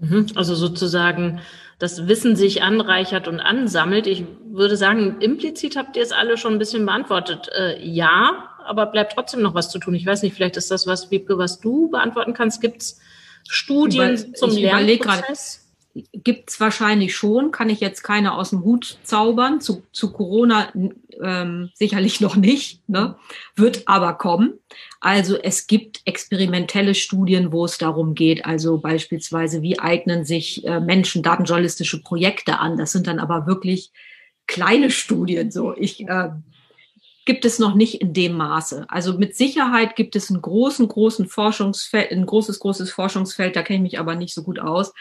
Mhm. 0.00 0.26
Also 0.36 0.54
sozusagen 0.54 1.40
das 1.78 2.08
Wissen 2.08 2.34
sich 2.34 2.62
anreichert 2.62 3.28
und 3.28 3.40
ansammelt. 3.40 4.06
Ich 4.06 4.24
würde 4.50 4.78
sagen, 4.78 5.16
implizit 5.20 5.76
habt 5.76 5.98
ihr 5.98 6.02
es 6.02 6.12
alle 6.12 6.38
schon 6.38 6.54
ein 6.54 6.58
bisschen 6.58 6.86
beantwortet. 6.86 7.50
Äh, 7.54 7.86
ja, 7.86 8.54
aber 8.64 8.86
bleibt 8.86 9.12
trotzdem 9.12 9.42
noch 9.42 9.54
was 9.54 9.70
zu 9.70 9.78
tun. 9.78 9.94
Ich 9.94 10.06
weiß 10.06 10.22
nicht, 10.22 10.34
vielleicht 10.34 10.56
ist 10.56 10.70
das 10.70 10.86
was, 10.86 11.10
Wiebke, 11.10 11.36
was 11.36 11.60
du 11.60 11.90
beantworten 11.90 12.32
kannst. 12.32 12.62
Gibt 12.62 12.80
es 12.80 13.00
Studien 13.46 14.14
Über, 14.14 14.32
zum 14.32 14.50
Lernprozess? 14.52 15.65
Gibt 16.12 16.50
es 16.50 16.60
wahrscheinlich 16.60 17.16
schon, 17.16 17.50
kann 17.50 17.70
ich 17.70 17.80
jetzt 17.80 18.02
keine 18.02 18.34
aus 18.34 18.50
dem 18.50 18.64
Hut 18.64 18.98
zaubern. 19.02 19.60
Zu, 19.60 19.82
zu 19.92 20.12
Corona 20.12 20.72
ähm, 21.22 21.70
sicherlich 21.74 22.20
noch 22.20 22.36
nicht, 22.36 22.86
ne? 22.88 23.16
wird 23.54 23.86
aber 23.86 24.14
kommen. 24.14 24.54
Also 25.00 25.36
es 25.36 25.66
gibt 25.66 26.02
experimentelle 26.04 26.94
Studien, 26.94 27.52
wo 27.52 27.64
es 27.64 27.78
darum 27.78 28.14
geht, 28.14 28.44
also 28.44 28.78
beispielsweise, 28.78 29.62
wie 29.62 29.78
eignen 29.78 30.24
sich 30.24 30.64
äh, 30.66 30.80
Menschen 30.80 31.22
datenjournalistische 31.22 32.02
Projekte 32.02 32.58
an. 32.58 32.76
Das 32.76 32.92
sind 32.92 33.06
dann 33.06 33.18
aber 33.18 33.46
wirklich 33.46 33.92
kleine 34.46 34.90
Studien. 34.90 35.50
So, 35.50 35.74
ich 35.76 36.06
äh, 36.08 36.30
gibt 37.26 37.44
es 37.44 37.58
noch 37.58 37.74
nicht 37.74 38.00
in 38.00 38.14
dem 38.14 38.34
Maße. 38.34 38.86
Also 38.88 39.18
mit 39.18 39.36
Sicherheit 39.36 39.96
gibt 39.96 40.16
es 40.16 40.30
einen 40.30 40.40
großen, 40.40 40.88
großen 40.88 41.28
Forschungsfeld, 41.28 42.12
ein 42.12 42.24
großes, 42.24 42.60
großes 42.60 42.90
Forschungsfeld, 42.92 43.56
da 43.56 43.62
kenne 43.62 43.78
ich 43.78 43.82
mich 43.82 43.98
aber 43.98 44.14
nicht 44.14 44.32
so 44.32 44.44
gut 44.44 44.60
aus, 44.60 44.94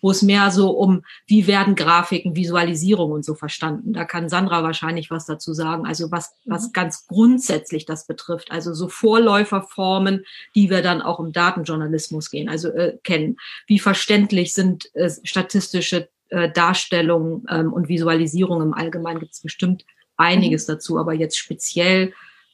wo 0.00 0.10
es 0.10 0.22
mehr 0.22 0.50
so 0.50 0.70
um, 0.70 1.02
wie 1.26 1.46
werden 1.46 1.74
Grafiken, 1.74 2.36
Visualisierung 2.36 3.12
und 3.12 3.24
so 3.24 3.34
verstanden. 3.34 3.92
Da 3.92 4.04
kann 4.04 4.28
Sandra 4.28 4.62
wahrscheinlich 4.62 5.10
was 5.10 5.26
dazu 5.26 5.52
sagen. 5.52 5.86
Also 5.86 6.10
was, 6.10 6.32
was 6.44 6.68
mhm. 6.68 6.72
ganz 6.72 7.06
grundsätzlich 7.06 7.86
das 7.86 8.06
betrifft. 8.06 8.50
Also 8.50 8.72
so 8.72 8.88
Vorläuferformen, 8.88 10.24
die 10.54 10.70
wir 10.70 10.82
dann 10.82 11.02
auch 11.02 11.20
im 11.20 11.32
Datenjournalismus 11.32 12.30
gehen, 12.30 12.48
also 12.48 12.68
äh, 12.68 12.98
kennen. 13.02 13.36
Wie 13.66 13.78
verständlich 13.78 14.54
sind 14.54 14.94
äh, 14.94 15.10
statistische 15.24 16.08
äh, 16.28 16.50
Darstellungen 16.50 17.44
ähm, 17.48 17.72
und 17.72 17.88
Visualisierung 17.88 18.62
im 18.62 18.74
Allgemeinen 18.74 19.20
gibt 19.20 19.32
es 19.32 19.40
bestimmt 19.40 19.84
einiges 20.16 20.66
mhm. 20.66 20.72
dazu, 20.72 20.98
aber 20.98 21.12
jetzt 21.12 21.36
speziell 21.36 22.12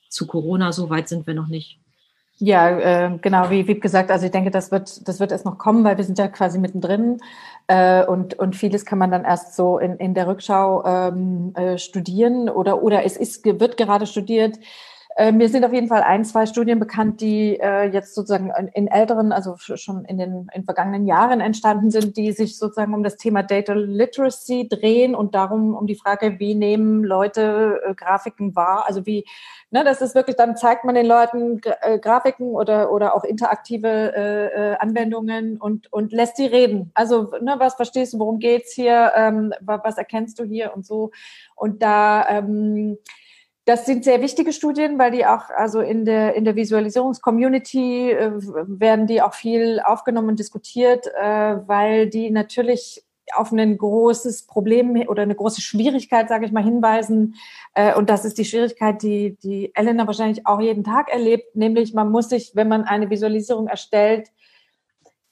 zu 0.09 0.27
Corona, 0.27 0.73
so 0.73 0.89
weit 0.91 1.09
sind 1.09 1.27
wir 1.27 1.35
noch 1.35 1.49
nicht. 1.49 1.81
Ja, 2.39 2.69
äh, 3.07 3.19
genau, 3.23 3.49
wie 3.49 3.67
Wieb 3.67 3.81
gesagt, 3.81 4.11
also 4.11 4.27
ich 4.27 4.33
denke, 4.33 4.51
das 4.51 4.71
wird, 4.71 5.09
das 5.09 5.21
wird 5.21 5.33
erst 5.33 5.47
noch 5.47 5.57
kommen, 5.57 5.85
weil 5.85 5.97
wir 5.97 6.05
sind 6.05 6.19
ja 6.19 6.29
quasi 6.29 6.59
mittendrin 6.59 7.19
äh, 7.67 8.05
und, 8.05 8.39
und 8.39 8.55
vieles 8.55 8.85
kann 8.85 8.99
man 8.99 9.11
dann 9.11 9.25
erst 9.25 9.57
so 9.57 9.79
in, 9.79 9.97
in 9.97 10.13
der 10.13 10.27
Rückschau 10.27 10.85
ähm, 10.85 11.55
äh, 11.55 11.79
studieren 11.79 12.51
oder, 12.51 12.83
oder 12.83 13.05
es 13.05 13.17
ist, 13.17 13.43
wird 13.47 13.79
gerade 13.79 14.07
studiert. 14.07 14.59
Äh, 15.17 15.33
mir 15.33 15.49
sind 15.49 15.65
auf 15.65 15.73
jeden 15.73 15.89
Fall 15.89 16.03
ein, 16.03 16.25
zwei 16.25 16.45
Studien 16.45 16.79
bekannt, 16.79 17.23
die 17.23 17.59
äh, 17.59 17.85
jetzt 17.85 18.15
sozusagen 18.15 18.53
in 18.75 18.87
älteren, 18.87 19.33
also 19.33 19.57
schon 19.57 20.05
in 20.05 20.19
den 20.19 20.49
in 20.53 20.65
vergangenen 20.65 21.07
Jahren 21.07 21.41
entstanden 21.41 21.91
sind, 21.91 22.17
die 22.19 22.33
sich 22.33 22.59
sozusagen 22.59 22.93
um 22.93 23.03
das 23.03 23.17
Thema 23.17 23.43
Data 23.43 23.73
Literacy 23.73 24.69
drehen 24.69 25.15
und 25.15 25.35
darum 25.35 25.75
um 25.75 25.87
die 25.87 25.95
Frage, 25.95 26.39
wie 26.39 26.55
nehmen 26.55 27.03
Leute 27.03 27.81
äh, 27.87 27.95
Grafiken 27.95 28.55
wahr, 28.55 28.85
also 28.87 29.07
wie 29.07 29.25
Ne, 29.73 29.83
das 29.83 30.01
ist 30.01 30.15
wirklich, 30.15 30.37
dann 30.37 30.57
zeigt 30.57 30.85
man 30.85 30.95
den 30.95 31.07
Leuten 31.07 31.61
äh, 31.81 31.99
Grafiken 31.99 32.51
oder, 32.55 32.93
oder 32.93 33.17
auch 33.17 33.25
interaktive 33.25 33.89
äh, 34.15 34.73
äh, 34.73 34.77
Anwendungen 34.77 35.57
und, 35.57 35.93
und 35.93 36.13
lässt 36.13 36.37
sie 36.37 36.47
reden. 36.47 36.93
Also, 36.95 37.33
ne, 37.41 37.57
was 37.59 37.75
verstehst 37.75 38.15
du, 38.15 38.21
worum 38.21 38.39
geht's 38.39 38.73
hier, 38.75 39.13
ähm, 39.17 39.53
was 39.61 39.99
erkennst 39.99 40.39
du 40.39 40.45
hier 40.45 40.73
und 40.73 40.87
so. 40.87 41.11
Und 41.57 41.83
da, 41.83 42.29
ähm, 42.29 42.97
das 43.67 43.85
sind 43.85 44.05
sehr 44.05 44.23
wichtige 44.23 44.53
Studien, 44.53 44.97
weil 44.97 45.11
die 45.11 45.27
auch, 45.27 45.51
also 45.51 45.81
in 45.81 46.05
der, 46.05 46.35
in 46.35 46.45
der 46.45 46.55
Visualisierungscommunity 46.55 48.13
äh, 48.13 48.31
werden 48.41 49.09
die 49.09 49.21
auch 49.21 49.35
viel 49.35 49.81
aufgenommen 49.85 50.31
und 50.31 50.39
diskutiert, 50.39 51.07
äh, 51.09 51.57
weil 51.67 52.09
die 52.09 52.31
natürlich 52.31 53.03
auf 53.35 53.51
ein 53.51 53.77
großes 53.77 54.47
Problem 54.47 54.95
oder 55.09 55.25
eine 55.25 55.35
große 55.35 55.61
Schwierigkeit, 55.61 56.29
sage 56.29 56.47
ich 56.47 56.53
mal, 56.53 56.63
hinweisen. 56.63 57.35
Äh, 57.75 57.97
und 57.97 58.09
das 58.09 58.25
ist 58.25 58.39
die 58.39 58.45
Schwierigkeit, 58.45 59.03
die, 59.03 59.37
die 59.43 59.75
Elena 59.75 60.07
wahrscheinlich 60.07 60.47
auch 60.47 60.61
jeden 60.61 60.85
Tag 60.85 61.11
erlebt, 61.11 61.57
nämlich 61.57 61.93
man 61.93 62.13
muss 62.13 62.29
sich, 62.29 62.53
wenn 62.55 62.69
man 62.69 62.85
eine 62.85 63.11
Visualisierung 63.11 63.67
erstellt, 63.67 64.29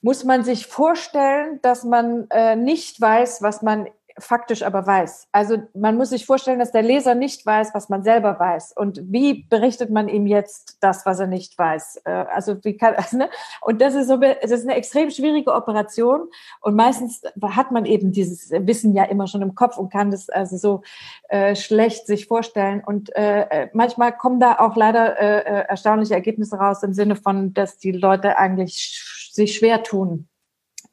muss 0.02 0.24
man 0.24 0.42
sich 0.42 0.66
vorstellen, 0.66 1.60
dass 1.62 1.84
man 1.84 2.26
äh, 2.30 2.56
nicht 2.56 3.00
weiß, 3.00 3.42
was 3.42 3.62
man 3.62 3.86
faktisch 4.18 4.62
aber 4.62 4.86
weiß. 4.86 5.28
Also 5.32 5.58
man 5.74 5.96
muss 5.96 6.10
sich 6.10 6.26
vorstellen, 6.26 6.58
dass 6.58 6.72
der 6.72 6.82
Leser 6.82 7.14
nicht 7.14 7.44
weiß, 7.44 7.74
was 7.74 7.88
man 7.88 8.02
selber 8.02 8.38
weiß. 8.38 8.72
Und 8.76 9.00
wie 9.04 9.44
berichtet 9.44 9.90
man 9.90 10.08
ihm 10.08 10.26
jetzt 10.26 10.78
das, 10.80 11.04
was 11.04 11.18
er 11.18 11.26
nicht 11.26 11.58
weiß? 11.58 12.02
Äh, 12.04 12.10
also 12.10 12.62
wie 12.64 12.76
kann, 12.76 12.94
also, 12.94 13.16
ne? 13.18 13.28
Und 13.60 13.80
das 13.80 13.94
ist 13.94 14.08
so, 14.08 14.20
es 14.20 14.50
ist 14.50 14.64
eine 14.64 14.76
extrem 14.76 15.10
schwierige 15.10 15.52
Operation. 15.52 16.28
Und 16.60 16.76
meistens 16.76 17.22
hat 17.42 17.72
man 17.72 17.86
eben 17.86 18.12
dieses 18.12 18.50
Wissen 18.50 18.94
ja 18.94 19.04
immer 19.04 19.26
schon 19.26 19.42
im 19.42 19.54
Kopf 19.54 19.78
und 19.78 19.92
kann 19.92 20.10
das 20.10 20.28
also 20.28 20.56
so 20.56 20.82
äh, 21.28 21.56
schlecht 21.56 22.06
sich 22.06 22.26
vorstellen. 22.26 22.82
Und 22.84 23.14
äh, 23.16 23.42
äh 23.42 23.68
manchmal 23.72 24.16
kommen 24.16 24.38
da 24.38 24.58
auch 24.58 24.76
leider 24.76 25.18
äh, 25.18 25.38
äh, 25.38 25.64
erstaunliche 25.68 26.14
Ergebnisse 26.14 26.56
raus 26.56 26.82
im 26.82 26.94
Sinne 26.94 27.16
von, 27.16 27.52
dass 27.52 27.78
die 27.78 27.92
Leute 27.92 28.38
eigentlich 28.38 29.02
sich 29.32 29.56
schwer 29.56 29.82
tun, 29.82 30.28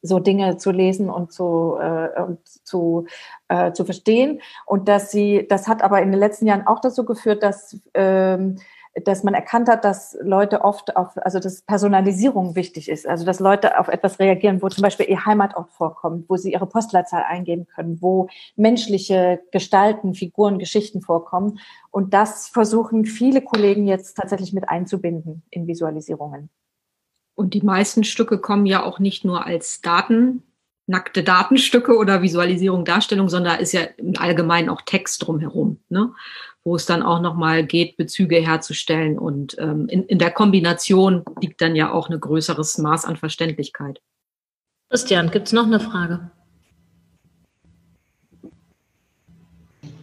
so 0.02 0.20
Dinge 0.20 0.58
zu 0.58 0.72
lesen 0.72 1.10
und 1.10 1.32
zu, 1.32 1.78
äh, 1.80 2.22
und 2.22 2.40
zu, 2.48 3.06
äh, 3.48 3.72
zu 3.72 3.86
verstehen. 3.86 4.42
Und 4.66 4.88
dass 4.88 5.12
sie, 5.12 5.46
das 5.50 5.68
hat 5.68 5.84
aber 5.84 6.02
in 6.02 6.12
den 6.12 6.20
letzten 6.20 6.48
Jahren 6.48 6.68
auch 6.68 6.80
dazu 6.80 7.06
geführt, 7.06 7.44
dass, 7.44 7.80
ähm, 7.94 8.58
dass 9.06 9.24
man 9.24 9.34
erkannt 9.34 9.70
hat, 9.70 9.86
dass 9.86 10.18
Leute 10.22 10.62
oft 10.64 10.98
auf, 10.98 11.16
also 11.16 11.40
dass 11.40 11.62
Personalisierung 11.62 12.56
wichtig 12.56 12.90
ist. 12.90 13.08
Also 13.08 13.26
dass 13.26 13.40
Leute 13.40 13.80
auf 13.80 13.88
etwas 13.88 14.20
reagieren, 14.20 14.62
wo 14.62 14.68
zum 14.68 14.82
Beispiel 14.82 15.08
ihr 15.08 15.26
Heimatort 15.26 15.72
vorkommt, 15.72 16.30
wo 16.30 16.36
sie 16.36 16.52
ihre 16.52 16.68
Postleitzahl 16.68 17.24
eingeben 17.24 17.68
können, 17.68 18.02
wo 18.02 18.28
menschliche 18.58 19.42
Gestalten, 19.52 20.14
Figuren, 20.14 20.60
Geschichten 20.60 21.02
vorkommen. 21.02 21.60
Und 21.90 22.14
das 22.14 22.50
versuchen 22.50 23.06
viele 23.06 23.42
Kollegen 23.42 23.88
jetzt 23.88 24.16
tatsächlich 24.18 24.52
mit 24.52 24.68
einzubinden 24.68 25.44
in 25.52 25.68
Visualisierungen. 25.68 26.50
Und 27.42 27.56
die 27.56 27.64
meisten 27.64 28.04
Stücke 28.04 28.38
kommen 28.38 28.68
ja 28.68 28.84
auch 28.84 29.00
nicht 29.00 29.26
nur 29.26 29.48
als 29.48 29.82
Daten, 29.82 30.44
nackte 30.86 31.24
Datenstücke 31.24 31.98
oder 31.98 32.22
Visualisierung, 32.22 32.86
Darstellung, 32.86 33.30
sondern 33.30 33.60
ist 33.60 33.72
ja 33.72 33.82
im 33.98 34.14
Allgemeinen 34.18 34.70
auch 34.70 34.82
Text 34.82 35.26
drumherum, 35.26 35.80
ne? 35.90 36.14
wo 36.64 36.76
es 36.76 36.86
dann 36.86 37.02
auch 37.02 37.20
nochmal 37.20 37.66
geht, 37.66 37.98
Bezüge 37.98 38.36
herzustellen. 38.36 39.18
Und 39.18 39.58
ähm, 39.58 39.88
in, 39.88 40.04
in 40.04 40.20
der 40.20 40.30
Kombination 40.30 41.24
liegt 41.42 41.62
dann 41.62 41.76
ja 41.76 41.92
auch 41.92 42.10
ein 42.10 42.20
größeres 42.20 42.78
Maß 42.78 43.06
an 43.06 43.18
Verständlichkeit. 43.18 44.00
Christian, 44.92 45.32
gibt 45.32 45.48
es 45.48 45.54
noch 45.54 45.66
eine 45.66 45.80
Frage? 45.80 46.30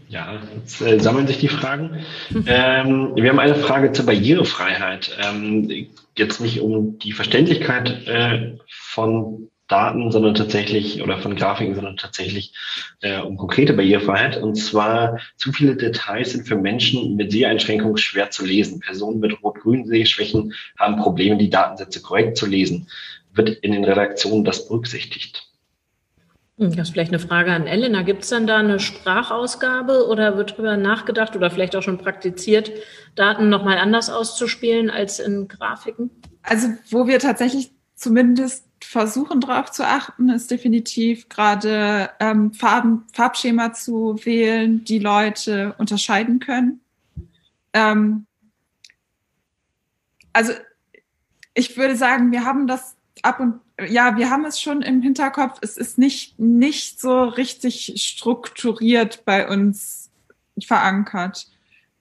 Ja, 0.09 0.41
jetzt 0.55 0.81
äh, 0.81 0.99
sammeln 0.99 1.27
sich 1.27 1.39
die 1.39 1.49
Fragen. 1.49 2.05
Ähm, 2.47 3.13
wir 3.15 3.29
haben 3.29 3.39
eine 3.39 3.55
Frage 3.55 3.93
zur 3.93 4.07
Barrierefreiheit. 4.07 5.17
Ähm, 5.23 5.89
jetzt 6.17 6.41
nicht 6.41 6.61
um 6.61 6.99
die 6.99 7.13
Verständlichkeit 7.13 8.07
äh, 8.07 8.57
von 8.69 9.51
Daten, 9.69 10.11
sondern 10.11 10.35
tatsächlich, 10.35 11.03
oder 11.03 11.19
von 11.19 11.37
Grafiken, 11.37 11.75
sondern 11.75 11.99
tatsächlich 11.99 12.55
äh, 13.03 13.21
um 13.21 13.37
konkrete 13.37 13.75
Barrierefreiheit. 13.75 14.39
Und 14.39 14.55
zwar, 14.55 15.21
zu 15.37 15.53
viele 15.53 15.77
Details 15.77 16.33
sind 16.33 16.49
für 16.49 16.57
Menschen 16.57 17.17
mit 17.17 17.31
Seheinschränkungen 17.31 17.99
schwer 17.99 18.31
zu 18.31 18.47
lesen. 18.47 18.81
Personen 18.81 19.21
mit 19.21 19.43
rot-grünen 19.43 19.87
Sehschwächen 19.87 20.55
haben 20.79 20.97
Probleme, 20.97 21.37
die 21.37 21.51
Datensätze 21.51 22.01
korrekt 22.01 22.39
zu 22.39 22.47
lesen. 22.47 22.89
Wird 23.35 23.51
in 23.51 23.73
den 23.73 23.85
Redaktionen 23.85 24.45
das 24.45 24.67
berücksichtigt? 24.67 25.48
Hm, 26.59 26.75
das 26.75 26.89
ist 26.89 26.93
vielleicht 26.93 27.13
eine 27.13 27.21
Frage 27.21 27.53
an 27.53 27.67
Elena. 27.67 28.03
Gibt 28.03 28.25
es 28.25 28.31
dann 28.31 28.47
da 28.47 28.59
eine 28.59 28.81
Sprachausgabe 28.81 30.07
oder 30.09 30.37
wird 30.37 30.53
darüber 30.53 30.77
nachgedacht 30.77 31.37
oder 31.37 31.51
vielleicht 31.51 31.77
auch 31.77 31.83
schon 31.83 31.99
praktiziert, 31.99 32.73
Daten 33.15 33.49
nochmal 33.49 33.79
anders 33.79 34.11
auszuspielen 34.11 34.91
als 34.91 35.21
in 35.21 35.49
Grafiken? 35.49 36.11
Also 36.43 36.69
wo 36.91 37.07
wir 37.07 37.21
tatsächlich 37.21 37.71
zumindest 37.95 38.65
versuchen 38.81 39.41
darauf 39.41 39.71
zu 39.71 39.87
achten, 39.87 40.29
ist 40.31 40.51
definitiv 40.51 41.29
gerade 41.29 42.11
ähm, 42.21 42.53
Farben, 42.53 43.05
Farbschema 43.13 43.73
zu 43.73 44.19
wählen, 44.25 44.85
die 44.85 44.99
Leute 44.99 45.75
unterscheiden 45.79 46.39
können. 46.39 46.81
Ähm, 47.73 48.27
also 50.33 50.53
ich 51.55 51.77
würde 51.77 51.97
sagen, 51.97 52.31
wir 52.31 52.45
haben 52.45 52.67
das 52.67 52.97
ab 53.23 53.41
und 53.41 53.61
ja, 53.87 54.17
wir 54.17 54.31
haben 54.31 54.45
es 54.45 54.61
schon 54.61 54.83
im 54.83 55.03
Hinterkopf. 55.03 55.59
Es 55.63 55.77
ist 55.77 55.99
nicht, 55.99 56.39
nicht 56.39 57.01
so 57.01 57.25
richtig 57.25 57.95
strukturiert 57.97 59.25
bei 59.25 59.49
uns 59.49 60.11
verankert. 60.61 61.49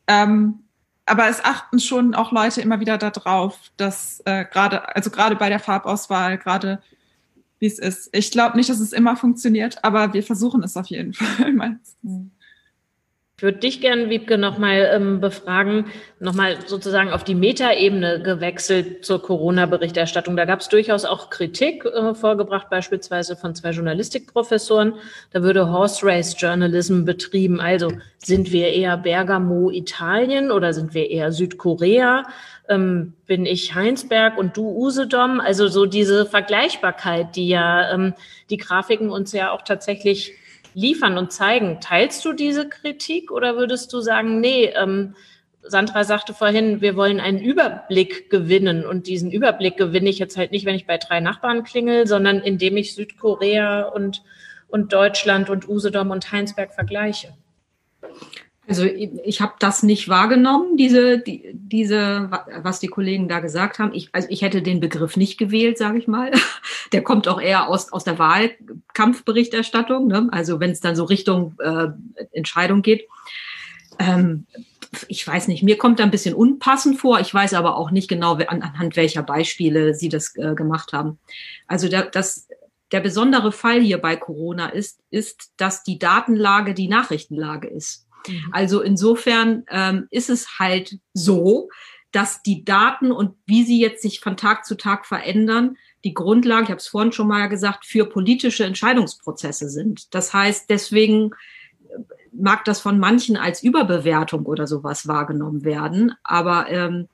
Ähm, 0.07 0.59
aber 1.05 1.29
es 1.29 1.43
achten 1.43 1.79
schon 1.79 2.15
auch 2.15 2.31
Leute 2.31 2.61
immer 2.61 2.79
wieder 2.79 2.97
darauf, 2.97 3.59
dass 3.77 4.21
äh, 4.25 4.45
gerade, 4.45 4.95
also 4.95 5.09
gerade 5.09 5.35
bei 5.35 5.49
der 5.49 5.59
Farbauswahl, 5.59 6.37
gerade 6.37 6.81
wie 7.59 7.67
es 7.67 7.79
ist. 7.79 8.09
Ich 8.11 8.31
glaube 8.31 8.57
nicht, 8.57 8.69
dass 8.69 8.79
es 8.79 8.93
immer 8.93 9.15
funktioniert, 9.15 9.83
aber 9.83 10.13
wir 10.13 10.23
versuchen 10.23 10.63
es 10.63 10.75
auf 10.75 10.87
jeden 10.87 11.13
Fall 11.13 11.53
meistens. 11.53 12.31
Ich 13.39 13.43
würde 13.43 13.59
dich 13.59 13.81
gerne, 13.81 14.09
Wiebke, 14.09 14.39
nochmal 14.39 14.89
ähm, 14.91 15.21
befragen, 15.21 15.91
nochmal 16.19 16.57
sozusagen 16.65 17.11
auf 17.11 17.23
die 17.23 17.35
Metaebene 17.35 18.19
gewechselt 18.23 19.05
zur 19.05 19.21
Corona-Berichterstattung. 19.21 20.35
Da 20.35 20.45
gab 20.45 20.61
es 20.61 20.69
durchaus 20.69 21.05
auch 21.05 21.29
Kritik 21.29 21.85
äh, 21.85 22.15
vorgebracht, 22.15 22.71
beispielsweise 22.71 23.35
von 23.35 23.53
zwei 23.53 23.69
Journalistikprofessoren. 23.69 24.95
Da 25.33 25.43
würde 25.43 25.69
Horse 25.69 26.03
Race 26.03 26.35
Journalism 26.35 27.05
betrieben. 27.05 27.61
Also 27.61 27.91
sind 28.17 28.51
wir 28.51 28.73
eher 28.73 28.97
Bergamo, 28.97 29.69
Italien 29.69 30.49
oder 30.49 30.73
sind 30.73 30.95
wir 30.95 31.11
eher 31.11 31.31
Südkorea? 31.31 32.23
Ähm, 32.67 33.13
bin 33.27 33.45
ich 33.45 33.75
Heinsberg 33.75 34.35
und 34.39 34.57
du 34.57 34.67
Usedom? 34.67 35.41
Also 35.41 35.67
so 35.67 35.85
diese 35.85 36.25
Vergleichbarkeit, 36.25 37.35
die 37.35 37.49
ja 37.49 37.93
ähm, 37.93 38.15
die 38.49 38.57
Grafiken 38.57 39.11
uns 39.11 39.31
ja 39.31 39.51
auch 39.51 39.61
tatsächlich 39.61 40.33
liefern 40.77 41.17
und 41.17 41.31
zeigen. 41.31 41.79
Teilst 41.81 42.23
du 42.23 42.33
diese 42.33 42.69
Kritik 42.69 43.31
oder 43.31 43.57
würdest 43.57 43.91
du 43.93 43.99
sagen, 43.99 44.39
nee, 44.39 44.65
ähm, 44.65 45.15
Sandra 45.63 46.03
sagte 46.03 46.35
vorhin, 46.35 46.81
wir 46.81 46.95
wollen 46.95 47.19
einen 47.19 47.39
Überblick 47.39 48.29
gewinnen 48.29 48.85
und 48.85 49.07
diesen 49.07 49.31
Überblick 49.31 49.75
gewinne 49.75 50.07
ich 50.07 50.19
jetzt 50.19 50.37
halt 50.37 50.51
nicht, 50.51 50.67
wenn 50.67 50.75
ich 50.75 50.85
bei 50.85 50.99
drei 50.99 51.19
Nachbarn 51.19 51.63
klingel, 51.63 52.05
sondern 52.05 52.41
indem 52.41 52.77
ich 52.77 52.93
Südkorea 52.93 53.85
und, 53.87 54.21
und 54.67 54.93
Deutschland 54.93 55.49
und 55.49 55.67
Usedom 55.67 56.11
und 56.11 56.31
Heinsberg 56.31 56.71
vergleiche. 56.75 57.29
Also 58.67 58.83
ich, 58.83 59.39
habe 59.39 59.53
das 59.59 59.81
nicht 59.81 60.09
wahrgenommen, 60.09 60.75
diese, 60.75 61.19
die, 61.19 61.51
diese, 61.53 62.29
was 62.61 62.81
die 62.81 62.89
Kollegen 62.89 63.29
da 63.29 63.39
gesagt 63.39 63.79
haben. 63.79 63.93
Ich, 63.93 64.09
also 64.11 64.27
ich 64.29 64.41
hätte 64.41 64.61
den 64.61 64.81
Begriff 64.81 65.15
nicht 65.15 65.37
gewählt, 65.37 65.77
sage 65.77 65.97
ich 65.97 66.07
mal. 66.07 66.31
Der 66.91 67.01
kommt 67.01 67.29
auch 67.29 67.39
eher 67.39 67.69
aus, 67.69 67.93
aus 67.93 68.03
der 68.03 68.19
Wahlkampfberichterstattung, 68.19 70.07
ne? 70.07 70.27
also 70.31 70.59
wenn 70.59 70.71
es 70.71 70.79
dann 70.79 70.95
so 70.95 71.05
Richtung 71.05 71.55
äh, 71.59 71.87
Entscheidung 72.31 72.81
geht. 72.81 73.07
Ähm, 73.99 74.45
ich 75.07 75.25
weiß 75.25 75.47
nicht, 75.47 75.63
mir 75.63 75.77
kommt 75.77 75.99
da 75.99 76.03
ein 76.03 76.11
bisschen 76.11 76.35
unpassend 76.35 76.99
vor. 76.99 77.19
Ich 77.19 77.33
weiß 77.33 77.53
aber 77.53 77.77
auch 77.77 77.91
nicht 77.91 78.07
genau, 78.07 78.35
anhand 78.35 78.95
welcher 78.95 79.23
Beispiele 79.23 79.93
Sie 79.93 80.09
das 80.09 80.35
äh, 80.35 80.55
gemacht 80.55 80.93
haben. 80.93 81.19
Also 81.67 81.89
da, 81.89 82.03
das, 82.03 82.47
der 82.91 82.99
besondere 82.99 83.51
Fall 83.51 83.81
hier 83.81 83.97
bei 83.97 84.15
Corona 84.15 84.69
ist, 84.69 84.99
ist, 85.09 85.51
dass 85.57 85.83
die 85.83 85.99
Datenlage 85.99 86.73
die 86.73 86.87
Nachrichtenlage 86.87 87.67
ist. 87.67 88.06
Mhm. 88.27 88.49
Also 88.51 88.81
insofern 88.81 89.63
ähm, 89.69 90.07
ist 90.11 90.29
es 90.29 90.59
halt 90.59 90.99
so, 91.13 91.69
dass 92.11 92.41
die 92.41 92.63
Daten 92.63 93.11
und 93.11 93.35
wie 93.45 93.63
sie 93.63 93.79
jetzt 93.79 94.01
sich 94.01 94.19
von 94.19 94.37
Tag 94.37 94.65
zu 94.65 94.75
Tag 94.75 95.05
verändern, 95.05 95.77
die 96.03 96.13
Grundlage, 96.13 96.63
ich 96.63 96.69
habe 96.69 96.79
es 96.79 96.87
vorhin 96.87 97.11
schon 97.11 97.27
mal 97.27 97.47
gesagt, 97.47 97.85
für 97.85 98.05
politische 98.05 98.63
Entscheidungsprozesse 98.63 99.69
sind. 99.69 100.13
Das 100.15 100.33
heißt, 100.33 100.69
deswegen 100.69 101.31
äh, 101.89 101.99
mag 102.31 102.65
das 102.65 102.79
von 102.79 102.97
manchen 102.97 103.35
als 103.37 103.61
Überbewertung 103.61 104.45
oder 104.45 104.67
sowas 104.67 105.07
wahrgenommen 105.07 105.63
werden, 105.63 106.13
aber 106.23 106.69
ähm, 106.69 107.07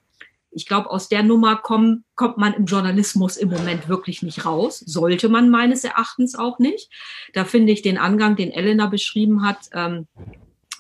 ich 0.56 0.68
glaube, 0.68 0.92
aus 0.92 1.10
der 1.10 1.24
Nummer 1.24 1.60
komm, 1.62 2.04
kommt 2.16 2.38
man 2.38 2.54
im 2.54 2.66
Journalismus 2.66 3.38
im 3.38 3.50
Moment 3.50 3.90
wirklich 3.90 4.22
nicht 4.22 4.46
raus. 4.46 4.80
Sollte 4.80 5.30
man 5.30 5.50
meines 5.50 5.84
Erachtens 5.84 6.36
auch 6.36 6.60
nicht. 6.60 6.92
Da 7.34 7.44
finde 7.44 7.74
ich 7.74 7.82
den 7.82 7.98
Angang, 7.98 8.36
den 8.36 8.52
Elena 8.52 8.86
beschrieben 8.86 9.46
hat, 9.46 9.58
ähm, 9.74 10.08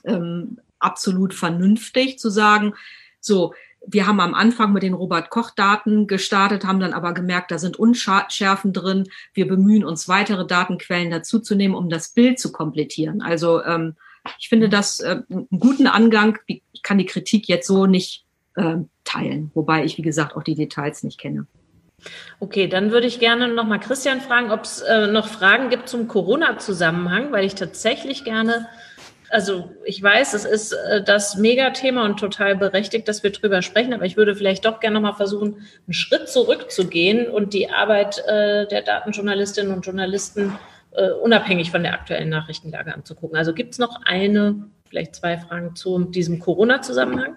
ähm, 0.04 0.60
absolut 0.80 1.34
vernünftig 1.34 2.20
zu 2.20 2.30
sagen, 2.30 2.74
so, 3.20 3.54
wir 3.86 4.08
haben 4.08 4.20
am 4.20 4.34
Anfang 4.34 4.72
mit 4.72 4.84
den 4.84 4.94
Robert-Koch-Daten 4.94 6.08
gestartet, 6.08 6.66
haben 6.66 6.80
dann 6.80 6.94
aber 6.94 7.14
gemerkt, 7.14 7.52
da 7.52 7.58
sind 7.58 7.78
Unschärfen 7.78 8.72
drin. 8.72 9.10
Wir 9.34 9.48
bemühen 9.48 9.84
uns, 9.84 10.08
weitere 10.08 10.48
Datenquellen 10.48 11.12
dazuzunehmen, 11.12 11.76
um 11.76 11.90
das 11.90 12.10
Bild 12.10 12.40
zu 12.40 12.52
komplettieren. 12.52 13.22
Also 13.22 13.64
ähm, 13.64 13.96
ich 14.40 14.50
finde 14.50 14.70
das 14.70 15.02
äh, 15.02 15.22
einen 15.30 15.48
guten 15.60 15.88
Angang. 15.88 16.40
Ich 16.48 16.82
kann 16.82 16.98
die 16.98 17.06
Kritik 17.06 17.48
jetzt 17.50 17.68
so 17.68 17.86
nicht 17.86 18.26
äh, 18.56 18.78
teilen, 19.04 19.52
wobei 19.54 19.84
ich, 19.84 19.98
wie 19.98 20.02
gesagt, 20.02 20.36
auch 20.36 20.44
die 20.44 20.56
Details 20.56 21.04
nicht 21.04 21.20
kenne. 21.20 21.46
Okay, 22.40 22.68
dann 22.68 22.92
würde 22.92 23.08
ich 23.08 23.20
gerne 23.20 23.48
noch 23.48 23.66
mal 23.66 23.80
Christian 23.80 24.22
fragen, 24.22 24.52
ob 24.52 24.64
es 24.64 24.82
äh, 24.82 25.08
noch 25.08 25.28
Fragen 25.28 25.70
gibt 25.70 25.88
zum 25.88 26.08
Corona-Zusammenhang, 26.08 27.32
weil 27.32 27.46
ich 27.46 27.56
tatsächlich 27.56 28.24
gerne 28.26 28.68
also 29.34 29.72
ich 29.84 30.02
weiß, 30.02 30.34
es 30.36 30.46
ist 30.46 30.74
äh, 30.74 31.04
das 31.04 31.38
Megathema 31.38 32.06
und 32.06 32.20
total 32.20 32.56
berechtigt, 32.56 33.08
dass 33.08 33.24
wir 33.24 33.32
drüber 33.32 33.62
sprechen, 33.62 33.94
aber 33.94 34.06
ich 34.06 34.16
würde 34.16 34.36
vielleicht 34.36 34.66
doch 34.66 34.80
gerne 34.80 35.00
mal 35.00 35.14
versuchen, 35.14 35.56
einen 35.88 35.94
Schritt 35.94 36.30
zurückzugehen 36.30 37.28
und 37.28 37.54
die 37.54 37.70
Arbeit 37.70 38.20
äh, 38.28 38.68
der 38.68 38.84
Datenjournalistinnen 38.84 39.74
und 39.74 39.86
Journalisten 39.86 40.54
äh, 40.92 41.10
unabhängig 41.10 41.72
von 41.72 41.82
der 41.82 41.94
aktuellen 41.94 42.30
Nachrichtenlage 42.30 42.94
anzugucken. 42.94 43.36
Also 43.36 43.54
gibt 43.54 43.74
es 43.74 43.80
noch 43.80 44.02
eine, 44.06 44.68
vielleicht 44.88 45.16
zwei 45.16 45.38
Fragen 45.38 45.76
zu 45.76 46.00
diesem 46.06 46.40
Corona-Zusammenhang? 46.40 47.36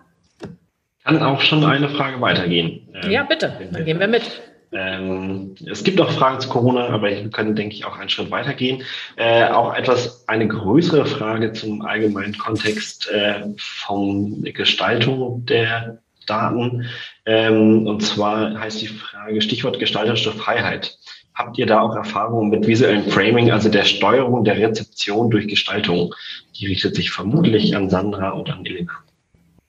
Kann 1.02 1.22
auch 1.22 1.40
schon 1.40 1.64
eine 1.64 1.88
Frage 1.88 2.20
weitergehen. 2.20 2.88
Ja, 3.08 3.22
bitte, 3.22 3.52
dann 3.72 3.84
gehen 3.84 4.00
wir 4.00 4.08
mit. 4.08 4.42
Ähm, 4.72 5.54
es 5.70 5.84
gibt 5.84 6.00
auch 6.00 6.10
Fragen 6.10 6.40
zu 6.40 6.48
Corona, 6.48 6.88
aber 6.88 7.08
wir 7.08 7.30
können, 7.30 7.54
denke 7.54 7.74
ich, 7.74 7.84
auch 7.84 7.98
einen 7.98 8.08
Schritt 8.08 8.30
weitergehen. 8.30 8.82
Äh, 9.16 9.44
auch 9.48 9.74
etwas, 9.74 10.28
eine 10.28 10.48
größere 10.48 11.06
Frage 11.06 11.52
zum 11.52 11.82
allgemeinen 11.82 12.36
Kontext 12.36 13.08
äh, 13.10 13.44
von 13.56 14.42
Gestaltung 14.42 15.46
der 15.46 15.98
Daten. 16.26 16.86
Ähm, 17.24 17.86
und 17.86 18.02
zwar 18.02 18.58
heißt 18.58 18.82
die 18.82 18.88
Frage, 18.88 19.40
Stichwort 19.40 19.78
gestalterische 19.78 20.32
Freiheit. 20.32 20.98
Habt 21.34 21.58
ihr 21.58 21.66
da 21.66 21.80
auch 21.80 21.94
Erfahrungen 21.94 22.48
mit 22.48 22.66
visuellem 22.66 23.10
Framing, 23.10 23.50
also 23.50 23.68
der 23.68 23.84
Steuerung 23.84 24.44
der 24.44 24.56
Rezeption 24.56 25.30
durch 25.30 25.46
Gestaltung? 25.48 26.14
Die 26.58 26.66
richtet 26.66 26.96
sich 26.96 27.10
vermutlich 27.10 27.76
an 27.76 27.90
Sandra 27.90 28.30
und 28.30 28.50
an 28.50 28.64
Elena. 28.64 28.92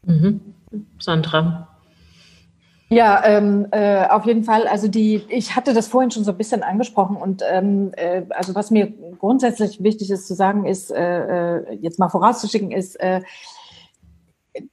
Mhm. 0.06 0.40
Sandra. 0.98 1.68
Ja, 2.90 3.22
ähm, 3.26 3.68
äh, 3.72 4.08
auf 4.08 4.26
jeden 4.26 4.44
Fall. 4.44 4.66
Also 4.68 4.88
die, 4.88 5.24
ich 5.28 5.56
hatte 5.56 5.74
das 5.74 5.88
vorhin 5.88 6.10
schon 6.10 6.24
so 6.24 6.32
ein 6.32 6.38
bisschen 6.38 6.64
angesprochen 6.64 7.18
und 7.18 7.44
ähm, 7.50 7.92
äh, 7.98 8.24
also 8.30 8.56
was 8.56 8.72
mir 8.72 8.94
grundsätzlich 9.20 9.84
wichtig 9.84 10.10
ist 10.10 10.26
zu 10.26 10.36
sagen, 10.36 10.66
ist 10.66 10.92
äh, 10.92 11.58
äh 11.58 11.78
jetzt 11.82 12.00
mal 12.00 12.08
vorauszuschicken, 12.08 12.72
ist, 12.72 12.96
äh, 13.02 13.22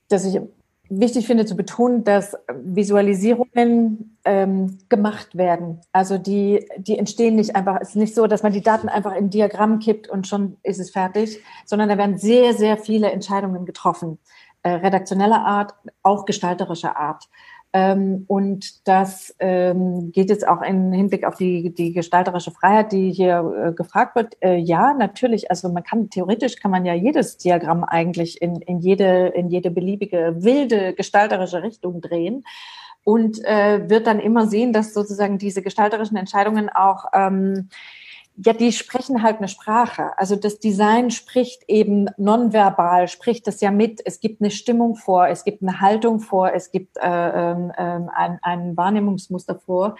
dass 0.08 0.24
ich 0.24 0.40
wichtig 0.88 1.26
finde 1.26 1.44
zu 1.44 1.56
betonen, 1.56 2.04
dass 2.04 2.36
Visualisierungen 2.62 4.18
ähm, 4.24 4.78
gemacht 4.88 5.36
werden. 5.36 5.80
Also 5.92 6.18
die, 6.18 6.68
die 6.78 6.98
entstehen 6.98 7.36
nicht 7.36 7.56
einfach, 7.56 7.78
es 7.80 7.90
ist 7.90 7.96
nicht 7.96 8.14
so, 8.14 8.26
dass 8.26 8.42
man 8.42 8.52
die 8.52 8.62
Daten 8.62 8.88
einfach 8.88 9.14
in 9.14 9.30
Diagramm 9.30 9.78
kippt 9.78 10.08
und 10.08 10.26
schon 10.26 10.56
ist 10.62 10.78
es 10.78 10.90
fertig, 10.90 11.40
sondern 11.64 11.88
da 11.88 11.98
werden 11.98 12.18
sehr, 12.18 12.54
sehr 12.54 12.76
viele 12.76 13.10
Entscheidungen 13.10 13.64
getroffen. 13.64 14.18
Äh, 14.62 14.74
redaktioneller 14.74 15.44
Art, 15.44 15.74
auch 16.02 16.24
gestalterischer 16.24 16.96
Art. 16.96 17.28
Ähm, 17.76 18.24
und 18.28 18.86
das 18.86 19.34
ähm, 19.40 20.12
geht 20.12 20.30
jetzt 20.30 20.46
auch 20.46 20.62
im 20.62 20.92
Hinblick 20.92 21.26
auf 21.26 21.34
die, 21.34 21.74
die 21.74 21.92
gestalterische 21.92 22.52
Freiheit, 22.52 22.92
die 22.92 23.10
hier 23.10 23.66
äh, 23.66 23.72
gefragt 23.72 24.14
wird. 24.14 24.36
Äh, 24.40 24.58
ja, 24.58 24.94
natürlich. 24.94 25.50
Also 25.50 25.68
man 25.68 25.82
kann, 25.82 26.08
theoretisch 26.08 26.54
kann 26.54 26.70
man 26.70 26.84
ja 26.84 26.94
jedes 26.94 27.36
Diagramm 27.36 27.82
eigentlich 27.82 28.40
in, 28.40 28.60
in 28.62 28.78
jede, 28.78 29.26
in 29.34 29.48
jede 29.48 29.72
beliebige 29.72 30.36
wilde 30.38 30.94
gestalterische 30.94 31.64
Richtung 31.64 32.00
drehen 32.00 32.44
und 33.02 33.44
äh, 33.44 33.90
wird 33.90 34.06
dann 34.06 34.20
immer 34.20 34.46
sehen, 34.46 34.72
dass 34.72 34.94
sozusagen 34.94 35.38
diese 35.38 35.60
gestalterischen 35.60 36.16
Entscheidungen 36.16 36.68
auch 36.68 37.06
ähm, 37.12 37.70
ja, 38.36 38.52
die 38.52 38.72
sprechen 38.72 39.22
halt 39.22 39.38
eine 39.38 39.48
Sprache. 39.48 40.18
Also 40.18 40.34
das 40.34 40.58
Design 40.58 41.10
spricht 41.10 41.62
eben 41.68 42.08
nonverbal, 42.16 43.06
spricht 43.06 43.46
das 43.46 43.60
ja 43.60 43.70
mit. 43.70 44.00
Es 44.04 44.18
gibt 44.18 44.40
eine 44.40 44.50
Stimmung 44.50 44.96
vor, 44.96 45.28
es 45.28 45.44
gibt 45.44 45.62
eine 45.62 45.80
Haltung 45.80 46.20
vor, 46.20 46.52
es 46.52 46.72
gibt 46.72 46.96
äh, 46.96 47.00
äh, 47.06 47.70
ein, 47.76 48.38
ein 48.42 48.76
Wahrnehmungsmuster 48.76 49.60
vor. 49.64 49.96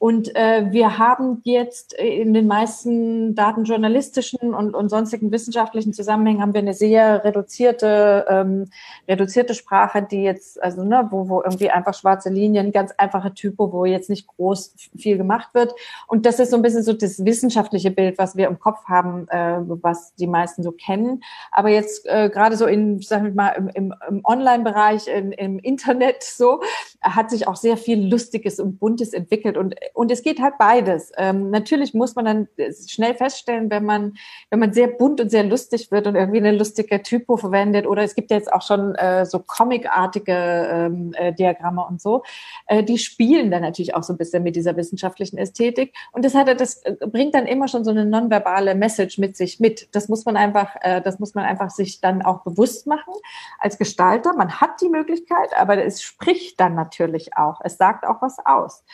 Und 0.00 0.34
äh, 0.34 0.64
wir 0.70 0.96
haben 0.96 1.42
jetzt 1.44 1.92
in 1.92 2.32
den 2.32 2.46
meisten 2.46 3.34
datenjournalistischen 3.34 4.54
und, 4.54 4.74
und 4.74 4.88
sonstigen 4.88 5.30
wissenschaftlichen 5.30 5.92
Zusammenhängen 5.92 6.40
haben 6.40 6.54
wir 6.54 6.62
eine 6.62 6.72
sehr 6.72 7.22
reduzierte, 7.22 8.24
ähm, 8.26 8.70
reduzierte 9.06 9.52
Sprache, 9.52 10.00
die 10.02 10.22
jetzt, 10.22 10.62
also 10.62 10.84
ne, 10.84 11.06
wo, 11.10 11.28
wo 11.28 11.42
irgendwie 11.42 11.68
einfach 11.70 11.92
schwarze 11.92 12.30
Linien, 12.30 12.72
ganz 12.72 12.92
einfache 12.96 13.34
Typo, 13.34 13.74
wo 13.74 13.84
jetzt 13.84 14.08
nicht 14.08 14.26
groß 14.26 14.74
viel 14.96 15.18
gemacht 15.18 15.50
wird. 15.52 15.74
Und 16.06 16.24
das 16.24 16.40
ist 16.40 16.52
so 16.52 16.56
ein 16.56 16.62
bisschen 16.62 16.82
so 16.82 16.94
das 16.94 17.22
wissenschaftliche 17.26 17.90
Bild, 17.90 18.16
was 18.16 18.36
wir 18.36 18.48
im 18.48 18.58
Kopf 18.58 18.86
haben, 18.86 19.28
äh, 19.28 19.58
was 19.66 20.14
die 20.14 20.26
meisten 20.26 20.62
so 20.62 20.72
kennen. 20.72 21.22
Aber 21.52 21.68
jetzt 21.68 22.06
äh, 22.06 22.30
gerade 22.30 22.56
so 22.56 22.64
in, 22.64 23.02
sag 23.02 23.26
ich 23.26 23.34
mal, 23.34 23.50
im, 23.50 23.68
im, 23.68 23.94
im 24.08 24.24
Online-Bereich, 24.24 25.08
im 25.08 25.58
Internet 25.58 26.22
so, 26.22 26.62
hat 27.02 27.30
sich 27.30 27.48
auch 27.48 27.56
sehr 27.56 27.76
viel 27.76 28.08
Lustiges 28.08 28.60
und 28.60 28.78
Buntes 28.78 29.12
entwickelt. 29.12 29.56
Und 29.56 29.74
und 29.94 30.10
es 30.10 30.22
geht 30.22 30.40
halt 30.40 30.58
beides. 30.58 31.12
Ähm, 31.16 31.50
natürlich 31.50 31.94
muss 31.94 32.14
man 32.14 32.24
dann 32.24 32.48
schnell 32.88 33.14
feststellen, 33.14 33.70
wenn 33.70 33.84
man, 33.84 34.14
wenn 34.50 34.58
man 34.58 34.72
sehr 34.72 34.88
bunt 34.88 35.20
und 35.20 35.30
sehr 35.30 35.44
lustig 35.44 35.90
wird 35.90 36.06
und 36.06 36.14
irgendwie 36.14 36.38
eine 36.38 36.52
lustige 36.52 37.02
Typo 37.02 37.36
verwendet 37.36 37.86
oder 37.86 38.02
es 38.02 38.14
gibt 38.14 38.30
ja 38.30 38.36
jetzt 38.36 38.52
auch 38.52 38.62
schon 38.62 38.94
äh, 38.96 39.24
so 39.26 39.38
comicartige 39.38 40.32
ähm, 40.32 41.12
äh, 41.14 41.32
Diagramme 41.32 41.86
und 41.86 42.00
so, 42.00 42.22
äh, 42.66 42.82
die 42.82 42.98
spielen 42.98 43.50
dann 43.50 43.62
natürlich 43.62 43.94
auch 43.94 44.02
so 44.02 44.12
ein 44.12 44.18
bisschen 44.18 44.42
mit 44.42 44.56
dieser 44.56 44.76
wissenschaftlichen 44.76 45.38
Ästhetik 45.38 45.94
und 46.12 46.24
das 46.24 46.34
hat 46.34 46.48
das 46.60 46.82
bringt 47.12 47.34
dann 47.34 47.46
immer 47.46 47.68
schon 47.68 47.84
so 47.84 47.90
eine 47.90 48.04
nonverbale 48.04 48.74
Message 48.74 49.18
mit 49.18 49.36
sich 49.36 49.60
mit. 49.60 49.88
Das 49.92 50.08
muss 50.08 50.24
man 50.24 50.36
einfach, 50.36 50.76
äh, 50.80 51.00
das 51.00 51.18
muss 51.18 51.34
man 51.34 51.44
einfach 51.44 51.70
sich 51.70 52.00
dann 52.00 52.22
auch 52.22 52.42
bewusst 52.42 52.86
machen 52.86 53.14
als 53.58 53.78
Gestalter. 53.78 54.34
Man 54.34 54.60
hat 54.60 54.80
die 54.80 54.88
Möglichkeit, 54.88 55.50
aber 55.56 55.82
es 55.84 56.02
spricht 56.02 56.58
dann 56.60 56.74
natürlich 56.74 56.89
auch. 57.36 57.60
Es 57.62 57.76
sagt 57.76 58.06
auch 58.06 58.22
was 58.22 58.38
aus 58.44 58.84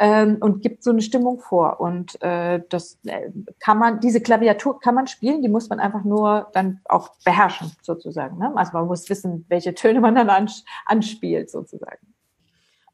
ähm, 0.00 0.38
und 0.40 0.62
gibt 0.62 0.82
so 0.82 0.90
eine 0.90 1.02
Stimmung 1.02 1.38
vor. 1.38 1.78
Und 1.78 2.20
äh, 2.22 2.60
das 2.70 2.98
äh, 3.04 3.30
kann 3.60 3.78
man, 3.78 4.00
diese 4.00 4.20
Klaviatur 4.20 4.80
kann 4.80 4.94
man 4.94 5.06
spielen, 5.06 5.42
die 5.42 5.48
muss 5.48 5.68
man 5.68 5.78
einfach 5.78 6.04
nur 6.04 6.48
dann 6.54 6.80
auch 6.86 7.10
beherrschen, 7.24 7.70
sozusagen. 7.82 8.38
Ne? 8.38 8.50
Also 8.56 8.72
man 8.72 8.86
muss 8.86 9.08
wissen, 9.10 9.44
welche 9.48 9.74
Töne 9.74 10.00
man 10.00 10.14
dann 10.14 10.30
ans 10.30 10.64
anspielt, 10.86 11.50
sozusagen. 11.50 12.14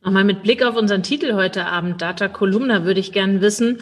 Nochmal 0.03 0.25
mit 0.25 0.43
Blick 0.43 0.65
auf 0.65 0.77
unseren 0.77 1.03
Titel 1.03 1.35
heute 1.35 1.67
Abend, 1.67 2.03
Data 2.03 2.29
Columna, 2.29 2.85
würde 2.85 3.01
ich 3.01 3.13
gerne 3.13 3.41
wissen, 3.41 3.81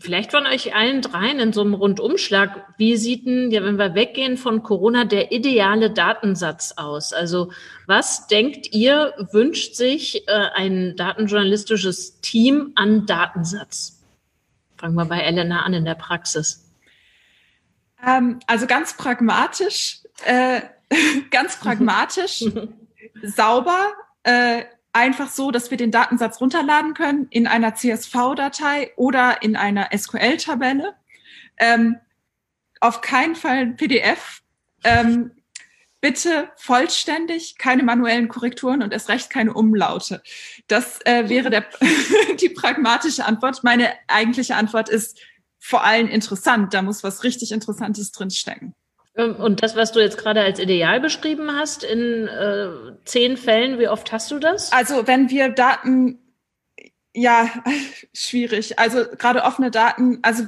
Vielleicht 0.00 0.30
von 0.30 0.46
euch 0.46 0.74
allen 0.74 1.02
dreien 1.02 1.38
in 1.40 1.52
so 1.52 1.60
einem 1.60 1.74
Rundumschlag. 1.74 2.74
Wie 2.78 2.96
sieht 2.96 3.26
denn, 3.26 3.50
ja, 3.50 3.62
wenn 3.62 3.76
wir 3.76 3.94
weggehen 3.94 4.38
von 4.38 4.62
Corona, 4.62 5.04
der 5.04 5.30
ideale 5.30 5.90
Datensatz 5.90 6.72
aus? 6.76 7.12
Also 7.12 7.52
was 7.86 8.26
denkt 8.26 8.72
ihr, 8.72 9.12
wünscht 9.30 9.74
sich 9.74 10.26
äh, 10.26 10.32
ein 10.54 10.96
datenjournalistisches 10.96 12.20
Team 12.22 12.72
an 12.76 13.04
Datensatz? 13.04 14.00
Fangen 14.78 14.94
wir 14.94 15.04
bei 15.04 15.20
Elena 15.20 15.64
an 15.64 15.74
in 15.74 15.84
der 15.84 15.96
Praxis. 15.96 16.64
Ähm, 18.02 18.40
also 18.46 18.66
ganz 18.66 18.96
pragmatisch, 18.96 20.00
äh, 20.24 20.62
ganz 21.30 21.56
pragmatisch, 21.60 22.46
sauber, 23.22 23.92
äh, 24.22 24.62
einfach 24.92 25.30
so, 25.30 25.50
dass 25.50 25.70
wir 25.70 25.78
den 25.78 25.90
Datensatz 25.90 26.40
runterladen 26.40 26.94
können 26.94 27.26
in 27.30 27.46
einer 27.46 27.74
CSV-Datei 27.74 28.92
oder 28.96 29.42
in 29.42 29.56
einer 29.56 29.88
SQL-Tabelle. 29.96 30.94
Ähm, 31.58 31.96
auf 32.80 33.00
keinen 33.00 33.36
Fall 33.36 33.58
ein 33.58 33.76
PDF. 33.76 34.42
Ähm, 34.82 35.32
bitte 36.00 36.50
vollständig, 36.56 37.58
keine 37.58 37.82
manuellen 37.82 38.28
Korrekturen 38.28 38.82
und 38.82 38.92
erst 38.92 39.08
recht 39.10 39.30
keine 39.30 39.52
Umlaute. 39.52 40.22
Das 40.66 41.00
äh, 41.04 41.28
wäre 41.28 41.50
der, 41.50 41.66
die 42.40 42.48
pragmatische 42.48 43.26
Antwort. 43.26 43.62
Meine 43.62 43.92
eigentliche 44.08 44.56
Antwort 44.56 44.88
ist 44.88 45.20
vor 45.58 45.84
allem 45.84 46.08
interessant. 46.08 46.72
Da 46.72 46.82
muss 46.82 47.04
was 47.04 47.22
richtig 47.22 47.52
Interessantes 47.52 48.12
drinstecken. 48.12 48.74
Ähm, 49.16 49.36
und 49.36 49.62
das, 49.62 49.76
was 49.76 49.92
du 49.92 50.00
jetzt 50.00 50.18
gerade 50.18 50.42
als 50.42 50.58
Ideal 50.58 51.00
beschrieben 51.00 51.50
hast, 51.52 51.84
in 51.84 52.28
äh, 52.28 52.68
zehn 53.04 53.36
Fällen, 53.36 53.78
wie 53.78 53.88
oft 53.88 54.12
hast 54.12 54.30
du 54.30 54.38
das? 54.38 54.72
Also 54.72 55.06
wenn 55.06 55.30
wir 55.30 55.48
Daten, 55.50 56.18
ja, 57.14 57.48
schwierig. 58.14 58.78
Also 58.78 59.04
gerade 59.18 59.42
offene 59.42 59.70
Daten, 59.70 60.18
also 60.22 60.44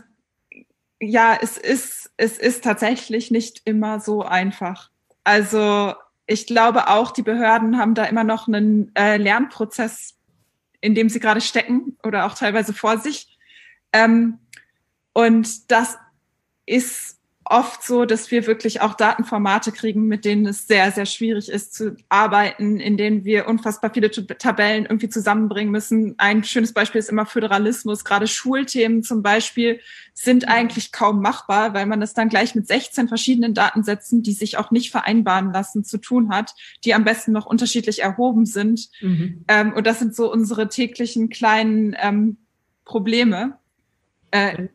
ja, 1.00 1.36
es 1.40 1.58
ist, 1.58 2.12
es 2.16 2.38
ist 2.38 2.62
tatsächlich 2.62 3.30
nicht 3.30 3.62
immer 3.64 3.98
so 3.98 4.22
einfach. 4.22 4.90
Also 5.24 5.94
ich 6.26 6.46
glaube 6.46 6.88
auch, 6.88 7.10
die 7.10 7.22
Behörden 7.22 7.78
haben 7.78 7.94
da 7.94 8.04
immer 8.04 8.24
noch 8.24 8.46
einen 8.46 8.94
äh, 8.94 9.16
Lernprozess, 9.16 10.16
in 10.80 10.94
dem 10.94 11.08
sie 11.08 11.18
gerade 11.18 11.40
stecken 11.40 11.98
oder 12.04 12.26
auch 12.26 12.34
teilweise 12.34 12.72
vor 12.72 12.98
sich. 12.98 13.36
Ähm, 13.92 14.38
und 15.12 15.70
das 15.70 15.98
ist 16.64 17.18
oft 17.44 17.82
so, 17.82 18.04
dass 18.04 18.30
wir 18.30 18.46
wirklich 18.46 18.80
auch 18.80 18.94
Datenformate 18.94 19.72
kriegen, 19.72 20.06
mit 20.06 20.24
denen 20.24 20.46
es 20.46 20.66
sehr, 20.66 20.92
sehr 20.92 21.06
schwierig 21.06 21.48
ist 21.48 21.74
zu 21.74 21.96
arbeiten, 22.08 22.78
in 22.78 22.96
denen 22.96 23.24
wir 23.24 23.48
unfassbar 23.48 23.92
viele 23.92 24.10
Tabellen 24.10 24.84
irgendwie 24.84 25.08
zusammenbringen 25.08 25.72
müssen. 25.72 26.14
Ein 26.18 26.44
schönes 26.44 26.72
Beispiel 26.72 27.00
ist 27.00 27.10
immer 27.10 27.26
Föderalismus. 27.26 28.04
Gerade 28.04 28.28
Schulthemen 28.28 29.02
zum 29.02 29.22
Beispiel 29.22 29.80
sind 30.14 30.46
eigentlich 30.46 30.92
kaum 30.92 31.20
machbar, 31.20 31.74
weil 31.74 31.86
man 31.86 32.00
das 32.00 32.14
dann 32.14 32.28
gleich 32.28 32.54
mit 32.54 32.68
16 32.68 33.08
verschiedenen 33.08 33.54
Datensätzen, 33.54 34.22
die 34.22 34.32
sich 34.32 34.56
auch 34.56 34.70
nicht 34.70 34.90
vereinbaren 34.90 35.52
lassen, 35.52 35.84
zu 35.84 35.98
tun 35.98 36.30
hat, 36.30 36.54
die 36.84 36.94
am 36.94 37.04
besten 37.04 37.32
noch 37.32 37.46
unterschiedlich 37.46 38.02
erhoben 38.02 38.46
sind. 38.46 38.88
Mhm. 39.00 39.44
Ähm, 39.48 39.72
und 39.72 39.86
das 39.86 39.98
sind 39.98 40.14
so 40.14 40.30
unsere 40.30 40.68
täglichen 40.68 41.28
kleinen 41.28 41.96
ähm, 41.98 42.36
Probleme. 42.84 43.58
Äh, 44.30 44.68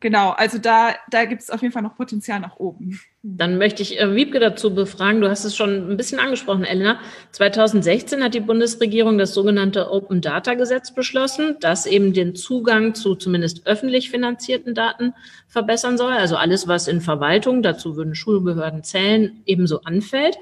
genau, 0.00 0.30
also 0.30 0.58
da, 0.58 0.94
da 1.10 1.24
gibt 1.24 1.42
es 1.42 1.50
auf 1.50 1.62
jeden 1.62 1.72
Fall 1.72 1.82
noch 1.82 1.96
Potenzial 1.96 2.40
nach 2.40 2.56
oben. 2.56 3.00
Dann 3.22 3.56
möchte 3.58 3.82
ich 3.82 3.98
äh, 3.98 4.14
Wiebke 4.14 4.38
dazu 4.38 4.74
befragen. 4.74 5.20
Du 5.20 5.30
hast 5.30 5.44
es 5.44 5.56
schon 5.56 5.90
ein 5.90 5.96
bisschen 5.96 6.18
angesprochen, 6.18 6.64
Elena. 6.64 7.00
2016 7.32 8.22
hat 8.22 8.34
die 8.34 8.40
Bundesregierung 8.40 9.16
das 9.16 9.32
sogenannte 9.32 9.90
Open 9.90 10.20
Data 10.20 10.54
Gesetz 10.54 10.92
beschlossen, 10.92 11.56
das 11.60 11.86
eben 11.86 12.12
den 12.12 12.34
Zugang 12.34 12.94
zu 12.94 13.14
zumindest 13.14 13.66
öffentlich 13.66 14.10
finanzierten 14.10 14.74
Daten 14.74 15.14
verbessern 15.48 15.96
soll. 15.96 16.12
Also 16.12 16.36
alles, 16.36 16.68
was 16.68 16.86
in 16.88 17.00
Verwaltung, 17.00 17.62
dazu 17.62 17.96
würden 17.96 18.14
Schulbehörden 18.14 18.82
zählen, 18.82 19.42
ebenso 19.46 19.80
anfällt. 19.82 20.36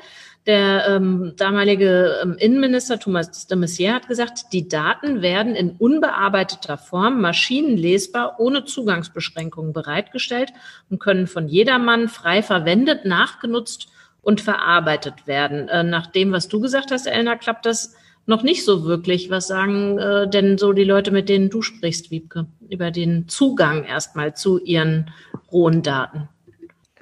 Der 0.47 0.89
ähm, 0.89 1.35
damalige 1.37 2.17
ähm, 2.21 2.37
Innenminister 2.37 2.99
Thomas 2.99 3.47
de 3.47 3.57
Maizière 3.57 3.95
hat 3.95 4.09
gesagt, 4.09 4.53
die 4.53 4.67
Daten 4.67 5.23
werden 5.23 5.55
in 5.55 5.71
unbearbeiteter 5.71 6.79
Form 6.79 7.21
maschinenlesbar 7.21 8.41
ohne 8.41 8.65
Zugangsbeschränkungen 8.65 9.73
bereitgestellt 9.73 10.53
und 10.91 10.99
können 10.99 11.29
von 11.29 11.47
jedermann 11.47 12.09
frei 12.09 12.43
verwendet, 12.43 13.05
nachgenutzt 13.05 13.87
und 14.21 14.41
verarbeitet 14.41 15.29
werden. 15.29 15.69
Äh, 15.69 15.85
nach 15.85 16.09
dem, 16.09 16.33
was 16.33 16.49
du 16.49 16.59
gesagt 16.59 16.91
hast, 16.91 17.07
Elna, 17.07 17.37
klappt 17.37 17.65
das 17.65 17.95
noch 18.27 18.43
nicht 18.43 18.65
so 18.65 18.85
wirklich. 18.85 19.31
Was 19.31 19.47
sagen 19.47 19.99
äh, 19.99 20.29
denn 20.29 20.59
so 20.59 20.73
die 20.73 20.85
Leute, 20.85 21.13
mit 21.13 21.29
denen 21.29 21.51
du 21.51 21.63
sprichst, 21.63 22.11
Wiebke, 22.11 22.47
über 22.69 22.91
den 22.91 23.29
Zugang 23.29 23.85
erstmal 23.85 24.35
zu 24.35 24.59
ihren 24.59 25.11
rohen 25.53 25.83
Daten? 25.83 26.29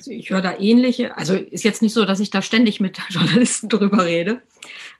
Also 0.00 0.12
ich 0.12 0.30
höre 0.30 0.40
da 0.40 0.58
ähnliche, 0.58 1.14
also 1.18 1.34
ist 1.34 1.62
jetzt 1.62 1.82
nicht 1.82 1.92
so, 1.92 2.06
dass 2.06 2.20
ich 2.20 2.30
da 2.30 2.40
ständig 2.40 2.80
mit 2.80 2.98
Journalisten 3.10 3.68
drüber 3.68 4.06
rede. 4.06 4.40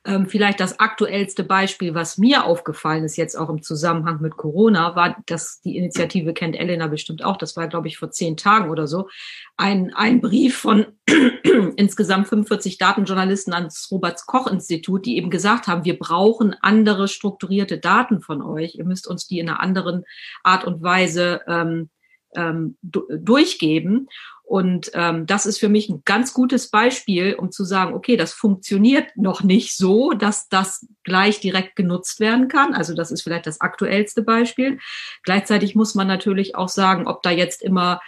Ähm, 0.05 0.26
vielleicht 0.26 0.61
das 0.61 0.78
aktuellste 0.78 1.42
Beispiel, 1.42 1.94
was 1.94 2.18
mir 2.18 2.44
aufgefallen 2.44 3.05
ist, 3.05 3.16
jetzt 3.16 3.34
auch 3.34 3.48
im 3.48 3.62
Zusammenhang 3.62 4.20
mit 4.20 4.36
Corona, 4.36 4.96
war, 4.96 5.16
dass 5.24 5.62
die 5.62 5.78
Initiative 5.78 6.34
kennt 6.34 6.55
Elena 6.55 6.86
bestimmt 6.86 7.24
auch, 7.24 7.38
das 7.38 7.57
war, 7.57 7.66
glaube 7.66 7.88
ich, 7.88 7.96
vor 7.96 8.11
zehn 8.11 8.36
Tagen 8.36 8.68
oder 8.68 8.86
so, 8.86 9.09
ein, 9.57 9.90
ein 9.94 10.20
Brief 10.20 10.59
von 10.59 10.84
insgesamt 11.76 12.28
45 12.28 12.76
Datenjournalisten 12.76 13.55
ans 13.55 13.88
Robert-Koch-Institut, 13.90 15.07
die 15.07 15.16
eben 15.16 15.30
gesagt 15.30 15.66
haben, 15.66 15.86
wir 15.86 15.98
brauchen 15.98 16.55
andere 16.61 17.09
strukturierte 17.09 17.78
Daten 17.78 18.20
von 18.20 18.42
euch. 18.42 18.74
Ihr 18.74 18.84
müsst 18.84 19.09
uns 19.09 19.26
die 19.26 19.38
in 19.38 19.48
einer 19.48 19.61
anderen 19.61 20.05
Art 20.42 20.64
und 20.64 20.82
Weise 20.82 21.40
ähm, 21.46 21.88
ähm, 22.34 22.76
durchgeben. 22.82 24.09
Und 24.51 24.90
ähm, 24.94 25.26
das 25.26 25.46
ist 25.46 25.61
für 25.61 25.68
mich 25.68 25.88
ein 25.88 26.03
ganz 26.05 26.34
gutes 26.34 26.70
Beispiel, 26.70 27.34
um 27.34 27.53
zu 27.53 27.62
sagen, 27.62 27.94
okay, 27.94 28.16
das 28.16 28.32
funktioniert 28.32 29.16
noch 29.16 29.44
nicht 29.44 29.76
so, 29.76 30.11
dass 30.11 30.48
das 30.48 30.88
gleich 31.05 31.38
direkt 31.38 31.76
genutzt 31.76 32.18
werden 32.18 32.48
kann. 32.48 32.74
Also 32.74 32.96
das 32.96 33.12
ist 33.12 33.22
vielleicht 33.22 33.46
das 33.46 33.61
aktuellste 33.61 34.22
Beispiel. 34.22 34.80
Gleichzeitig 35.22 35.76
muss 35.76 35.94
man 35.94 36.09
natürlich 36.09 36.57
auch 36.57 36.68
sagen, 36.68 37.07
ob 37.07 37.22
da 37.22 37.30
jetzt 37.30 37.62
immer 37.62 38.01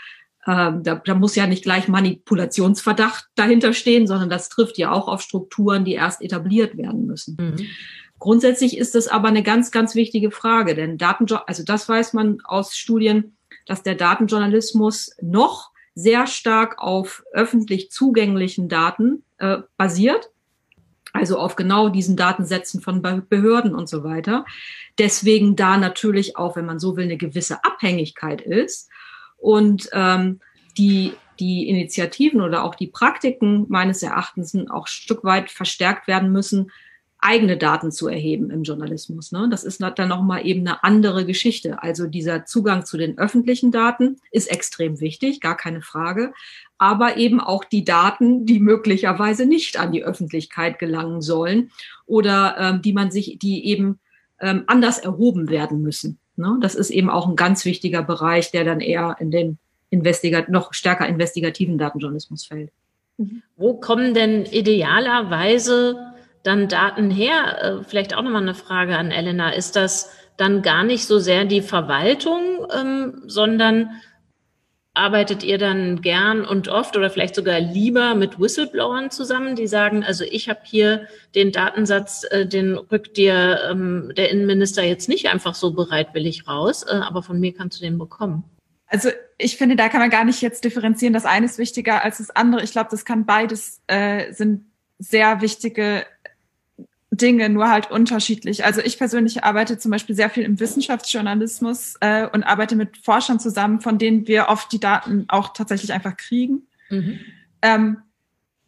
ähm, 0.44 0.82
da, 0.82 0.96
da 0.96 1.14
muss 1.14 1.36
ja 1.36 1.46
nicht 1.46 1.62
gleich 1.62 1.86
Manipulationsverdacht 1.86 3.28
dahinter 3.36 3.72
stehen, 3.72 4.08
sondern 4.08 4.28
das 4.28 4.48
trifft 4.48 4.78
ja 4.78 4.90
auch 4.90 5.06
auf 5.06 5.22
Strukturen, 5.22 5.84
die 5.84 5.92
erst 5.92 6.22
etabliert 6.22 6.76
werden 6.76 7.06
müssen. 7.06 7.36
Mhm. 7.38 7.66
Grundsätzlich 8.18 8.76
ist 8.76 8.96
das 8.96 9.06
aber 9.06 9.28
eine 9.28 9.44
ganz, 9.44 9.70
ganz 9.70 9.94
wichtige 9.94 10.32
Frage, 10.32 10.74
denn 10.74 10.98
Datenjo 10.98 11.36
also 11.46 11.62
das 11.62 11.88
weiß 11.88 12.14
man 12.14 12.40
aus 12.42 12.76
Studien, 12.76 13.36
dass 13.64 13.84
der 13.84 13.94
Datenjournalismus 13.94 15.12
noch 15.22 15.71
sehr 15.94 16.26
stark 16.26 16.78
auf 16.78 17.24
öffentlich 17.32 17.90
zugänglichen 17.90 18.68
Daten 18.68 19.24
äh, 19.38 19.58
basiert, 19.76 20.30
also 21.12 21.38
auf 21.38 21.56
genau 21.56 21.88
diesen 21.88 22.16
Datensätzen 22.16 22.80
von 22.80 23.02
Behörden 23.02 23.74
und 23.74 23.88
so 23.88 24.02
weiter. 24.02 24.46
Deswegen 24.98 25.56
da 25.56 25.76
natürlich 25.76 26.36
auch, 26.36 26.56
wenn 26.56 26.66
man 26.66 26.78
so 26.78 26.96
will, 26.96 27.04
eine 27.04 27.18
gewisse 27.18 27.64
Abhängigkeit 27.64 28.40
ist 28.40 28.88
und 29.36 29.90
ähm, 29.92 30.40
die 30.78 31.12
die 31.38 31.68
Initiativen 31.68 32.40
oder 32.40 32.62
auch 32.62 32.76
die 32.76 32.86
Praktiken 32.86 33.66
meines 33.68 34.02
Erachtens 34.02 34.54
auch 34.70 34.84
ein 34.84 34.86
Stück 34.86 35.24
weit 35.24 35.50
verstärkt 35.50 36.06
werden 36.06 36.30
müssen, 36.30 36.70
eigene 37.22 37.56
Daten 37.56 37.92
zu 37.92 38.08
erheben 38.08 38.50
im 38.50 38.64
Journalismus. 38.64 39.32
Ne? 39.32 39.48
Das 39.50 39.64
ist 39.64 39.80
dann 39.80 40.08
nochmal 40.08 40.44
eben 40.46 40.60
eine 40.60 40.82
andere 40.82 41.24
Geschichte. 41.24 41.82
Also 41.82 42.06
dieser 42.06 42.44
Zugang 42.44 42.84
zu 42.84 42.96
den 42.96 43.16
öffentlichen 43.16 43.70
Daten 43.70 44.18
ist 44.30 44.50
extrem 44.50 45.00
wichtig, 45.00 45.40
gar 45.40 45.56
keine 45.56 45.82
Frage. 45.82 46.32
Aber 46.78 47.16
eben 47.16 47.40
auch 47.40 47.64
die 47.64 47.84
Daten, 47.84 48.44
die 48.44 48.58
möglicherweise 48.58 49.46
nicht 49.46 49.78
an 49.78 49.92
die 49.92 50.04
Öffentlichkeit 50.04 50.78
gelangen 50.80 51.22
sollen 51.22 51.70
oder 52.06 52.56
ähm, 52.58 52.82
die 52.82 52.92
man 52.92 53.10
sich, 53.12 53.38
die 53.38 53.66
eben 53.66 54.00
ähm, 54.40 54.64
anders 54.66 54.98
erhoben 54.98 55.48
werden 55.48 55.80
müssen. 55.80 56.18
Ne? 56.36 56.58
Das 56.60 56.74
ist 56.74 56.90
eben 56.90 57.08
auch 57.08 57.28
ein 57.28 57.36
ganz 57.36 57.64
wichtiger 57.64 58.02
Bereich, 58.02 58.50
der 58.50 58.64
dann 58.64 58.80
eher 58.80 59.16
in 59.20 59.30
den 59.30 59.58
investigat 59.90 60.48
noch 60.48 60.74
stärker 60.74 61.06
investigativen 61.06 61.78
Datenjournalismus 61.78 62.46
fällt. 62.46 62.72
Wo 63.56 63.74
kommen 63.74 64.14
denn 64.14 64.46
idealerweise 64.46 66.11
dann 66.42 66.68
Daten 66.68 67.10
her? 67.10 67.80
Äh, 67.80 67.84
vielleicht 67.84 68.14
auch 68.14 68.22
nochmal 68.22 68.42
eine 68.42 68.54
Frage 68.54 68.96
an 68.96 69.10
Elena. 69.10 69.50
Ist 69.50 69.76
das 69.76 70.10
dann 70.36 70.62
gar 70.62 70.84
nicht 70.84 71.06
so 71.06 71.18
sehr 71.18 71.44
die 71.44 71.62
Verwaltung, 71.62 72.66
ähm, 72.74 73.22
sondern 73.26 73.90
arbeitet 74.94 75.42
ihr 75.42 75.56
dann 75.56 76.02
gern 76.02 76.44
und 76.44 76.68
oft 76.68 76.96
oder 76.96 77.08
vielleicht 77.08 77.34
sogar 77.34 77.60
lieber 77.60 78.14
mit 78.14 78.38
Whistleblowern 78.38 79.10
zusammen, 79.10 79.56
die 79.56 79.66
sagen, 79.66 80.04
also 80.04 80.24
ich 80.24 80.50
habe 80.50 80.60
hier 80.64 81.06
den 81.34 81.50
Datensatz, 81.50 82.24
äh, 82.30 82.46
den 82.46 82.76
rückt 82.76 83.16
dir 83.16 83.60
ähm, 83.70 84.12
der 84.16 84.30
Innenminister 84.30 84.82
jetzt 84.82 85.08
nicht 85.08 85.28
einfach 85.28 85.54
so 85.54 85.72
bereitwillig 85.72 86.46
raus, 86.46 86.82
äh, 86.82 86.94
aber 86.94 87.22
von 87.22 87.40
mir 87.40 87.54
kannst 87.54 87.80
du 87.80 87.84
den 87.84 87.98
bekommen. 87.98 88.44
Also 88.86 89.08
ich 89.38 89.56
finde, 89.56 89.76
da 89.76 89.88
kann 89.88 90.00
man 90.00 90.10
gar 90.10 90.24
nicht 90.24 90.42
jetzt 90.42 90.64
differenzieren. 90.64 91.14
Das 91.14 91.24
eine 91.24 91.46
ist 91.46 91.56
wichtiger 91.56 92.04
als 92.04 92.18
das 92.18 92.28
andere. 92.28 92.62
Ich 92.62 92.72
glaube, 92.72 92.90
das 92.90 93.06
kann 93.06 93.24
beides 93.24 93.80
äh, 93.86 94.30
sind 94.34 94.66
sehr 94.98 95.40
wichtige 95.40 96.04
Dinge, 97.12 97.50
nur 97.50 97.68
halt 97.68 97.90
unterschiedlich. 97.90 98.64
Also 98.64 98.80
ich 98.80 98.96
persönlich 98.96 99.44
arbeite 99.44 99.76
zum 99.76 99.90
Beispiel 99.90 100.16
sehr 100.16 100.30
viel 100.30 100.44
im 100.44 100.58
Wissenschaftsjournalismus 100.58 101.96
äh, 102.00 102.26
und 102.26 102.42
arbeite 102.42 102.74
mit 102.74 102.96
Forschern 102.96 103.38
zusammen, 103.38 103.80
von 103.80 103.98
denen 103.98 104.26
wir 104.26 104.48
oft 104.48 104.72
die 104.72 104.80
Daten 104.80 105.26
auch 105.28 105.52
tatsächlich 105.52 105.92
einfach 105.92 106.16
kriegen. 106.16 106.62
Mhm. 106.88 107.20
Ähm, 107.60 107.98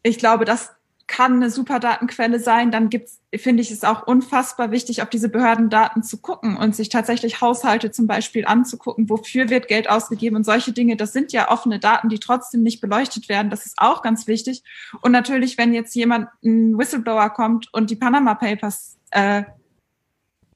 ich 0.02 0.18
glaube, 0.18 0.44
dass 0.44 0.72
kann 1.06 1.34
eine 1.34 1.50
super 1.50 1.80
Datenquelle 1.80 2.38
sein. 2.38 2.70
Dann 2.70 2.88
gibt's, 2.88 3.20
finde 3.34 3.62
ich 3.62 3.70
es 3.70 3.84
auch 3.84 4.06
unfassbar 4.06 4.70
wichtig, 4.70 5.02
auf 5.02 5.10
diese 5.10 5.28
Behördendaten 5.28 6.02
zu 6.02 6.18
gucken 6.18 6.56
und 6.56 6.74
sich 6.74 6.88
tatsächlich 6.88 7.40
Haushalte 7.40 7.90
zum 7.90 8.06
Beispiel 8.06 8.46
anzugucken, 8.46 9.08
wofür 9.10 9.50
wird 9.50 9.68
Geld 9.68 9.88
ausgegeben 9.88 10.36
und 10.36 10.44
solche 10.44 10.72
Dinge. 10.72 10.96
Das 10.96 11.12
sind 11.12 11.32
ja 11.32 11.50
offene 11.50 11.78
Daten, 11.78 12.08
die 12.08 12.18
trotzdem 12.18 12.62
nicht 12.62 12.80
beleuchtet 12.80 13.28
werden. 13.28 13.50
Das 13.50 13.66
ist 13.66 13.74
auch 13.76 14.02
ganz 14.02 14.26
wichtig. 14.26 14.62
Und 15.02 15.12
natürlich, 15.12 15.58
wenn 15.58 15.74
jetzt 15.74 15.94
jemand, 15.94 16.28
ein 16.42 16.78
Whistleblower 16.78 17.30
kommt 17.30 17.72
und 17.72 17.90
die 17.90 17.96
Panama 17.96 18.34
Papers 18.34 18.96
äh, 19.10 19.44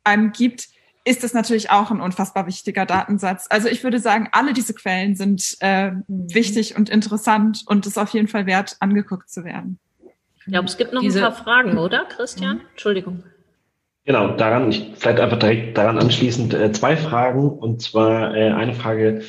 einem 0.04 0.32
gibt, 0.32 0.68
ist 1.04 1.24
das 1.24 1.32
natürlich 1.32 1.70
auch 1.70 1.90
ein 1.90 2.00
unfassbar 2.00 2.46
wichtiger 2.46 2.84
Datensatz. 2.84 3.46
Also 3.48 3.68
ich 3.68 3.82
würde 3.82 3.98
sagen, 3.98 4.28
alle 4.32 4.52
diese 4.52 4.74
Quellen 4.74 5.16
sind 5.16 5.56
äh, 5.60 5.92
wichtig 6.06 6.76
und 6.76 6.90
interessant 6.90 7.64
und 7.66 7.86
es 7.86 7.92
ist 7.92 7.98
auf 7.98 8.10
jeden 8.10 8.28
Fall 8.28 8.46
wert, 8.46 8.76
angeguckt 8.80 9.30
zu 9.30 9.44
werden. 9.44 9.78
Ich 10.48 10.52
glaube, 10.52 10.66
es 10.66 10.78
gibt 10.78 10.94
noch 10.94 11.02
Diese, 11.02 11.18
ein 11.18 11.34
paar 11.34 11.44
Fragen, 11.44 11.76
oder, 11.76 12.06
Christian? 12.06 12.56
Mhm. 12.56 12.62
Entschuldigung. 12.70 13.22
Genau, 14.06 14.28
daran, 14.28 14.70
ich, 14.70 14.92
vielleicht 14.94 15.20
einfach 15.20 15.38
direkt 15.38 15.76
daran 15.76 15.98
anschließend 15.98 16.54
äh, 16.54 16.72
zwei 16.72 16.96
Fragen. 16.96 17.50
Und 17.50 17.82
zwar 17.82 18.34
äh, 18.34 18.50
eine 18.50 18.72
Frage 18.72 19.20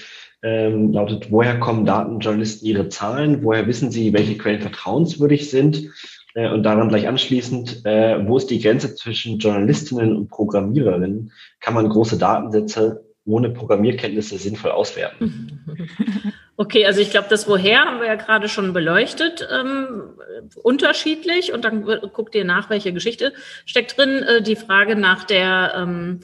ähm, 0.41 0.93
lautet, 0.93 1.29
woher 1.29 1.59
kommen 1.59 1.85
Datenjournalisten 1.85 2.65
ihre 2.65 2.87
Zahlen? 2.87 3.43
Woher 3.43 3.67
wissen 3.67 3.91
sie, 3.91 4.13
welche 4.13 4.37
Quellen 4.37 4.61
vertrauenswürdig 4.61 5.49
sind? 5.49 5.89
Äh, 6.35 6.49
und 6.51 6.63
daran 6.63 6.87
gleich 6.87 7.09
anschließend, 7.09 7.85
äh, 7.85 8.25
wo 8.25 8.37
ist 8.37 8.49
die 8.49 8.61
Grenze 8.61 8.95
zwischen 8.95 9.39
Journalistinnen 9.39 10.15
und 10.15 10.29
Programmiererinnen? 10.29 11.33
Kann 11.59 11.73
man 11.73 11.89
große 11.89 12.17
Datensätze 12.17 13.08
ohne 13.29 13.49
Programmierkenntnisse 13.49 14.37
sinnvoll 14.37 14.71
auswerten? 14.71 15.59
Okay, 16.61 16.85
also 16.85 16.99
ich 16.99 17.09
glaube, 17.09 17.27
das 17.29 17.47
Woher 17.47 17.85
haben 17.85 18.01
wir 18.01 18.07
ja 18.07 18.15
gerade 18.15 18.49
schon 18.49 18.73
beleuchtet, 18.73 19.47
ähm, 19.49 20.09
unterschiedlich. 20.61 21.53
Und 21.53 21.63
dann 21.63 21.85
guckt 21.85 22.35
ihr 22.35 22.43
nach, 22.43 22.69
welche 22.69 22.91
Geschichte 22.91 23.31
steckt 23.65 23.97
drin. 23.97 24.23
Äh, 24.23 24.41
die 24.41 24.57
Frage 24.57 24.97
nach 24.97 25.23
der 25.23 25.73
ähm, 25.77 26.19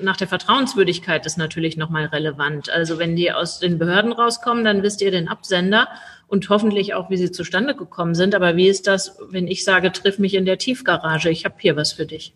nach 0.00 0.16
der 0.16 0.26
Vertrauenswürdigkeit 0.26 1.24
ist 1.24 1.38
natürlich 1.38 1.76
nochmal 1.76 2.06
relevant. 2.06 2.68
Also 2.68 2.98
wenn 2.98 3.14
die 3.14 3.30
aus 3.30 3.60
den 3.60 3.78
Behörden 3.78 4.12
rauskommen, 4.12 4.64
dann 4.64 4.82
wisst 4.82 5.02
ihr 5.02 5.12
den 5.12 5.28
Absender 5.28 5.86
und 6.26 6.48
hoffentlich 6.48 6.94
auch, 6.94 7.08
wie 7.08 7.16
sie 7.16 7.30
zustande 7.30 7.76
gekommen 7.76 8.16
sind. 8.16 8.34
Aber 8.34 8.56
wie 8.56 8.66
ist 8.66 8.88
das, 8.88 9.18
wenn 9.30 9.46
ich 9.46 9.62
sage, 9.62 9.92
triff 9.92 10.18
mich 10.18 10.34
in 10.34 10.46
der 10.46 10.58
Tiefgarage, 10.58 11.30
ich 11.30 11.44
habe 11.44 11.54
hier 11.58 11.76
was 11.76 11.92
für 11.92 12.06
dich? 12.06 12.32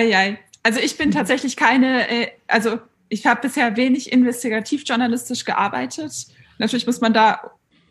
Eieiei. 0.00 0.38
Also 0.62 0.80
ich 0.80 0.96
bin 0.98 1.10
tatsächlich 1.10 1.56
keine, 1.56 2.08
äh, 2.08 2.28
also 2.46 2.78
ich 3.08 3.26
habe 3.26 3.40
bisher 3.42 3.76
wenig 3.76 4.12
investigativ-journalistisch 4.12 5.44
gearbeitet. 5.44 6.26
Natürlich 6.58 6.86
muss 6.86 7.00
man 7.00 7.12
da 7.12 7.50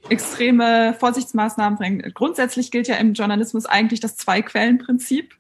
extreme 0.10 0.96
Vorsichtsmaßnahmen 1.00 1.78
bringen. 1.78 2.12
Grundsätzlich 2.14 2.72
gilt 2.72 2.88
ja 2.88 2.96
im 2.96 3.14
Journalismus 3.14 3.66
eigentlich 3.66 4.00
das 4.00 4.16
Zwei-Quellen-Prinzip. 4.18 5.36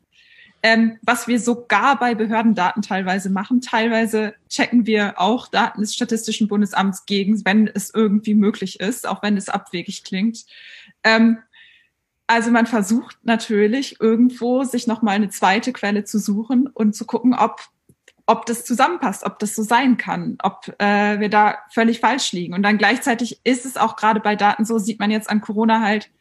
ähm, 0.62 0.98
was 1.02 1.28
wir 1.28 1.40
sogar 1.40 1.98
bei 2.00 2.16
Behördendaten 2.16 2.82
teilweise 2.82 3.30
machen. 3.30 3.62
Teilweise 3.62 4.34
checken 4.50 4.86
wir 4.86 5.20
auch 5.20 5.48
Daten 5.48 5.82
des 5.82 5.96
Statistischen 5.96 6.48
Bundesamts 6.48 7.06
gegen, 7.06 7.44
wenn 7.46 7.68
es 7.68 7.94
irgendwie 7.94 8.36
möglich 8.36 8.80
ist, 8.80 9.08
auch 9.08 9.24
wenn 9.24 9.38
es 9.38 9.48
abwegig 9.48 10.04
klingt. 10.04 10.46
Ähm, 11.04 11.38
also 12.30 12.52
man 12.52 12.68
versucht 12.68 13.18
natürlich 13.24 14.00
irgendwo, 14.00 14.64
sich 14.64 14.86
nochmal 14.86 15.16
eine 15.16 15.30
zweite 15.30 15.74
Quelle 15.74 16.04
zu 16.04 16.20
suchen 16.20 16.68
und 16.68 16.96
zu 16.96 17.06
gucken, 17.06 17.34
ob 17.34 17.62
ob 18.28 18.46
das 18.46 18.64
zusammenpasst, 18.64 19.26
ob 19.26 19.40
das 19.40 19.56
so 19.56 19.64
sein 19.64 19.98
kann, 19.98 20.38
ob 20.44 20.68
äh, 20.78 21.20
wir 21.20 21.30
da 21.30 21.58
völlig 21.72 22.00
falsch 22.00 22.32
liegen. 22.32 22.54
Und 22.54 22.62
dann 22.62 22.78
gleichzeitig 22.78 23.42
ist 23.44 23.66
es 23.66 23.76
auch 23.76 23.96
gerade 23.96 24.20
bei 24.20 24.36
Daten 24.36 24.66
so, 24.66 24.78
sieht 24.78 25.00
man 25.00 25.10
jetzt 25.10 25.28
an 25.28 25.42
Corona 25.42 25.82
halt, 25.82 26.12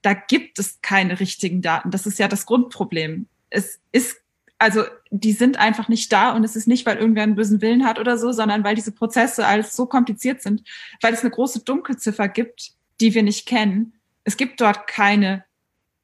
da 0.00 0.14
gibt 0.14 0.58
es 0.58 0.80
keine 0.80 1.20
richtigen 1.20 1.60
Daten. 1.60 1.90
Das 1.90 2.06
ist 2.06 2.18
ja 2.18 2.26
das 2.26 2.46
Grundproblem. 2.46 3.26
Es 3.50 3.80
ist, 3.92 4.16
also 4.58 4.84
die 5.10 5.32
sind 5.32 5.58
einfach 5.58 5.88
nicht 5.88 6.10
da 6.10 6.30
und 6.30 6.42
es 6.42 6.56
ist 6.56 6.68
nicht, 6.68 6.86
weil 6.86 6.96
irgendwer 6.96 7.24
einen 7.24 7.34
bösen 7.36 7.60
Willen 7.60 7.84
hat 7.84 7.98
oder 7.98 8.16
so, 8.16 8.32
sondern 8.32 8.64
weil 8.64 8.74
diese 8.74 8.92
Prozesse 8.92 9.46
alles 9.46 9.76
so 9.76 9.84
kompliziert 9.84 10.40
sind, 10.40 10.62
weil 11.02 11.12
es 11.12 11.20
eine 11.20 11.30
große 11.30 11.64
Dunkelziffer 11.64 12.28
gibt, 12.28 12.72
die 13.02 13.12
wir 13.12 13.22
nicht 13.22 13.44
kennen. 13.44 13.92
Es 14.24 14.38
gibt 14.38 14.62
dort 14.62 14.86
keine 14.86 15.44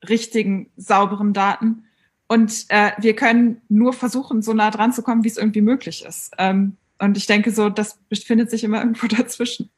richtigen, 0.09 0.71
sauberen 0.77 1.33
Daten. 1.33 1.85
Und 2.27 2.67
äh, 2.69 2.93
wir 2.99 3.15
können 3.15 3.61
nur 3.69 3.93
versuchen, 3.93 4.43
so 4.43 4.55
nah 4.55 4.71
dran 4.71 4.93
zu 4.93 5.03
kommen, 5.03 5.25
wie 5.25 5.29
es 5.29 5.37
irgendwie 5.37 5.61
möglich 5.61 6.05
ist. 6.05 6.33
Ähm, 6.39 6.77
und 6.99 7.17
ich 7.17 7.27
denke 7.27 7.51
so, 7.51 7.69
das 7.69 7.99
befindet 8.09 8.51
sich 8.51 8.65
immer 8.65 8.79
irgendwo 8.81 9.07
dazwischen. 9.07 9.71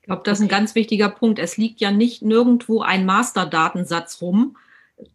Ich 0.00 0.06
glaube, 0.06 0.22
das 0.24 0.38
ist 0.38 0.44
ein 0.44 0.48
ganz 0.48 0.74
wichtiger 0.74 1.08
Punkt. 1.08 1.38
Es 1.38 1.56
liegt 1.56 1.80
ja 1.80 1.90
nicht 1.90 2.22
nirgendwo 2.22 2.80
ein 2.80 3.06
Masterdatensatz 3.06 4.20
rum 4.22 4.56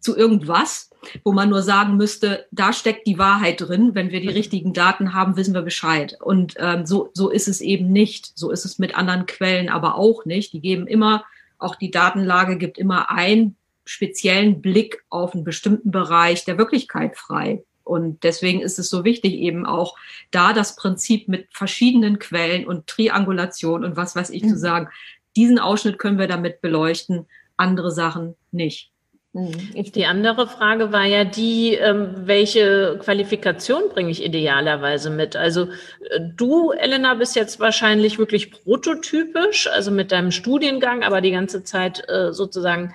zu 0.00 0.16
irgendwas, 0.16 0.90
wo 1.24 1.32
man 1.32 1.50
nur 1.50 1.62
sagen 1.62 1.96
müsste, 1.96 2.46
da 2.50 2.72
steckt 2.72 3.06
die 3.06 3.18
Wahrheit 3.18 3.60
drin. 3.60 3.94
Wenn 3.94 4.10
wir 4.10 4.20
die 4.20 4.28
richtigen 4.28 4.72
Daten 4.72 5.14
haben, 5.14 5.36
wissen 5.36 5.54
wir 5.54 5.62
Bescheid. 5.62 6.16
Und 6.22 6.54
ähm, 6.58 6.86
so, 6.86 7.10
so 7.12 7.28
ist 7.28 7.48
es 7.48 7.60
eben 7.60 7.92
nicht. 7.92 8.32
So 8.34 8.50
ist 8.50 8.64
es 8.64 8.78
mit 8.78 8.96
anderen 8.96 9.26
Quellen 9.26 9.68
aber 9.68 9.96
auch 9.96 10.24
nicht. 10.24 10.52
Die 10.52 10.60
geben 10.60 10.86
immer, 10.86 11.24
auch 11.58 11.76
die 11.76 11.90
Datenlage 11.90 12.56
gibt 12.56 12.78
immer 12.78 13.10
ein 13.10 13.56
speziellen 13.84 14.60
Blick 14.60 15.04
auf 15.10 15.34
einen 15.34 15.44
bestimmten 15.44 15.90
Bereich 15.90 16.44
der 16.44 16.58
Wirklichkeit 16.58 17.16
frei. 17.16 17.62
Und 17.84 18.24
deswegen 18.24 18.62
ist 18.62 18.78
es 18.78 18.88
so 18.88 19.04
wichtig, 19.04 19.34
eben 19.34 19.66
auch 19.66 19.96
da 20.30 20.52
das 20.54 20.74
Prinzip 20.74 21.28
mit 21.28 21.48
verschiedenen 21.52 22.18
Quellen 22.18 22.66
und 22.66 22.86
Triangulation 22.86 23.84
und 23.84 23.96
was 23.96 24.16
weiß 24.16 24.30
ich 24.30 24.42
mhm. 24.42 24.48
zu 24.48 24.58
sagen. 24.58 24.88
Diesen 25.36 25.58
Ausschnitt 25.58 25.98
können 25.98 26.18
wir 26.18 26.28
damit 26.28 26.62
beleuchten, 26.62 27.26
andere 27.56 27.90
Sachen 27.90 28.34
nicht. 28.52 28.90
Mhm. 29.34 29.52
Die 29.74 30.06
andere 30.06 30.46
Frage 30.46 30.92
war 30.92 31.04
ja 31.04 31.24
die, 31.24 31.74
ähm, 31.74 32.14
welche 32.24 32.98
Qualifikation 33.02 33.82
bringe 33.92 34.10
ich 34.10 34.24
idealerweise 34.24 35.10
mit? 35.10 35.34
Also 35.34 35.64
äh, 36.10 36.20
du, 36.36 36.70
Elena, 36.70 37.14
bist 37.14 37.34
jetzt 37.34 37.58
wahrscheinlich 37.58 38.18
wirklich 38.18 38.52
prototypisch, 38.52 39.66
also 39.66 39.90
mit 39.90 40.12
deinem 40.12 40.30
Studiengang, 40.30 41.02
aber 41.02 41.20
die 41.20 41.32
ganze 41.32 41.64
Zeit 41.64 42.08
äh, 42.08 42.32
sozusagen 42.32 42.94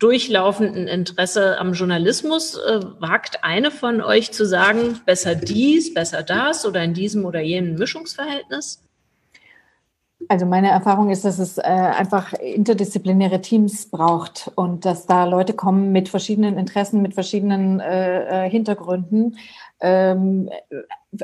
durchlaufenden 0.00 0.88
Interesse 0.88 1.58
am 1.58 1.74
Journalismus 1.74 2.56
äh, 2.56 2.80
wagt 2.98 3.44
eine 3.44 3.70
von 3.70 4.00
euch 4.00 4.32
zu 4.32 4.44
sagen, 4.46 5.00
besser 5.06 5.36
dies, 5.36 5.94
besser 5.94 6.22
das 6.22 6.66
oder 6.66 6.82
in 6.82 6.94
diesem 6.94 7.24
oder 7.24 7.40
jenem 7.40 7.76
Mischungsverhältnis? 7.76 8.82
Also 10.28 10.46
meine 10.46 10.70
Erfahrung 10.70 11.10
ist, 11.10 11.24
dass 11.24 11.38
es 11.38 11.58
äh, 11.58 11.62
einfach 11.62 12.32
interdisziplinäre 12.34 13.40
Teams 13.40 13.90
braucht 13.90 14.50
und 14.54 14.84
dass 14.84 15.06
da 15.06 15.24
Leute 15.24 15.54
kommen 15.54 15.92
mit 15.92 16.08
verschiedenen 16.08 16.58
Interessen, 16.58 17.02
mit 17.02 17.14
verschiedenen 17.14 17.80
äh, 17.80 18.46
äh 18.46 18.50
Hintergründen. 18.50 19.38
Ähm, 19.80 20.50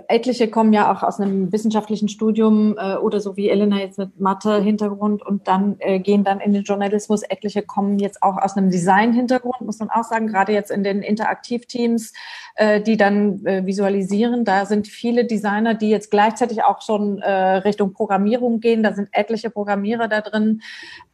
etliche 0.09 0.49
kommen 0.49 0.73
ja 0.73 0.93
auch 0.93 1.05
aus 1.05 1.21
einem 1.21 1.53
wissenschaftlichen 1.53 2.09
Studium 2.09 2.77
äh, 2.77 2.97
oder 2.97 3.21
so 3.21 3.37
wie 3.37 3.49
Elena 3.49 3.79
jetzt 3.79 3.99
mit 3.99 4.19
Mathe-Hintergrund 4.19 5.25
und 5.25 5.47
dann 5.47 5.77
äh, 5.79 6.01
gehen 6.01 6.25
dann 6.25 6.41
in 6.41 6.53
den 6.53 6.65
Journalismus. 6.65 7.23
Etliche 7.23 7.63
kommen 7.63 8.01
jetzt 8.01 8.21
auch 8.23 8.37
aus 8.37 8.57
einem 8.57 8.71
Design-Hintergrund, 8.71 9.61
muss 9.61 9.79
man 9.79 9.91
auch 9.91 10.03
sagen, 10.03 10.27
gerade 10.27 10.53
jetzt 10.53 10.73
in 10.73 10.83
den 10.83 11.03
Interaktivteams, 11.03 12.13
äh, 12.57 12.81
die 12.81 12.97
dann 12.97 13.47
äh, 13.47 13.65
visualisieren. 13.65 14.45
Da 14.45 14.67
sind 14.67 14.89
viele 14.89 15.25
Designer, 15.25 15.75
die 15.75 15.91
jetzt 15.91 16.11
gleichzeitig 16.11 16.65
auch 16.65 16.83
schon 16.83 17.19
äh, 17.19 17.31
Richtung 17.59 17.93
Programmierung 17.93 18.59
gehen. 18.59 18.83
Da 18.83 18.93
sind 18.93 19.09
etliche 19.13 19.51
Programmierer 19.51 20.09
da 20.09 20.21
drin. 20.21 20.63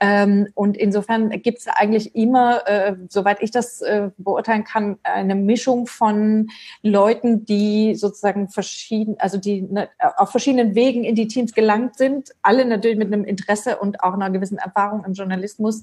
Ähm, 0.01 0.49
und 0.55 0.79
insofern 0.79 1.29
gibt 1.43 1.59
es 1.59 1.69
eigentlich 1.69 2.15
immer, 2.15 2.67
äh, 2.67 2.97
soweit 3.09 3.43
ich 3.43 3.51
das 3.51 3.83
beurteilen 4.17 4.65
kann, 4.65 4.99
eine 5.03 5.35
Mischung 5.35 5.87
von 5.87 6.49
Leuten, 6.83 7.45
die 7.45 7.95
sozusagen 7.95 8.49
verschieden, 8.63 9.17
also 9.19 9.39
die 9.39 9.63
ne, 9.63 9.89
auf 10.17 10.31
verschiedenen 10.31 10.75
Wegen 10.75 11.05
in 11.05 11.15
die 11.15 11.29
Teams 11.29 11.53
gelangt 11.53 11.97
sind, 11.97 12.31
alle 12.43 12.65
natürlich 12.65 12.97
mit 12.97 13.13
einem 13.13 13.25
Interesse 13.25 13.79
und 13.79 14.03
auch 14.03 14.15
einer 14.15 14.31
gewissen 14.31 14.59
Erfahrung 14.59 15.05
im 15.05 15.13
Journalismus. 15.15 15.83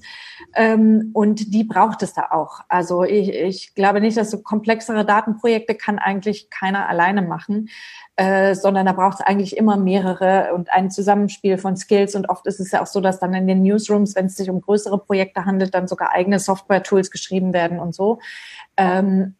Ähm, 0.54 1.10
und 1.12 1.52
die 1.52 1.64
braucht 1.64 2.02
es 2.02 2.14
da 2.14 2.28
auch. 2.30 2.60
Also 2.68 3.04
ich, 3.04 3.28
ich 3.30 3.74
glaube 3.74 4.00
nicht, 4.00 4.16
dass 4.16 4.30
so 4.30 4.38
komplexere 4.38 5.04
Datenprojekte 5.04 5.74
kann 5.74 5.98
eigentlich 5.98 6.50
keiner 6.50 6.88
alleine 6.88 7.22
machen. 7.22 7.68
Äh, 8.16 8.54
sondern 8.54 8.84
da 8.84 8.92
braucht 8.92 9.20
es 9.20 9.26
eigentlich 9.26 9.56
immer 9.56 9.78
mehrere 9.78 10.52
und 10.52 10.70
ein 10.70 10.90
Zusammenspiel 10.90 11.56
von 11.56 11.78
Skills. 11.78 12.14
Und 12.14 12.28
oft 12.28 12.46
ist 12.46 12.60
es 12.60 12.70
ja 12.70 12.82
auch 12.82 12.86
so, 12.86 13.00
dass 13.00 13.18
dann 13.18 13.32
in 13.32 13.46
den 13.46 13.62
Newsrooms, 13.62 14.14
wenn 14.14 14.26
es 14.26 14.36
sich 14.36 14.50
um 14.50 14.60
größere 14.60 14.98
Projekte 14.98 15.46
handelt, 15.46 15.74
dann 15.74 15.88
sogar 15.88 16.12
eigene 16.12 16.38
Software-Tools 16.38 17.10
geschrieben 17.10 17.54
werden 17.54 17.78
und 17.78 17.94
so. 17.94 18.18
Ähm, 18.76 19.36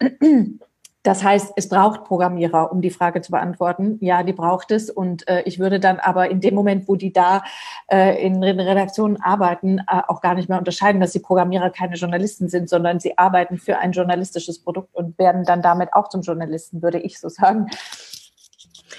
das 1.02 1.24
heißt, 1.24 1.54
es 1.56 1.68
braucht 1.68 2.04
Programmierer, 2.04 2.70
um 2.70 2.82
die 2.82 2.90
Frage 2.90 3.22
zu 3.22 3.30
beantworten. 3.30 3.96
Ja, 4.00 4.22
die 4.22 4.34
braucht 4.34 4.70
es. 4.70 4.90
Und 4.90 5.26
äh, 5.28 5.42
ich 5.46 5.58
würde 5.58 5.80
dann 5.80 5.98
aber 5.98 6.30
in 6.30 6.42
dem 6.42 6.54
Moment, 6.54 6.88
wo 6.88 6.96
die 6.96 7.10
da 7.10 7.42
äh, 7.90 8.22
in 8.22 8.42
Redaktionen 8.42 9.18
arbeiten, 9.18 9.78
äh, 9.78 10.02
auch 10.08 10.20
gar 10.20 10.34
nicht 10.34 10.50
mehr 10.50 10.58
unterscheiden, 10.58 11.00
dass 11.00 11.12
die 11.12 11.20
Programmierer 11.20 11.70
keine 11.70 11.96
Journalisten 11.96 12.50
sind, 12.50 12.68
sondern 12.68 13.00
sie 13.00 13.16
arbeiten 13.16 13.56
für 13.56 13.78
ein 13.78 13.92
journalistisches 13.92 14.58
Produkt 14.58 14.94
und 14.94 15.18
werden 15.18 15.44
dann 15.44 15.62
damit 15.62 15.94
auch 15.94 16.10
zum 16.10 16.20
Journalisten, 16.20 16.82
würde 16.82 16.98
ich 16.98 17.18
so 17.18 17.30
sagen. 17.30 17.70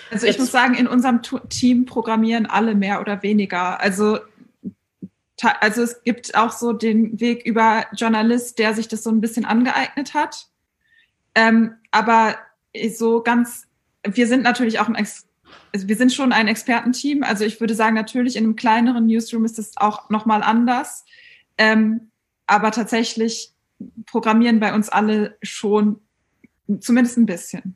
Also 0.09 0.25
ich 0.25 0.39
muss 0.39 0.51
sagen, 0.51 0.73
in 0.73 0.87
unserem 0.87 1.21
Team 1.49 1.85
programmieren 1.85 2.47
alle 2.47 2.73
mehr 2.73 2.99
oder 2.99 3.21
weniger. 3.21 3.79
Also 3.79 4.19
also 5.59 5.81
es 5.81 6.03
gibt 6.03 6.35
auch 6.35 6.51
so 6.51 6.71
den 6.71 7.19
Weg 7.19 7.43
über 7.47 7.85
Journalist, 7.95 8.59
der 8.59 8.75
sich 8.75 8.87
das 8.87 9.01
so 9.01 9.09
ein 9.09 9.21
bisschen 9.21 9.43
angeeignet 9.43 10.13
hat 10.13 10.51
ähm, 11.35 11.75
aber 11.91 12.35
so 12.89 13.21
ganz, 13.21 13.67
wir 14.03 14.27
sind 14.27 14.43
natürlich 14.43 14.79
auch 14.79 14.87
im 14.87 14.95
Ex 14.95 15.27
also 15.73 15.87
wir 15.87 15.95
sind 15.95 16.11
schon 16.11 16.33
ein 16.33 16.47
Expertenteam. 16.47 17.23
Also 17.23 17.45
ich 17.45 17.59
würde 17.59 17.75
sagen, 17.75 17.95
natürlich 17.95 18.35
in 18.35 18.43
einem 18.43 18.55
kleineren 18.55 19.05
Newsroom 19.05 19.45
ist 19.45 19.59
es 19.59 19.77
auch 19.77 20.09
nochmal 20.09 20.43
anders. 20.43 21.05
Ähm, 21.57 22.11
aber 22.47 22.71
tatsächlich 22.71 23.53
programmieren 24.05 24.59
bei 24.59 24.73
uns 24.73 24.89
alle 24.89 25.37
schon 25.41 26.01
zumindest 26.79 27.17
ein 27.17 27.25
bisschen. 27.25 27.75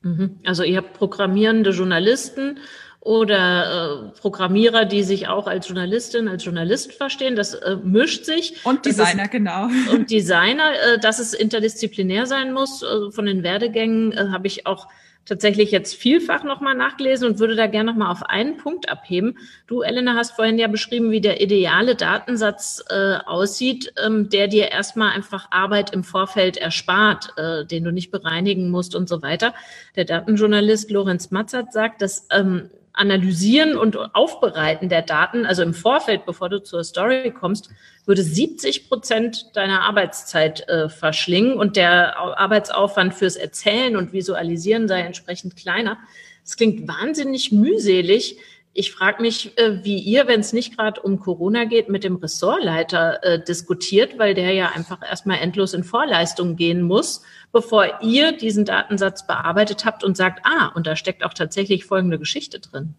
Mhm. 0.00 0.38
Also 0.44 0.62
ihr 0.62 0.78
habt 0.78 0.94
programmierende 0.94 1.70
Journalisten 1.70 2.58
oder 3.04 4.10
äh, 4.14 4.20
Programmierer, 4.20 4.86
die 4.86 5.02
sich 5.02 5.28
auch 5.28 5.46
als 5.46 5.68
Journalistin, 5.68 6.26
als 6.26 6.44
Journalist 6.44 6.92
verstehen. 6.94 7.36
Das 7.36 7.52
äh, 7.52 7.76
mischt 7.84 8.24
sich. 8.24 8.64
Und 8.64 8.86
Designer, 8.86 9.24
ist, 9.24 9.30
genau. 9.30 9.68
Und 9.92 10.10
Designer, 10.10 10.72
äh, 10.72 10.98
dass 10.98 11.18
es 11.18 11.34
interdisziplinär 11.34 12.24
sein 12.24 12.54
muss. 12.54 12.82
Äh, 12.82 13.10
von 13.10 13.26
den 13.26 13.42
Werdegängen 13.42 14.12
äh, 14.12 14.28
habe 14.32 14.46
ich 14.46 14.66
auch 14.66 14.88
tatsächlich 15.26 15.70
jetzt 15.70 15.94
vielfach 15.94 16.44
nochmal 16.44 16.74
nachgelesen 16.74 17.28
und 17.28 17.38
würde 17.38 17.56
da 17.56 17.66
gerne 17.66 17.90
nochmal 17.90 18.10
auf 18.10 18.22
einen 18.22 18.56
Punkt 18.56 18.88
abheben. 18.88 19.38
Du, 19.66 19.82
Elena, 19.82 20.14
hast 20.14 20.32
vorhin 20.32 20.58
ja 20.58 20.68
beschrieben, 20.68 21.10
wie 21.10 21.20
der 21.20 21.42
ideale 21.42 21.96
Datensatz 21.96 22.84
äh, 22.88 23.16
aussieht, 23.26 23.92
ähm, 24.02 24.30
der 24.30 24.48
dir 24.48 24.70
erstmal 24.70 25.12
einfach 25.12 25.48
Arbeit 25.50 25.92
im 25.92 26.04
Vorfeld 26.04 26.56
erspart, 26.56 27.34
äh, 27.36 27.66
den 27.66 27.84
du 27.84 27.92
nicht 27.92 28.10
bereinigen 28.10 28.70
musst 28.70 28.94
und 28.94 29.10
so 29.10 29.20
weiter. 29.20 29.54
Der 29.94 30.04
Datenjournalist 30.04 30.90
Lorenz 30.90 31.30
Matzert 31.30 31.72
sagt, 31.72 32.02
dass 32.02 32.26
ähm, 32.30 32.70
Analysieren 32.94 33.76
und 33.76 34.14
Aufbereiten 34.14 34.88
der 34.88 35.02
Daten, 35.02 35.44
also 35.44 35.62
im 35.62 35.74
Vorfeld, 35.74 36.24
bevor 36.24 36.48
du 36.48 36.62
zur 36.62 36.84
Story 36.84 37.32
kommst, 37.32 37.70
würde 38.06 38.22
70 38.22 38.88
Prozent 38.88 39.50
deiner 39.54 39.82
Arbeitszeit 39.82 40.68
äh, 40.68 40.88
verschlingen 40.88 41.54
und 41.54 41.76
der 41.76 42.18
Arbeitsaufwand 42.18 43.14
fürs 43.14 43.36
Erzählen 43.36 43.96
und 43.96 44.12
Visualisieren 44.12 44.88
sei 44.88 45.00
entsprechend 45.00 45.56
kleiner. 45.56 45.98
Es 46.44 46.56
klingt 46.56 46.86
wahnsinnig 46.86 47.52
mühselig. 47.52 48.36
Ich 48.76 48.90
frage 48.90 49.22
mich, 49.22 49.56
äh, 49.56 49.84
wie 49.84 49.98
ihr, 49.98 50.26
wenn 50.26 50.40
es 50.40 50.52
nicht 50.52 50.76
gerade 50.76 51.00
um 51.00 51.20
Corona 51.20 51.64
geht, 51.64 51.88
mit 51.88 52.02
dem 52.02 52.16
Ressortleiter 52.16 53.22
äh, 53.22 53.42
diskutiert, 53.42 54.18
weil 54.18 54.34
der 54.34 54.52
ja 54.52 54.72
einfach 54.74 55.00
erstmal 55.00 55.38
endlos 55.38 55.74
in 55.74 55.84
Vorleistung 55.84 56.56
gehen 56.56 56.82
muss, 56.82 57.22
bevor 57.52 58.00
ihr 58.02 58.32
diesen 58.32 58.64
Datensatz 58.64 59.28
bearbeitet 59.28 59.84
habt 59.84 60.02
und 60.02 60.16
sagt, 60.16 60.44
ah, 60.44 60.72
und 60.74 60.88
da 60.88 60.96
steckt 60.96 61.24
auch 61.24 61.34
tatsächlich 61.34 61.84
folgende 61.84 62.18
Geschichte 62.18 62.58
drin. 62.58 62.94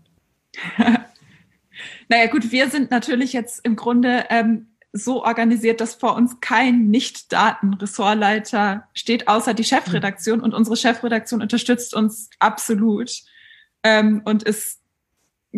naja 2.08 2.28
gut, 2.28 2.54
wir 2.54 2.70
sind 2.70 2.90
natürlich 2.90 3.34
jetzt 3.34 3.66
im 3.66 3.76
Grunde 3.76 4.28
ähm, 4.30 4.68
so 4.94 5.26
organisiert, 5.26 5.82
dass 5.82 5.96
vor 5.96 6.16
uns 6.16 6.40
kein 6.40 6.88
Nicht-Daten-Ressortleiter 6.88 8.88
steht, 8.94 9.28
außer 9.28 9.54
die 9.54 9.66
Chefredaktion. 9.66 10.40
Und 10.40 10.54
unsere 10.54 10.78
Chefredaktion 10.78 11.42
unterstützt 11.42 11.94
uns 11.94 12.30
absolut 12.40 13.12
ähm, 13.84 14.22
und 14.24 14.44
ist 14.44 14.85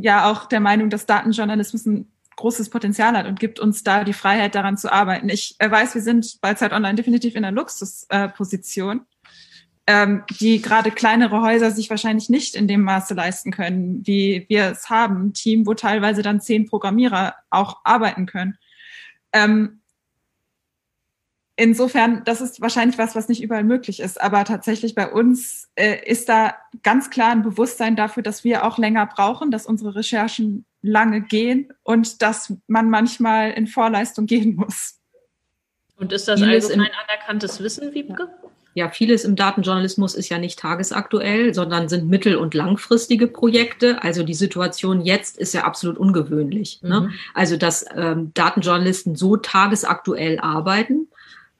ja 0.01 0.31
auch 0.31 0.45
der 0.45 0.59
Meinung, 0.59 0.89
dass 0.89 1.05
Datenjournalismus 1.05 1.85
ein 1.85 2.11
großes 2.35 2.69
Potenzial 2.69 3.17
hat 3.17 3.25
und 3.25 3.39
gibt 3.39 3.59
uns 3.59 3.83
da 3.83 4.03
die 4.03 4.13
Freiheit, 4.13 4.55
daran 4.55 4.77
zu 4.77 4.91
arbeiten. 4.91 5.27
Ich 5.27 5.55
äh, 5.59 5.69
weiß, 5.69 5.95
wir 5.95 6.01
sind 6.01 6.37
bei 6.39 6.53
Zeit 6.53 6.71
Online 6.71 6.95
definitiv 6.95 7.35
in 7.35 7.43
einer 7.43 7.55
Luxusposition, 7.55 9.01
äh, 9.87 10.03
ähm, 10.03 10.23
die 10.39 10.61
gerade 10.61 10.91
kleinere 10.91 11.41
Häuser 11.41 11.71
sich 11.71 11.89
wahrscheinlich 11.89 12.29
nicht 12.29 12.55
in 12.55 12.67
dem 12.67 12.81
Maße 12.81 13.15
leisten 13.15 13.51
können, 13.51 14.05
wie 14.05 14.45
wir 14.49 14.71
es 14.71 14.89
haben. 14.89 15.27
Ein 15.27 15.33
Team, 15.33 15.65
wo 15.65 15.73
teilweise 15.73 16.21
dann 16.21 16.41
zehn 16.41 16.67
Programmierer 16.67 17.35
auch 17.49 17.81
arbeiten 17.83 18.27
können. 18.27 18.57
Ähm, 19.33 19.81
insofern, 21.57 22.23
das 22.23 22.39
ist 22.39 22.61
wahrscheinlich 22.61 22.97
was, 22.97 23.15
was 23.15 23.27
nicht 23.27 23.43
überall 23.43 23.65
möglich 23.65 23.99
ist. 23.99 24.21
Aber 24.21 24.45
tatsächlich 24.45 24.95
bei 24.95 25.11
uns 25.11 25.67
äh, 25.75 25.97
ist 26.09 26.29
da 26.29 26.55
ganz 26.83 27.09
klar 27.09 27.31
ein 27.31 27.43
Bewusstsein 27.43 27.97
dafür, 27.97 28.23
dass 28.23 28.45
wir 28.45 28.63
auch 28.63 28.77
länger 28.77 29.05
brauchen, 29.05 29.51
dass 29.51 29.65
unsere 29.65 29.95
Recherchen 29.95 30.65
lange 30.81 31.21
gehen 31.21 31.73
und 31.83 32.21
dass 32.21 32.53
man 32.67 32.89
manchmal 32.89 33.51
in 33.51 33.67
Vorleistung 33.67 34.25
gehen 34.27 34.55
muss. 34.55 34.99
Und 35.97 36.13
ist 36.13 36.27
das 36.27 36.39
vieles 36.39 36.65
allgemein 36.65 36.91
anerkanntes 37.07 37.61
Wissen, 37.61 37.93
Wiebke? 37.93 38.29
Ja, 38.75 38.89
vieles 38.89 39.25
im 39.25 39.35
Datenjournalismus 39.35 40.13
ist 40.13 40.29
ja 40.29 40.37
nicht 40.37 40.59
tagesaktuell, 40.59 41.55
sondern 41.55 41.89
sind 41.89 42.07
mittel- 42.07 42.35
und 42.35 42.53
langfristige 42.53 43.25
Projekte. 43.25 44.03
Also 44.03 44.21
die 44.21 44.35
Situation 44.35 45.01
jetzt 45.01 45.39
ist 45.39 45.55
ja 45.55 45.63
absolut 45.63 45.97
ungewöhnlich. 45.97 46.83
Ne? 46.83 47.01
Mhm. 47.01 47.05
Ne? 47.07 47.13
Also 47.33 47.57
dass 47.57 47.87
ähm, 47.95 48.31
Datenjournalisten 48.35 49.15
so 49.15 49.35
tagesaktuell 49.35 50.37
arbeiten 50.37 51.07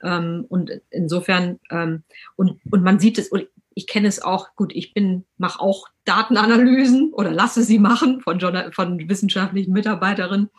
ähm, 0.02 0.44
und 0.48 0.70
insofern, 0.90 1.58
ähm, 1.70 2.02
und, 2.36 2.60
und 2.70 2.82
man 2.82 2.98
sieht 2.98 3.18
es, 3.18 3.28
und 3.28 3.46
ich 3.74 3.86
kenne 3.86 4.08
es 4.08 4.20
auch, 4.20 4.56
gut, 4.56 4.74
ich 4.74 4.92
bin, 4.92 5.24
mache 5.36 5.60
auch 5.60 5.86
Datenanalysen 6.04 7.12
oder 7.12 7.30
lasse 7.30 7.62
sie 7.62 7.78
machen 7.78 8.20
von, 8.20 8.38
Journal 8.38 8.72
von 8.72 9.08
wissenschaftlichen 9.08 9.72
Mitarbeiterinnen. 9.72 10.50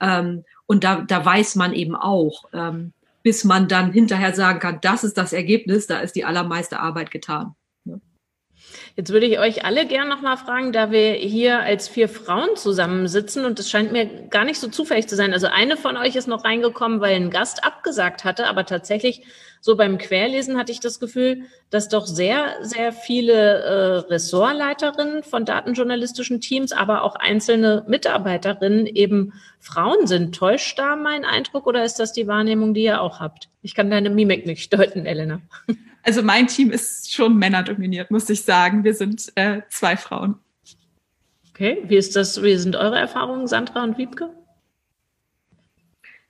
Ähm, 0.00 0.44
und 0.66 0.82
da, 0.82 1.02
da 1.02 1.24
weiß 1.24 1.56
man 1.56 1.72
eben 1.72 1.94
auch, 1.94 2.44
ähm, 2.52 2.92
bis 3.22 3.44
man 3.44 3.68
dann 3.68 3.92
hinterher 3.92 4.34
sagen 4.34 4.58
kann, 4.58 4.78
das 4.80 5.04
ist 5.04 5.18
das 5.18 5.32
Ergebnis, 5.32 5.86
da 5.86 5.98
ist 5.98 6.16
die 6.16 6.24
allermeiste 6.24 6.80
Arbeit 6.80 7.10
getan. 7.10 7.54
Jetzt 8.96 9.12
würde 9.12 9.26
ich 9.26 9.38
euch 9.38 9.62
alle 9.66 9.86
gern 9.86 10.08
nochmal 10.08 10.38
fragen, 10.38 10.72
da 10.72 10.90
wir 10.90 11.12
hier 11.12 11.60
als 11.60 11.86
vier 11.86 12.08
Frauen 12.08 12.56
zusammensitzen 12.56 13.44
und 13.44 13.60
es 13.60 13.68
scheint 13.68 13.92
mir 13.92 14.06
gar 14.06 14.46
nicht 14.46 14.58
so 14.58 14.68
zufällig 14.68 15.06
zu 15.06 15.16
sein. 15.16 15.34
Also 15.34 15.48
eine 15.48 15.76
von 15.76 15.98
euch 15.98 16.16
ist 16.16 16.28
noch 16.28 16.46
reingekommen, 16.46 17.02
weil 17.02 17.14
ein 17.14 17.28
Gast 17.28 17.62
abgesagt 17.62 18.24
hatte, 18.24 18.46
aber 18.46 18.64
tatsächlich 18.64 19.22
so 19.60 19.76
beim 19.76 19.98
Querlesen 19.98 20.56
hatte 20.56 20.72
ich 20.72 20.80
das 20.80 20.98
Gefühl, 20.98 21.42
dass 21.68 21.90
doch 21.90 22.06
sehr, 22.06 22.54
sehr 22.62 22.92
viele 22.92 23.32
äh, 23.32 23.96
Ressortleiterinnen 24.08 25.24
von 25.24 25.44
datenjournalistischen 25.44 26.40
Teams, 26.40 26.72
aber 26.72 27.02
auch 27.02 27.16
einzelne 27.16 27.84
Mitarbeiterinnen 27.86 28.86
eben 28.86 29.34
Frauen 29.58 30.06
sind. 30.06 30.34
Täuscht 30.34 30.78
da 30.78 30.96
mein 30.96 31.26
Eindruck 31.26 31.66
oder 31.66 31.84
ist 31.84 31.98
das 31.98 32.14
die 32.14 32.28
Wahrnehmung, 32.28 32.72
die 32.72 32.84
ihr 32.84 33.02
auch 33.02 33.20
habt? 33.20 33.50
Ich 33.60 33.74
kann 33.74 33.90
deine 33.90 34.08
Mimik 34.08 34.46
nicht 34.46 34.72
deuten, 34.72 35.04
Elena. 35.04 35.42
Also 36.06 36.22
mein 36.22 36.46
Team 36.46 36.70
ist 36.70 37.12
schon 37.12 37.36
männerdominiert, 37.36 38.12
muss 38.12 38.30
ich 38.30 38.42
sagen. 38.42 38.84
Wir 38.84 38.94
sind 38.94 39.32
äh, 39.34 39.62
zwei 39.68 39.96
Frauen. 39.96 40.36
Okay, 41.50 41.82
wie 41.88 41.96
ist 41.96 42.14
das? 42.14 42.40
Wie 42.44 42.56
sind 42.56 42.76
eure 42.76 42.96
Erfahrungen, 42.96 43.48
Sandra 43.48 43.82
und 43.82 43.98
Wiebke? 43.98 44.30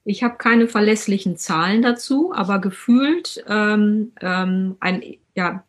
Ich 0.05 0.23
habe 0.23 0.39
keine 0.39 0.67
verlässlichen 0.67 1.37
Zahlen 1.37 1.83
dazu, 1.83 2.33
aber 2.33 2.59
gefühlt 2.59 3.45
ähm, 3.49 4.13
ähm, 4.23 4.77
ein 4.81 5.03
ja, 5.35 5.65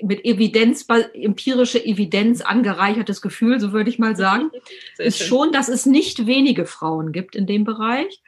mit 0.00 0.24
Evidenz, 0.24 0.86
empirische 1.12 1.84
Evidenz 1.84 2.40
angereichertes 2.40 3.20
Gefühl, 3.20 3.60
so 3.60 3.72
würde 3.72 3.90
ich 3.90 3.98
mal 3.98 4.16
sagen, 4.16 4.50
ist 4.96 5.22
schon, 5.22 5.52
dass 5.52 5.68
es 5.68 5.84
nicht 5.84 6.26
wenige 6.26 6.64
Frauen 6.64 7.12
gibt 7.12 7.36
in 7.36 7.46
dem 7.46 7.64
Bereich. 7.64 8.22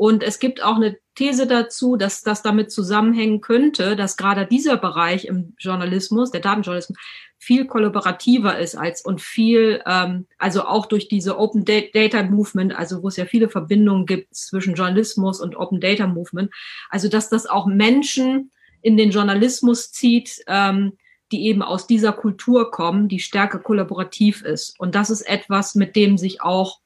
Und 0.00 0.22
es 0.22 0.38
gibt 0.38 0.62
auch 0.62 0.76
eine 0.76 0.96
These 1.14 1.46
dazu, 1.46 1.96
dass 1.96 2.22
das 2.22 2.40
damit 2.40 2.72
zusammenhängen 2.72 3.42
könnte, 3.42 3.96
dass 3.96 4.16
gerade 4.16 4.46
dieser 4.46 4.78
Bereich 4.78 5.26
im 5.26 5.52
Journalismus, 5.58 6.30
der 6.30 6.40
Datenjournalismus, 6.40 6.96
viel 7.36 7.66
kollaborativer 7.66 8.58
ist 8.58 8.76
als 8.76 9.04
und 9.04 9.20
viel, 9.20 9.82
ähm, 9.84 10.26
also 10.38 10.64
auch 10.64 10.86
durch 10.86 11.08
diese 11.08 11.38
Open 11.38 11.66
Data 11.66 12.22
Movement, 12.22 12.74
also 12.74 13.02
wo 13.02 13.08
es 13.08 13.18
ja 13.18 13.26
viele 13.26 13.50
Verbindungen 13.50 14.06
gibt 14.06 14.34
zwischen 14.34 14.72
Journalismus 14.72 15.38
und 15.38 15.54
Open 15.54 15.82
Data 15.82 16.06
Movement, 16.06 16.50
also 16.88 17.10
dass 17.10 17.28
das 17.28 17.44
auch 17.44 17.66
Menschen 17.66 18.52
in 18.80 18.96
den 18.96 19.10
Journalismus 19.10 19.92
zieht, 19.92 20.42
ähm, 20.46 20.96
die 21.30 21.44
eben 21.44 21.60
aus 21.60 21.86
dieser 21.86 22.14
Kultur 22.14 22.70
kommen, 22.70 23.08
die 23.08 23.20
stärker 23.20 23.58
kollaborativ 23.58 24.40
ist. 24.40 24.80
Und 24.80 24.94
das 24.94 25.10
ist 25.10 25.28
etwas, 25.28 25.74
mit 25.74 25.94
dem 25.94 26.16
sich 26.16 26.40
auch 26.40 26.79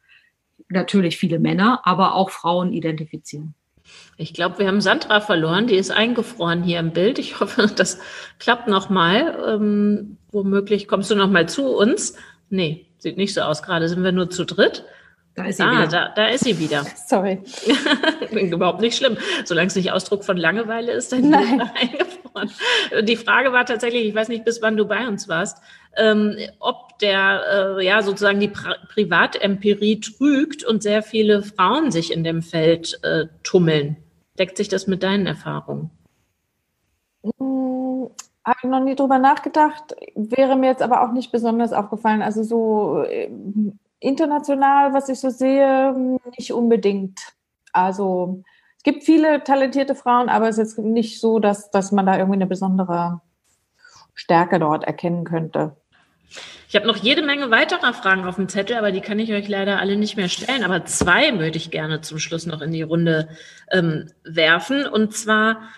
natürlich 0.68 1.16
viele 1.16 1.38
Männer, 1.38 1.80
aber 1.84 2.14
auch 2.14 2.30
Frauen 2.30 2.72
identifizieren. 2.72 3.54
Ich 4.16 4.32
glaube, 4.32 4.58
wir 4.58 4.66
haben 4.66 4.80
Sandra 4.80 5.20
verloren. 5.20 5.66
Die 5.66 5.76
ist 5.76 5.90
eingefroren 5.90 6.62
hier 6.62 6.78
im 6.78 6.92
Bild. 6.92 7.18
Ich 7.18 7.40
hoffe, 7.40 7.70
das 7.76 7.98
klappt 8.38 8.68
nochmal. 8.68 9.38
Ähm, 9.46 10.18
womöglich 10.30 10.88
kommst 10.88 11.10
du 11.10 11.14
nochmal 11.14 11.48
zu 11.48 11.76
uns. 11.76 12.16
Nee, 12.50 12.86
sieht 12.98 13.16
nicht 13.16 13.34
so 13.34 13.42
aus. 13.42 13.62
Gerade 13.62 13.88
sind 13.88 14.02
wir 14.02 14.12
nur 14.12 14.30
zu 14.30 14.44
dritt. 14.44 14.84
Da 15.34 15.46
ist 15.46 15.56
sie 15.56 15.64
ah, 15.64 15.72
wieder. 15.72 15.86
Da, 15.88 16.08
da 16.14 16.26
ist 16.28 16.44
sie 16.44 16.58
wieder. 16.58 16.84
Sorry. 17.08 17.40
Überhaupt 18.30 18.80
nicht 18.80 18.96
schlimm. 18.96 19.16
Solange 19.44 19.66
es 19.66 19.74
nicht 19.74 19.90
Ausdruck 19.90 20.24
von 20.24 20.36
Langeweile 20.36 20.92
ist, 20.92 21.12
dann 21.12 21.30
Nein. 21.30 21.60
eingefroren. 21.74 22.50
Die 23.02 23.16
Frage 23.16 23.52
war 23.52 23.66
tatsächlich, 23.66 24.06
ich 24.06 24.14
weiß 24.14 24.28
nicht, 24.28 24.44
bis 24.44 24.62
wann 24.62 24.76
du 24.76 24.86
bei 24.86 25.06
uns 25.08 25.28
warst, 25.28 25.58
ähm, 25.96 26.36
ob 26.60 26.98
der, 26.98 27.76
äh, 27.78 27.84
ja, 27.84 28.02
sozusagen 28.02 28.40
die 28.40 28.48
Pri 28.48 28.74
Privatempirie 28.88 30.00
trügt 30.00 30.64
und 30.64 30.82
sehr 30.82 31.02
viele 31.02 31.42
Frauen 31.42 31.90
sich 31.90 32.12
in 32.12 32.24
dem 32.24 32.42
Feld 32.42 33.00
äh, 33.02 33.26
tummeln. 33.42 33.96
Deckt 34.38 34.56
sich 34.56 34.68
das 34.68 34.86
mit 34.86 35.02
deinen 35.02 35.26
Erfahrungen? 35.26 35.90
Hm, 37.22 38.10
Habe 38.44 38.58
ich 38.62 38.68
noch 38.68 38.82
nie 38.82 38.94
drüber 38.94 39.18
nachgedacht, 39.18 39.94
wäre 40.14 40.56
mir 40.56 40.68
jetzt 40.68 40.82
aber 40.82 41.02
auch 41.02 41.12
nicht 41.12 41.32
besonders 41.32 41.72
aufgefallen. 41.72 42.22
Also 42.22 42.42
so 42.42 43.02
äh, 43.02 43.30
international, 44.00 44.92
was 44.92 45.08
ich 45.08 45.18
so 45.20 45.30
sehe, 45.30 46.18
nicht 46.36 46.52
unbedingt. 46.52 47.18
Also 47.72 48.42
es 48.76 48.82
gibt 48.82 49.04
viele 49.04 49.42
talentierte 49.42 49.94
Frauen, 49.94 50.28
aber 50.28 50.48
es 50.48 50.58
ist 50.58 50.76
jetzt 50.76 50.84
nicht 50.84 51.20
so, 51.20 51.38
dass, 51.38 51.70
dass 51.70 51.90
man 51.90 52.06
da 52.06 52.16
irgendwie 52.16 52.36
eine 52.36 52.46
besondere 52.46 53.20
Stärke 54.14 54.58
dort 54.58 54.84
erkennen 54.84 55.24
könnte. 55.24 55.76
Ich 56.74 56.76
habe 56.76 56.88
noch 56.88 56.96
jede 56.96 57.22
Menge 57.22 57.52
weiterer 57.52 57.94
Fragen 57.94 58.24
auf 58.24 58.34
dem 58.34 58.48
Zettel, 58.48 58.76
aber 58.76 58.90
die 58.90 59.00
kann 59.00 59.20
ich 59.20 59.32
euch 59.32 59.46
leider 59.46 59.78
alle 59.78 59.94
nicht 59.94 60.16
mehr 60.16 60.28
stellen. 60.28 60.64
Aber 60.64 60.84
zwei 60.84 61.38
würde 61.38 61.56
ich 61.56 61.70
gerne 61.70 62.00
zum 62.00 62.18
Schluss 62.18 62.46
noch 62.46 62.60
in 62.62 62.72
die 62.72 62.82
Runde 62.82 63.28
ähm, 63.70 64.10
werfen. 64.24 64.84
Und 64.84 65.14
zwar, 65.14 65.68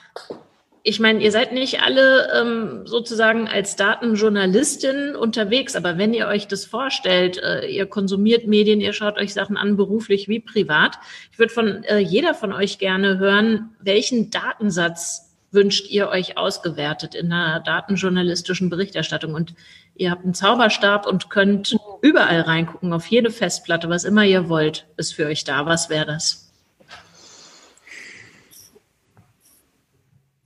ich 0.83 0.99
meine, 0.99 1.23
ihr 1.23 1.33
seid 1.33 1.53
nicht 1.53 1.83
alle 1.83 2.31
ähm, 2.33 2.87
sozusagen 2.87 3.47
als 3.47 3.77
Datenjournalistin 3.77 5.15
unterwegs, 5.17 5.77
aber 5.77 5.99
wenn 5.99 6.15
ihr 6.15 6.29
euch 6.29 6.49
das 6.49 6.65
vorstellt, 6.65 7.37
äh, 7.43 7.67
ihr 7.67 7.85
konsumiert 7.85 8.47
Medien, 8.47 8.81
ihr 8.81 8.95
schaut 8.95 9.19
euch 9.19 9.35
Sachen 9.35 9.59
an, 9.59 9.77
beruflich 9.77 10.29
wie 10.29 10.41
privat, 10.41 10.97
ich 11.31 11.39
würde 11.39 11.53
von 11.53 11.85
äh, 11.85 11.99
jeder 11.99 12.33
von 12.33 12.55
euch 12.55 12.79
gerne 12.79 13.19
hören, 13.19 13.77
welchen 13.81 14.31
Datensatz 14.31 15.27
wünscht 15.51 15.91
ihr 15.91 16.09
euch 16.09 16.39
ausgewertet 16.39 17.15
in 17.15 17.33
einer 17.33 17.61
datenjournalistischen 17.61 18.71
Berichterstattung? 18.71 19.35
Und 19.35 19.55
ihr 19.99 20.11
habt 20.11 20.25
einen 20.25 20.35
Zauberstab 20.35 21.07
und 21.07 21.31
könnt 21.31 21.77
überall 22.03 22.41
reingucken, 22.43 22.93
auf 22.93 23.07
jede 23.07 23.31
Festplatte, 23.31 23.89
was 23.89 24.05
immer 24.05 24.25
ihr 24.25 24.49
wollt, 24.49 24.87
ist 24.97 25.15
für 25.15 25.27
euch 25.27 25.45
da. 25.45 25.67
Was 25.67 25.91
wäre 25.91 26.07
das? 26.07 26.53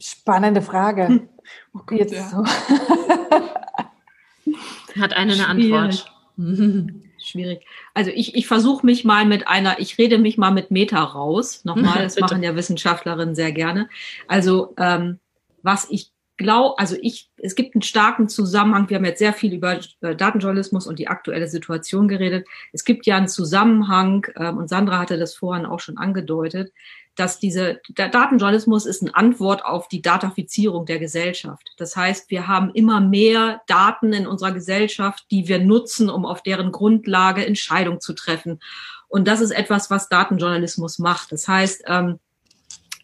Spannende 0.01 0.63
Frage. 0.63 1.09
Hm. 1.09 1.29
Oh 1.75 1.81
Gott, 1.87 1.99
Jetzt 1.99 2.15
ja. 2.15 2.29
so. 2.29 2.45
Hat 5.01 5.13
eine 5.13 5.35
eine 5.35 5.47
Antwort. 5.47 6.13
schwierig. 7.19 7.65
Also 7.95 8.11
ich, 8.11 8.35
ich 8.35 8.47
versuche 8.47 8.85
mich 8.85 9.05
mal 9.05 9.25
mit 9.25 9.49
einer, 9.49 9.79
ich 9.79 9.99
rede 9.99 10.19
mich 10.19 10.39
mal 10.39 10.51
mit 10.51 10.71
Meta 10.71 11.03
raus. 11.03 11.65
Nochmal, 11.65 11.99
das 12.03 12.19
machen 12.19 12.43
ja 12.43 12.57
Wissenschaftlerinnen 12.57 13.35
sehr 13.35 13.53
gerne. 13.53 13.89
Also 14.27 14.75
ähm, 14.79 15.19
was 15.63 15.89
ich 15.91 16.11
glaube, 16.41 16.79
also 16.79 16.97
ich, 17.01 17.31
es 17.37 17.55
gibt 17.55 17.75
einen 17.75 17.83
starken 17.83 18.29
Zusammenhang. 18.29 18.89
Wir 18.89 18.97
haben 18.97 19.05
jetzt 19.05 19.19
sehr 19.19 19.35
viel 19.35 19.53
über 19.53 19.79
äh, 20.01 20.17
Datenjournalismus 20.17 20.87
und 20.87 20.99
die 20.99 21.09
aktuelle 21.09 21.47
Situation 21.49 22.09
geredet. 22.09 22.49
Es 22.73 22.85
gibt 22.85 23.05
ja 23.07 23.19
einen 23.19 23.29
Zusammenhang, 23.29 24.27
ähm, 24.37 24.57
und 24.57 24.69
Sandra 24.69 24.99
hatte 24.99 25.19
das 25.19 25.35
vorhin 25.35 25.67
auch 25.67 25.81
schon 25.81 25.99
angedeutet, 25.99 26.73
dass 27.15 27.39
diese 27.39 27.81
der 27.91 28.09
Datenjournalismus 28.09 28.87
ist 28.87 29.03
eine 29.03 29.15
Antwort 29.15 29.65
auf 29.67 29.89
die 29.89 30.01
Datafizierung 30.01 30.87
der 30.87 30.99
Gesellschaft. 30.99 31.69
Das 31.77 31.95
heißt, 31.95 32.31
wir 32.31 32.49
haben 32.49 32.71
immer 32.73 33.01
mehr 33.01 33.61
Daten 33.67 34.15
in 34.15 34.27
unserer 34.27 34.53
Gesellschaft, 34.53 35.27
die 35.31 35.47
wir 35.47 35.59
nutzen, 35.59 36.09
um 36.09 36.25
auf 36.25 36.43
deren 36.43 36.73
Grundlage 36.73 37.45
Entscheidungen 37.45 38.01
zu 38.01 38.15
treffen 38.15 38.61
Und 39.09 39.29
das 39.29 39.43
ist 39.43 39.51
etwas, 39.51 39.91
was 39.91 40.09
Datenjournalismus 40.09 40.99
macht. 40.99 41.33
Das 41.33 41.47
heißt, 41.47 41.83
ähm, 41.87 42.19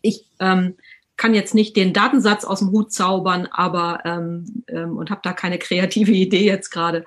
ich 0.01 0.25
ähm, 0.41 0.77
kann 1.17 1.35
jetzt 1.35 1.55
nicht 1.55 1.77
den 1.77 1.93
Datensatz 1.93 2.45
aus 2.45 2.61
dem 2.61 2.71
Hut 2.71 2.93
zaubern, 2.93 3.49
aber 3.51 4.01
ähm, 4.05 4.65
ähm, 4.69 4.97
und 4.97 5.11
habe 5.11 5.21
da 5.23 5.33
keine 5.33 5.59
kreative 5.59 6.13
Idee 6.13 6.45
jetzt 6.45 6.71
gerade. 6.71 7.05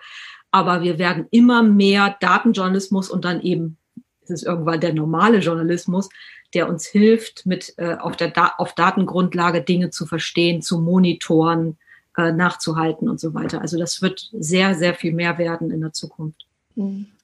Aber 0.52 0.82
wir 0.82 0.98
werden 0.98 1.28
immer 1.30 1.62
mehr 1.62 2.18
Datenjournalismus 2.20 3.10
und 3.10 3.26
dann 3.26 3.42
eben 3.42 3.78
es 4.24 4.42
ist 4.42 4.44
irgendwann 4.44 4.80
der 4.80 4.94
normale 4.94 5.40
Journalismus, 5.40 6.10
der 6.54 6.70
uns 6.70 6.86
hilft, 6.86 7.46
mit 7.46 7.74
äh, 7.78 7.96
auf 7.96 8.16
der 8.16 8.30
da 8.30 8.54
auf 8.58 8.74
Datengrundlage 8.74 9.62
Dinge 9.62 9.90
zu 9.90 10.06
verstehen, 10.06 10.62
zu 10.62 10.80
monitoren, 10.80 11.78
äh, 12.18 12.32
nachzuhalten 12.32 13.10
und 13.10 13.20
so 13.20 13.34
weiter. 13.34 13.62
Also 13.62 13.78
das 13.78 14.02
wird 14.02 14.30
sehr 14.34 14.76
sehr 14.76 14.94
viel 14.94 15.14
mehr 15.14 15.38
werden 15.38 15.72
in 15.72 15.82
der 15.82 15.94
Zukunft. 15.94 16.46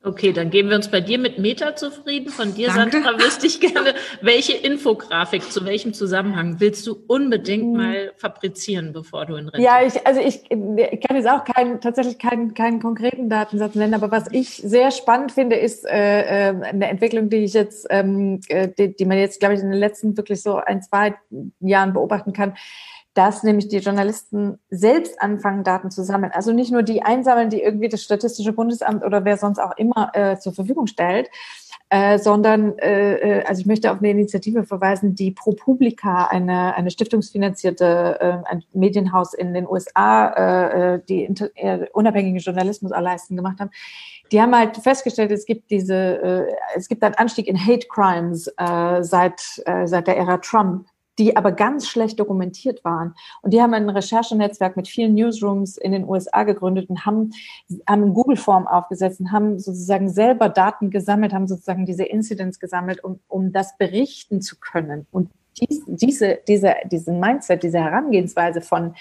Okay, 0.04 0.34
dann 0.34 0.50
geben 0.52 0.70
wir 0.70 0.76
uns 0.76 0.90
bei 0.90 1.02
dir 1.02 1.18
mit 1.18 1.40
Meta 1.40 1.76
zufrieden. 1.76 2.30
Von 2.30 2.54
dir, 2.54 2.68
Danke. 2.68 3.02
Sandra, 3.02 3.18
wüsste 3.24 3.48
ich 3.48 3.60
gerne, 3.60 3.96
welche 4.22 4.54
Infografik 4.54 5.52
zu 5.52 5.66
welchem 5.66 5.94
Zusammenhang 5.94 6.60
willst 6.60 6.86
du 6.86 6.98
unbedingt 7.08 7.72
mhm. 7.72 7.78
mal 7.78 8.12
fabrizieren, 8.18 8.94
bevor 8.94 9.26
du 9.26 9.36
in 9.36 9.48
Rente 9.48 9.66
Ja, 9.66 9.82
ich, 9.82 10.06
also 10.06 10.20
ich, 10.20 10.44
ich 10.52 11.02
kann 11.02 11.16
jetzt 11.16 11.28
auch 11.28 11.44
keinen, 11.44 11.82
tatsächlich 11.82 12.20
keinen, 12.20 12.54
keinen 12.54 12.80
konkreten 12.82 13.30
Datensatz 13.30 13.76
nennen, 13.76 13.94
aber 13.94 14.12
was 14.12 14.26
ich 14.32 14.58
sehr 14.58 14.92
spannend 14.92 15.32
finde, 15.32 15.56
ist 15.56 15.86
äh, 15.86 16.50
äh, 16.50 16.56
eine 16.64 16.90
Entwicklung, 16.90 17.30
die 17.30 17.38
ich 17.38 17.54
jetzt, 17.54 17.88
ähm, 17.90 18.42
äh, 18.50 18.68
die, 18.68 18.96
die 18.96 19.06
man 19.06 19.18
jetzt, 19.18 19.40
glaube 19.40 19.56
ich, 19.56 19.62
in 19.62 19.72
den 19.72 19.80
letzten 19.80 20.18
wirklich 20.18 20.44
so 20.44 20.58
ein, 20.58 20.84
zwei 20.84 21.16
Jahren 21.62 21.94
beobachten 21.94 22.34
kann 22.34 22.56
dass 23.16 23.44
nämlich 23.44 23.70
die 23.70 23.78
Journalisten 23.78 24.60
selbst 24.70 25.22
anfangen, 25.22 25.64
Daten 25.64 25.90
zu 25.90 26.04
sammeln. 26.04 26.34
Also 26.34 26.52
nicht 26.52 26.72
nur 26.72 26.84
die 26.84 27.02
einsammeln, 27.02 27.50
die 27.50 27.62
irgendwie 27.62 27.88
das 27.88 28.04
Statistische 28.04 28.52
Bundesamt 28.52 29.04
oder 29.04 29.24
wer 29.24 29.38
sonst 29.38 29.58
auch 29.58 29.76
immer 29.78 30.12
äh, 30.14 30.38
zur 30.38 30.54
Verfügung 30.54 30.86
stellt, 30.86 31.30
äh, 31.90 32.20
sondern 32.20 32.78
äh, 32.78 33.40
äh, 33.40 33.44
also 33.46 33.62
ich 33.62 33.68
möchte 33.68 33.90
auf 33.92 34.00
eine 34.00 34.10
Initiative 34.10 34.66
verweisen, 34.66 35.16
die 35.16 35.32
ProPublica, 35.32 36.26
eine, 36.28 36.76
eine 36.76 36.92
stiftungsfinanzierte 36.92 38.18
äh, 38.20 38.50
ein 38.52 38.64
Medienhaus 38.74 39.34
in 39.34 39.54
den 39.54 39.66
USA, 39.66 40.28
äh, 40.28 40.96
äh, 40.96 41.02
die 41.08 41.24
äh, 41.56 41.88
unabhängigen 41.94 42.40
Journalismus 42.40 42.92
erleisten 42.92 43.38
gemacht 43.38 43.62
haben. 43.62 43.72
Die 44.32 44.42
haben 44.42 44.54
halt 44.54 44.76
festgestellt, 44.76 45.32
es 45.32 45.46
gibt 45.46 45.72
diese, 45.72 45.96
äh, 45.96 46.54
es 46.76 46.90
gibt 46.90 47.02
einen 47.02 47.16
Anstieg 47.16 47.48
in 47.48 47.58
Hate 47.58 47.88
Crimes 47.88 48.48
äh, 48.58 49.04
seit 49.04 49.62
äh, 49.66 49.88
seit 49.88 50.08
der 50.08 50.18
Ära 50.18 50.40
Trump 50.40 50.88
die 51.18 51.38
aber 51.38 51.52
ganz 51.52 51.88
schlecht 51.88 52.20
dokumentiert 52.20 52.84
waren. 52.84 53.16
Und 53.42 53.54
die 53.54 53.62
haben 53.62 53.74
ein 53.74 53.90
Recherchenetzwerk 53.90 54.76
mit 54.76 54.88
vielen 54.88 55.14
Newsrooms 55.16 55.78
in 55.78 55.92
den 55.92 56.08
USA 56.08 56.44
gegründet 56.44 56.90
und 56.90 57.06
haben, 57.06 57.32
haben 57.88 58.14
Google-Form 58.14 58.68
aufgesetzt 58.68 59.20
und 59.20 59.32
haben 59.32 59.60
sozusagen 59.60 60.10
selber 60.10 60.50
Daten 60.50 60.90
gesammelt, 60.90 61.34
haben 61.34 61.48
sozusagen 61.48 61.86
diese 61.86 62.04
Incidents 62.04 62.60
gesammelt, 62.60 63.04
um, 63.04 63.20
um 63.28 63.52
das 63.52 63.78
berichten 63.78 64.42
zu 64.42 64.58
können. 64.60 65.08
Und 65.12 65.30
dies, 65.60 65.84
diese, 65.88 66.40
diese, 66.48 66.76
diesen 66.92 67.20
Mindset, 67.20 67.64
diese 67.64 67.80
Herangehensweise 67.80 68.62
von, 68.62 68.96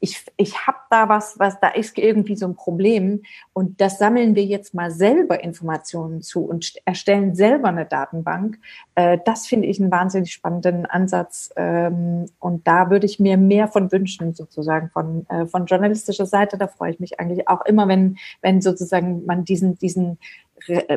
ich, 0.00 0.24
ich 0.36 0.66
habe 0.66 0.78
da 0.90 1.08
was, 1.08 1.38
was 1.38 1.58
da 1.60 1.68
ist 1.68 1.96
irgendwie 1.96 2.36
so 2.36 2.46
ein 2.46 2.54
Problem 2.54 3.22
und 3.52 3.80
das 3.80 3.98
sammeln 3.98 4.34
wir 4.34 4.44
jetzt 4.44 4.74
mal 4.74 4.90
selber 4.90 5.42
Informationen 5.42 6.22
zu 6.22 6.44
und 6.44 6.74
erstellen 6.84 7.34
selber 7.34 7.68
eine 7.68 7.86
Datenbank. 7.86 8.58
Äh, 8.94 9.18
das 9.24 9.46
finde 9.46 9.68
ich 9.68 9.80
einen 9.80 9.90
wahnsinnig 9.90 10.32
spannenden 10.32 10.84
Ansatz 10.86 11.50
ähm, 11.56 12.26
und 12.40 12.66
da 12.66 12.90
würde 12.90 13.06
ich 13.06 13.18
mir 13.18 13.36
mehr 13.38 13.68
von 13.68 13.90
wünschen, 13.90 14.34
sozusagen 14.34 14.90
von, 14.90 15.26
äh, 15.30 15.46
von 15.46 15.66
journalistischer 15.66 16.26
Seite. 16.26 16.58
Da 16.58 16.66
freue 16.66 16.92
ich 16.92 17.00
mich 17.00 17.18
eigentlich 17.18 17.48
auch 17.48 17.64
immer, 17.64 17.88
wenn, 17.88 18.18
wenn 18.42 18.60
sozusagen 18.60 19.24
man 19.24 19.44
diesen, 19.44 19.78
diesen 19.78 20.18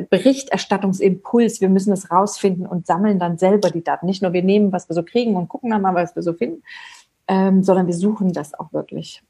Berichterstattungsimpuls, 0.09 1.61
wir 1.61 1.69
müssen 1.69 1.91
es 1.93 2.09
rausfinden 2.09 2.65
und 2.65 2.87
sammeln 2.87 3.19
dann 3.19 3.37
selber 3.37 3.69
die 3.69 3.83
Daten. 3.83 4.05
Nicht 4.05 4.23
nur 4.23 4.33
wir 4.33 4.41
nehmen, 4.41 4.71
was 4.71 4.89
wir 4.89 4.93
so 4.95 5.03
kriegen 5.03 5.35
und 5.35 5.49
gucken 5.49 5.69
dann 5.69 5.81
mal, 5.81 5.93
was 5.93 6.15
wir 6.15 6.23
so 6.23 6.33
finden, 6.33 6.63
ähm, 7.29 7.63
sondern 7.63 7.87
wir 7.87 7.93
suchen 7.93 8.33
das 8.33 8.53
auch 8.53 8.73
wirklich. 8.73 9.23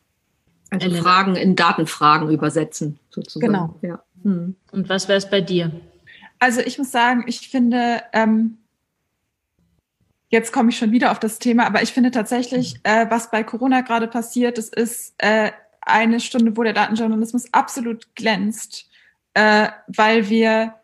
Also 0.71 0.89
Fragen 0.91 1.35
in 1.35 1.55
Datenfragen 1.55 2.29
übersetzen, 2.29 2.97
sozusagen. 3.09 3.53
Genau. 3.53 3.75
Ja. 3.81 4.01
Hm. 4.23 4.55
Und 4.71 4.89
was 4.89 5.07
wäre 5.07 5.17
es 5.17 5.29
bei 5.29 5.41
dir? 5.41 5.71
Also 6.39 6.61
ich 6.61 6.77
muss 6.77 6.91
sagen, 6.91 7.25
ich 7.27 7.49
finde, 7.49 8.01
ähm, 8.13 8.57
jetzt 10.29 10.53
komme 10.53 10.69
ich 10.69 10.77
schon 10.77 10.91
wieder 10.91 11.11
auf 11.11 11.19
das 11.19 11.39
Thema, 11.39 11.65
aber 11.65 11.83
ich 11.83 11.91
finde 11.91 12.11
tatsächlich, 12.11 12.79
äh, 12.83 13.07
was 13.09 13.31
bei 13.31 13.43
Corona 13.43 13.81
gerade 13.81 14.07
passiert, 14.07 14.57
das 14.57 14.69
ist 14.69 15.15
äh, 15.17 15.51
eine 15.81 16.21
Stunde, 16.21 16.55
wo 16.55 16.63
der 16.63 16.73
Datenjournalismus 16.73 17.53
absolut 17.53 18.15
glänzt, 18.15 18.89
äh, 19.33 19.67
weil 19.87 20.29
wir 20.29 20.75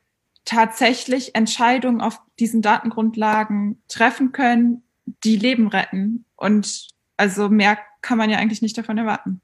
tatsächlich 0.43 1.35
Entscheidungen 1.35 2.01
auf 2.01 2.19
diesen 2.39 2.61
Datengrundlagen 2.61 3.81
treffen 3.87 4.31
können, 4.33 4.83
die 5.23 5.37
Leben 5.37 5.67
retten. 5.67 6.25
Und 6.35 6.94
also 7.17 7.49
mehr 7.49 7.77
kann 8.01 8.17
man 8.17 8.29
ja 8.29 8.37
eigentlich 8.37 8.61
nicht 8.61 8.77
davon 8.77 8.97
erwarten. 8.97 9.41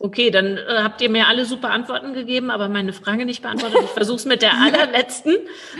Okay, 0.00 0.32
dann 0.32 0.56
äh, 0.56 0.82
habt 0.82 1.00
ihr 1.00 1.08
mir 1.08 1.28
alle 1.28 1.44
super 1.44 1.70
Antworten 1.70 2.12
gegeben, 2.12 2.50
aber 2.50 2.68
meine 2.68 2.92
Frage 2.92 3.24
nicht 3.24 3.40
beantwortet. 3.40 3.82
Ich 3.84 3.90
versuche 3.90 4.16
es 4.16 4.24
mit 4.24 4.42
der 4.42 4.54
allerletzten. 4.60 5.36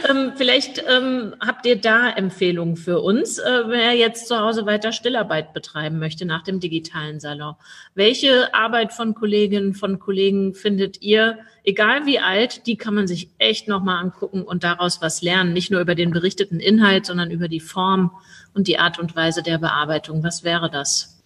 Ähm, 0.08 0.32
vielleicht 0.36 0.84
ähm, 0.88 1.34
habt 1.44 1.66
ihr 1.66 1.80
da 1.80 2.08
Empfehlungen 2.08 2.76
für 2.76 3.00
uns, 3.00 3.38
äh, 3.38 3.62
wer 3.66 3.92
jetzt 3.94 4.28
zu 4.28 4.38
Hause 4.38 4.64
weiter 4.64 4.92
Stillarbeit 4.92 5.52
betreiben 5.54 5.98
möchte 5.98 6.24
nach 6.24 6.44
dem 6.44 6.60
digitalen 6.60 7.18
Salon. 7.18 7.56
Welche 7.96 8.54
Arbeit 8.54 8.92
von 8.92 9.12
Kolleginnen, 9.14 9.74
von 9.74 9.98
Kollegen 9.98 10.54
findet 10.54 11.02
ihr, 11.02 11.38
egal 11.64 12.06
wie 12.06 12.20
alt, 12.20 12.68
die 12.68 12.76
kann 12.76 12.94
man 12.94 13.08
sich 13.08 13.30
echt 13.38 13.66
nochmal 13.66 14.00
angucken 14.00 14.42
und 14.42 14.62
daraus 14.62 15.02
was 15.02 15.20
lernen. 15.20 15.52
Nicht 15.52 15.72
nur 15.72 15.80
über 15.80 15.96
den 15.96 16.12
berichteten 16.12 16.60
Inhalt, 16.60 17.06
sondern 17.06 17.32
über 17.32 17.48
die 17.48 17.60
Form 17.60 18.12
und 18.54 18.68
die 18.68 18.78
Art 18.78 18.98
und 18.98 19.14
Weise 19.16 19.42
der 19.42 19.58
Bearbeitung. 19.58 20.22
Was 20.22 20.44
wäre 20.44 20.70
das? 20.70 21.22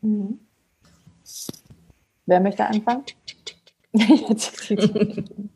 Mhm. 0.00 0.38
Wer 2.26 2.40
möchte 2.40 2.66
anfangen? 2.66 3.04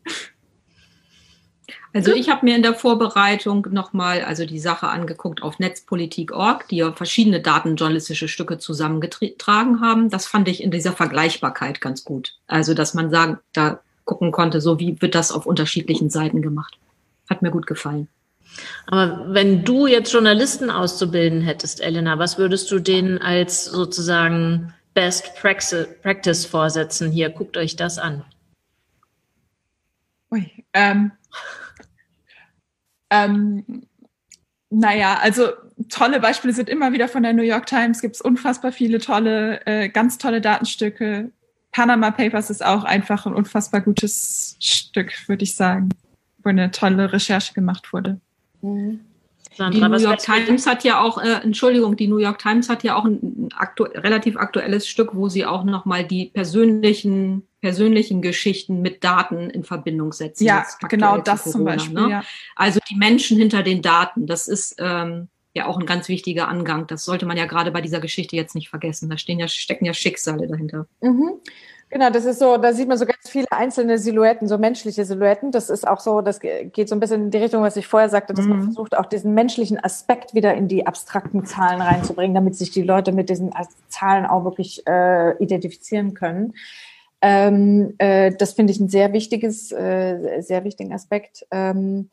Also 1.95 2.11
ich 2.11 2.27
habe 2.27 2.43
mir 2.43 2.55
in 2.55 2.63
der 2.63 2.73
Vorbereitung 2.73 3.67
nochmal 3.69 4.23
also 4.23 4.47
die 4.47 4.57
Sache 4.57 4.87
angeguckt 4.87 5.43
auf 5.43 5.59
netzpolitik.org, 5.59 6.67
die 6.67 6.77
ja 6.77 6.91
verschiedene 6.91 7.39
datenjournalistische 7.39 8.27
Stücke 8.27 8.57
zusammengetragen 8.57 9.79
haben. 9.79 10.09
Das 10.09 10.25
fand 10.25 10.47
ich 10.47 10.63
in 10.63 10.71
dieser 10.71 10.93
Vergleichbarkeit 10.93 11.81
ganz 11.81 12.03
gut. 12.03 12.35
Also 12.47 12.73
dass 12.73 12.95
man 12.95 13.11
sagen, 13.11 13.37
da 13.53 13.79
gucken 14.05 14.31
konnte, 14.31 14.59
so 14.59 14.79
wie 14.79 14.99
wird 15.03 15.13
das 15.13 15.31
auf 15.31 15.45
unterschiedlichen 15.45 16.09
Seiten 16.09 16.41
gemacht. 16.41 16.79
Hat 17.29 17.43
mir 17.43 17.51
gut 17.51 17.67
gefallen. 17.67 18.07
Aber 18.87 19.33
wenn 19.33 19.63
du 19.63 19.87
jetzt 19.87 20.11
Journalisten 20.11 20.69
auszubilden 20.69 21.41
hättest, 21.41 21.81
Elena, 21.81 22.19
was 22.19 22.37
würdest 22.37 22.69
du 22.71 22.79
denen 22.79 23.17
als 23.17 23.65
sozusagen 23.65 24.73
Best 24.93 25.33
Practice 25.35 26.45
vorsetzen? 26.45 27.11
Hier, 27.11 27.29
guckt 27.29 27.57
euch 27.57 27.75
das 27.75 27.97
an. 27.97 28.23
Ui, 30.31 30.51
ähm, 30.73 31.11
ähm, 33.09 33.83
naja, 34.69 35.19
also 35.21 35.49
tolle 35.89 36.19
Beispiele 36.19 36.53
sind 36.53 36.69
immer 36.69 36.91
wieder 36.91 37.07
von 37.07 37.23
der 37.23 37.33
New 37.33 37.43
York 37.43 37.67
Times, 37.67 38.01
gibt 38.01 38.15
es 38.15 38.21
unfassbar 38.21 38.71
viele 38.71 38.99
tolle, 38.99 39.65
äh, 39.67 39.89
ganz 39.89 40.17
tolle 40.17 40.41
Datenstücke. 40.41 41.31
Panama 41.71 42.11
Papers 42.11 42.49
ist 42.49 42.65
auch 42.65 42.83
einfach 42.83 43.25
ein 43.25 43.33
unfassbar 43.33 43.81
gutes 43.81 44.55
Stück, 44.59 45.27
würde 45.27 45.43
ich 45.43 45.55
sagen, 45.55 45.89
wo 46.43 46.49
eine 46.49 46.71
tolle 46.71 47.13
Recherche 47.13 47.53
gemacht 47.53 47.93
wurde. 47.93 48.19
Mhm. 48.63 49.01
Sandra, 49.55 49.87
die 49.87 49.93
New 49.93 50.09
York 50.09 50.19
Times 50.19 50.65
hat 50.65 50.83
ja 50.83 51.01
auch, 51.01 51.21
äh, 51.21 51.41
Entschuldigung, 51.43 51.95
die 51.95 52.07
New 52.07 52.17
York 52.17 52.39
Times 52.39 52.69
hat 52.69 52.83
ja 52.83 52.95
auch 52.95 53.05
ein 53.05 53.49
aktu 53.55 53.83
relativ 53.83 54.35
aktuelles 54.35 54.87
Stück, 54.87 55.13
wo 55.13 55.29
sie 55.29 55.45
auch 55.45 55.63
nochmal 55.63 56.05
die 56.05 56.25
persönlichen, 56.25 57.43
persönlichen 57.61 58.21
Geschichten 58.21 58.81
mit 58.81 59.03
Daten 59.03 59.49
in 59.49 59.63
Verbindung 59.63 60.11
setzen. 60.11 60.45
Ja, 60.45 60.65
genau 60.89 61.19
das 61.19 61.43
Corona, 61.43 61.51
zum 61.51 61.65
Beispiel. 61.65 62.01
Ne? 62.01 62.09
Ja. 62.09 62.23
Also 62.55 62.79
die 62.89 62.95
Menschen 62.95 63.37
hinter 63.37 63.61
den 63.61 63.81
Daten, 63.81 64.25
das 64.25 64.47
ist 64.47 64.75
ähm, 64.79 65.27
ja 65.53 65.67
auch 65.67 65.77
ein 65.77 65.85
ganz 65.85 66.07
wichtiger 66.09 66.47
Angang. 66.47 66.87
Das 66.87 67.05
sollte 67.05 67.25
man 67.25 67.37
ja 67.37 67.45
gerade 67.45 67.71
bei 67.71 67.81
dieser 67.81 67.99
Geschichte 67.99 68.35
jetzt 68.35 68.55
nicht 68.55 68.69
vergessen. 68.69 69.09
Da 69.09 69.17
stehen 69.17 69.39
ja, 69.39 69.47
stecken 69.47 69.85
ja 69.85 69.93
Schicksale 69.93 70.47
dahinter. 70.47 70.87
Mhm. 71.01 71.33
Genau, 71.93 72.09
das 72.09 72.25
ist 72.25 72.39
so, 72.39 72.57
da 72.57 72.73
sieht 72.73 72.87
man 72.87 72.97
so 72.97 73.05
ganz 73.05 73.29
viele 73.29 73.45
einzelne 73.51 73.99
Silhouetten, 73.99 74.47
so 74.47 74.57
menschliche 74.57 75.05
Silhouetten. 75.05 75.51
Das 75.51 75.69
ist 75.69 75.87
auch 75.87 75.99
so, 75.99 76.21
das 76.21 76.39
geht 76.39 76.89
so 76.89 76.95
ein 76.95 76.99
bisschen 76.99 77.25
in 77.25 77.29
die 77.29 77.37
Richtung, 77.37 77.61
was 77.61 77.77
ich 77.77 77.85
vorher 77.85 78.09
sagte, 78.09 78.33
dass 78.33 78.45
mhm. 78.45 78.51
man 78.51 78.63
versucht, 78.63 78.97
auch 78.97 79.05
diesen 79.05 79.35
menschlichen 79.35 79.77
Aspekt 79.77 80.33
wieder 80.33 80.55
in 80.55 80.67
die 80.67 80.87
abstrakten 80.87 81.45
Zahlen 81.45 81.81
reinzubringen, 81.81 82.33
damit 82.33 82.55
sich 82.55 82.71
die 82.71 82.81
Leute 82.81 83.11
mit 83.11 83.29
diesen 83.29 83.51
Zahlen 83.89 84.25
auch 84.25 84.43
wirklich 84.43 84.81
äh, 84.87 85.37
identifizieren 85.37 86.15
können. 86.15 86.55
Ähm, 87.21 87.93
äh, 87.99 88.31
das 88.39 88.53
finde 88.53 88.73
ich 88.73 88.79
ein 88.79 88.89
sehr 88.89 89.13
wichtiges, 89.13 89.71
äh, 89.71 90.41
sehr 90.41 90.63
wichtigen 90.63 90.93
Aspekt. 90.93 91.45
Ähm, 91.51 92.09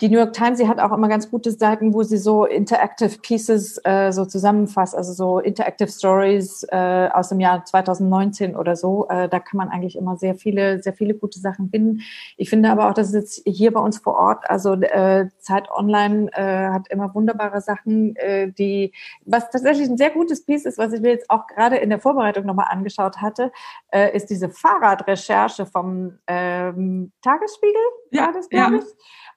die 0.00 0.10
New 0.10 0.18
York 0.18 0.34
Times, 0.34 0.58
sie 0.58 0.68
hat 0.68 0.78
auch 0.78 0.92
immer 0.92 1.08
ganz 1.08 1.30
gute 1.30 1.50
Seiten, 1.50 1.94
wo 1.94 2.02
sie 2.02 2.18
so 2.18 2.44
Interactive 2.44 3.18
Pieces 3.22 3.80
äh, 3.84 4.12
so 4.12 4.26
zusammenfasst, 4.26 4.94
also 4.94 5.14
so 5.14 5.38
Interactive 5.38 5.88
Stories 5.88 6.66
äh, 6.70 7.08
aus 7.12 7.30
dem 7.30 7.40
Jahr 7.40 7.64
2019 7.64 8.56
oder 8.56 8.76
so. 8.76 9.08
Äh, 9.08 9.28
da 9.30 9.40
kann 9.40 9.56
man 9.56 9.70
eigentlich 9.70 9.96
immer 9.96 10.18
sehr 10.18 10.34
viele, 10.34 10.82
sehr 10.82 10.92
viele 10.92 11.14
gute 11.14 11.38
Sachen 11.38 11.70
finden. 11.70 12.02
Ich 12.36 12.50
finde 12.50 12.70
aber 12.70 12.90
auch, 12.90 12.94
dass 12.94 13.08
es 13.08 13.14
jetzt 13.14 13.42
hier 13.46 13.72
bei 13.72 13.80
uns 13.80 13.98
vor 13.98 14.16
Ort, 14.16 14.50
also 14.50 14.74
äh, 14.74 15.28
Zeit 15.38 15.70
Online 15.70 16.30
äh, 16.34 16.68
hat 16.68 16.88
immer 16.88 17.14
wunderbare 17.14 17.62
Sachen, 17.62 18.16
äh, 18.16 18.52
die, 18.52 18.92
was 19.24 19.48
tatsächlich 19.50 19.88
ein 19.88 19.96
sehr 19.96 20.10
gutes 20.10 20.44
Piece 20.44 20.66
ist, 20.66 20.76
was 20.76 20.92
ich 20.92 21.00
mir 21.00 21.10
jetzt 21.10 21.30
auch 21.30 21.46
gerade 21.46 21.76
in 21.76 21.88
der 21.88 22.00
Vorbereitung 22.00 22.44
nochmal 22.44 22.66
angeschaut 22.68 23.22
hatte, 23.22 23.50
äh, 23.90 24.14
ist 24.14 24.28
diese 24.28 24.50
Fahrradrecherche 24.50 25.64
vom 25.64 26.18
ähm, 26.26 27.12
Tagesspiegel, 27.22 27.80
ja, 28.10 28.26
war 28.26 28.32
das, 28.34 28.48
ja. 28.50 28.70
ich. 28.74 28.84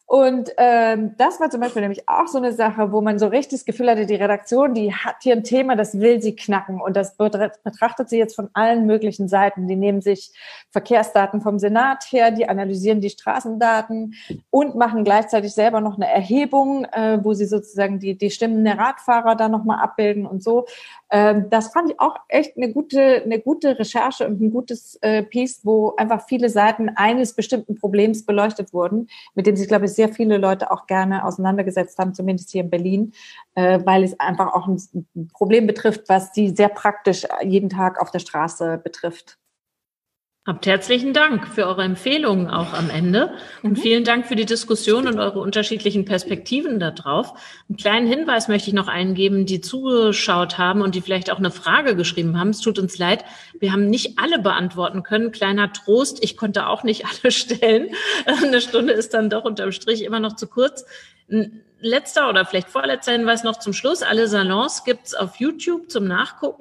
Und 0.09 0.49
ähm, 0.57 1.13
das 1.19 1.39
war 1.39 1.51
zum 1.51 1.61
Beispiel 1.61 1.83
nämlich 1.83 2.09
auch 2.09 2.25
so 2.25 2.39
eine 2.39 2.51
Sache, 2.51 2.91
wo 2.91 2.99
man 2.99 3.19
so 3.19 3.27
richtig 3.27 3.59
das 3.59 3.65
Gefühl 3.65 3.91
hatte, 3.91 4.07
die 4.07 4.15
Redaktion, 4.15 4.73
die 4.73 4.91
hat 4.91 5.17
hier 5.21 5.35
ein 5.35 5.43
Thema, 5.43 5.75
das 5.75 5.99
will 5.99 6.19
sie 6.19 6.35
knacken. 6.35 6.81
Und 6.81 6.97
das 6.97 7.15
betrachtet 7.15 8.09
sie 8.09 8.17
jetzt 8.17 8.35
von 8.35 8.49
allen 8.53 8.87
möglichen 8.87 9.27
Seiten. 9.27 9.67
Die 9.67 9.75
nehmen 9.75 10.01
sich 10.01 10.31
Verkehrsdaten 10.71 11.41
vom 11.41 11.59
Senat 11.59 12.05
her, 12.09 12.31
die 12.31 12.49
analysieren 12.49 13.01
die 13.01 13.11
Straßendaten 13.11 14.15
und 14.49 14.73
machen 14.73 15.03
gleichzeitig 15.03 15.53
selber 15.53 15.79
noch 15.79 15.97
eine 15.97 16.11
Erhebung, 16.11 16.85
äh, 16.85 17.19
wo 17.23 17.35
sie 17.35 17.45
sozusagen 17.45 17.99
die, 17.99 18.17
die 18.17 18.31
Stimmen 18.31 18.63
der 18.65 18.79
Radfahrer 18.79 19.35
da 19.35 19.47
nochmal 19.47 19.77
abbilden 19.79 20.25
und 20.25 20.41
so. 20.41 20.65
Ähm, 21.11 21.49
das 21.49 21.71
fand 21.71 21.91
ich 21.91 21.99
auch 21.99 22.15
echt 22.27 22.55
eine 22.55 22.71
gute, 22.71 23.23
eine 23.23 23.39
gute 23.39 23.79
Recherche 23.79 24.27
und 24.27 24.41
ein 24.41 24.51
gutes 24.51 24.97
äh, 25.01 25.23
Piece, 25.23 25.61
wo 25.63 25.95
einfach 25.97 26.25
viele 26.27 26.49
Seiten 26.49 26.89
eines 26.89 27.33
bestimmten 27.33 27.75
Problems 27.75 28.25
beleuchtet 28.25 28.73
wurden, 28.73 29.07
mit 29.33 29.47
dem 29.47 29.55
sich, 29.55 29.67
glaube 29.67 29.85
ich, 29.85 29.91
sehr 29.91 30.09
viele 30.09 30.37
Leute 30.37 30.71
auch 30.71 30.85
gerne 30.87 31.25
auseinandergesetzt 31.25 31.97
haben, 31.97 32.13
zumindest 32.13 32.51
hier 32.51 32.63
in 32.63 32.69
Berlin, 32.69 33.13
äh, 33.55 33.79
weil 33.85 34.03
es 34.03 34.19
einfach 34.19 34.53
auch 34.53 34.67
ein 34.67 35.29
Problem 35.33 35.65
betrifft, 35.67 36.09
was 36.09 36.33
sie 36.33 36.49
sehr 36.49 36.69
praktisch 36.69 37.25
jeden 37.43 37.69
Tag 37.69 37.99
auf 38.01 38.11
der 38.11 38.19
Straße 38.19 38.79
betrifft. 38.83 39.39
Habt 40.49 40.65
herzlichen 40.65 41.13
Dank 41.13 41.47
für 41.47 41.67
eure 41.67 41.83
Empfehlungen 41.83 42.49
auch 42.49 42.73
am 42.73 42.89
Ende 42.89 43.31
und 43.61 43.77
mhm. 43.77 43.81
vielen 43.83 44.03
Dank 44.03 44.25
für 44.25 44.35
die 44.35 44.47
Diskussion 44.47 45.07
und 45.07 45.19
eure 45.19 45.41
unterschiedlichen 45.41 46.05
Perspektiven 46.05 46.79
darauf. 46.79 47.35
Einen 47.69 47.77
kleinen 47.77 48.07
Hinweis 48.07 48.47
möchte 48.47 48.69
ich 48.69 48.73
noch 48.73 48.87
eingeben, 48.87 49.45
die 49.45 49.61
zugeschaut 49.61 50.57
haben 50.57 50.81
und 50.81 50.95
die 50.95 51.01
vielleicht 51.01 51.31
auch 51.31 51.37
eine 51.37 51.51
Frage 51.51 51.95
geschrieben 51.95 52.39
haben. 52.39 52.49
Es 52.49 52.61
tut 52.61 52.79
uns 52.79 52.97
leid, 52.97 53.25
wir 53.59 53.71
haben 53.71 53.91
nicht 53.91 54.17
alle 54.17 54.39
beantworten 54.39 55.03
können. 55.03 55.31
Kleiner 55.31 55.71
Trost, 55.71 56.23
ich 56.23 56.35
konnte 56.35 56.65
auch 56.65 56.81
nicht 56.81 57.05
alle 57.23 57.31
stellen. 57.31 57.89
Eine 58.25 58.59
Stunde 58.59 58.93
ist 58.93 59.13
dann 59.13 59.29
doch 59.29 59.43
unterm 59.43 59.71
Strich 59.71 60.01
immer 60.01 60.19
noch 60.19 60.35
zu 60.35 60.47
kurz. 60.47 60.83
Ein 61.29 61.61
letzter 61.79 62.27
oder 62.27 62.43
vielleicht 62.43 62.69
vorletzter 62.69 63.11
Hinweis 63.11 63.43
noch 63.43 63.59
zum 63.59 63.73
Schluss. 63.73 64.01
Alle 64.01 64.27
Salons 64.27 64.83
gibt's 64.83 65.13
auf 65.13 65.35
YouTube 65.35 65.91
zum 65.91 66.05
Nachgucken. 66.05 66.57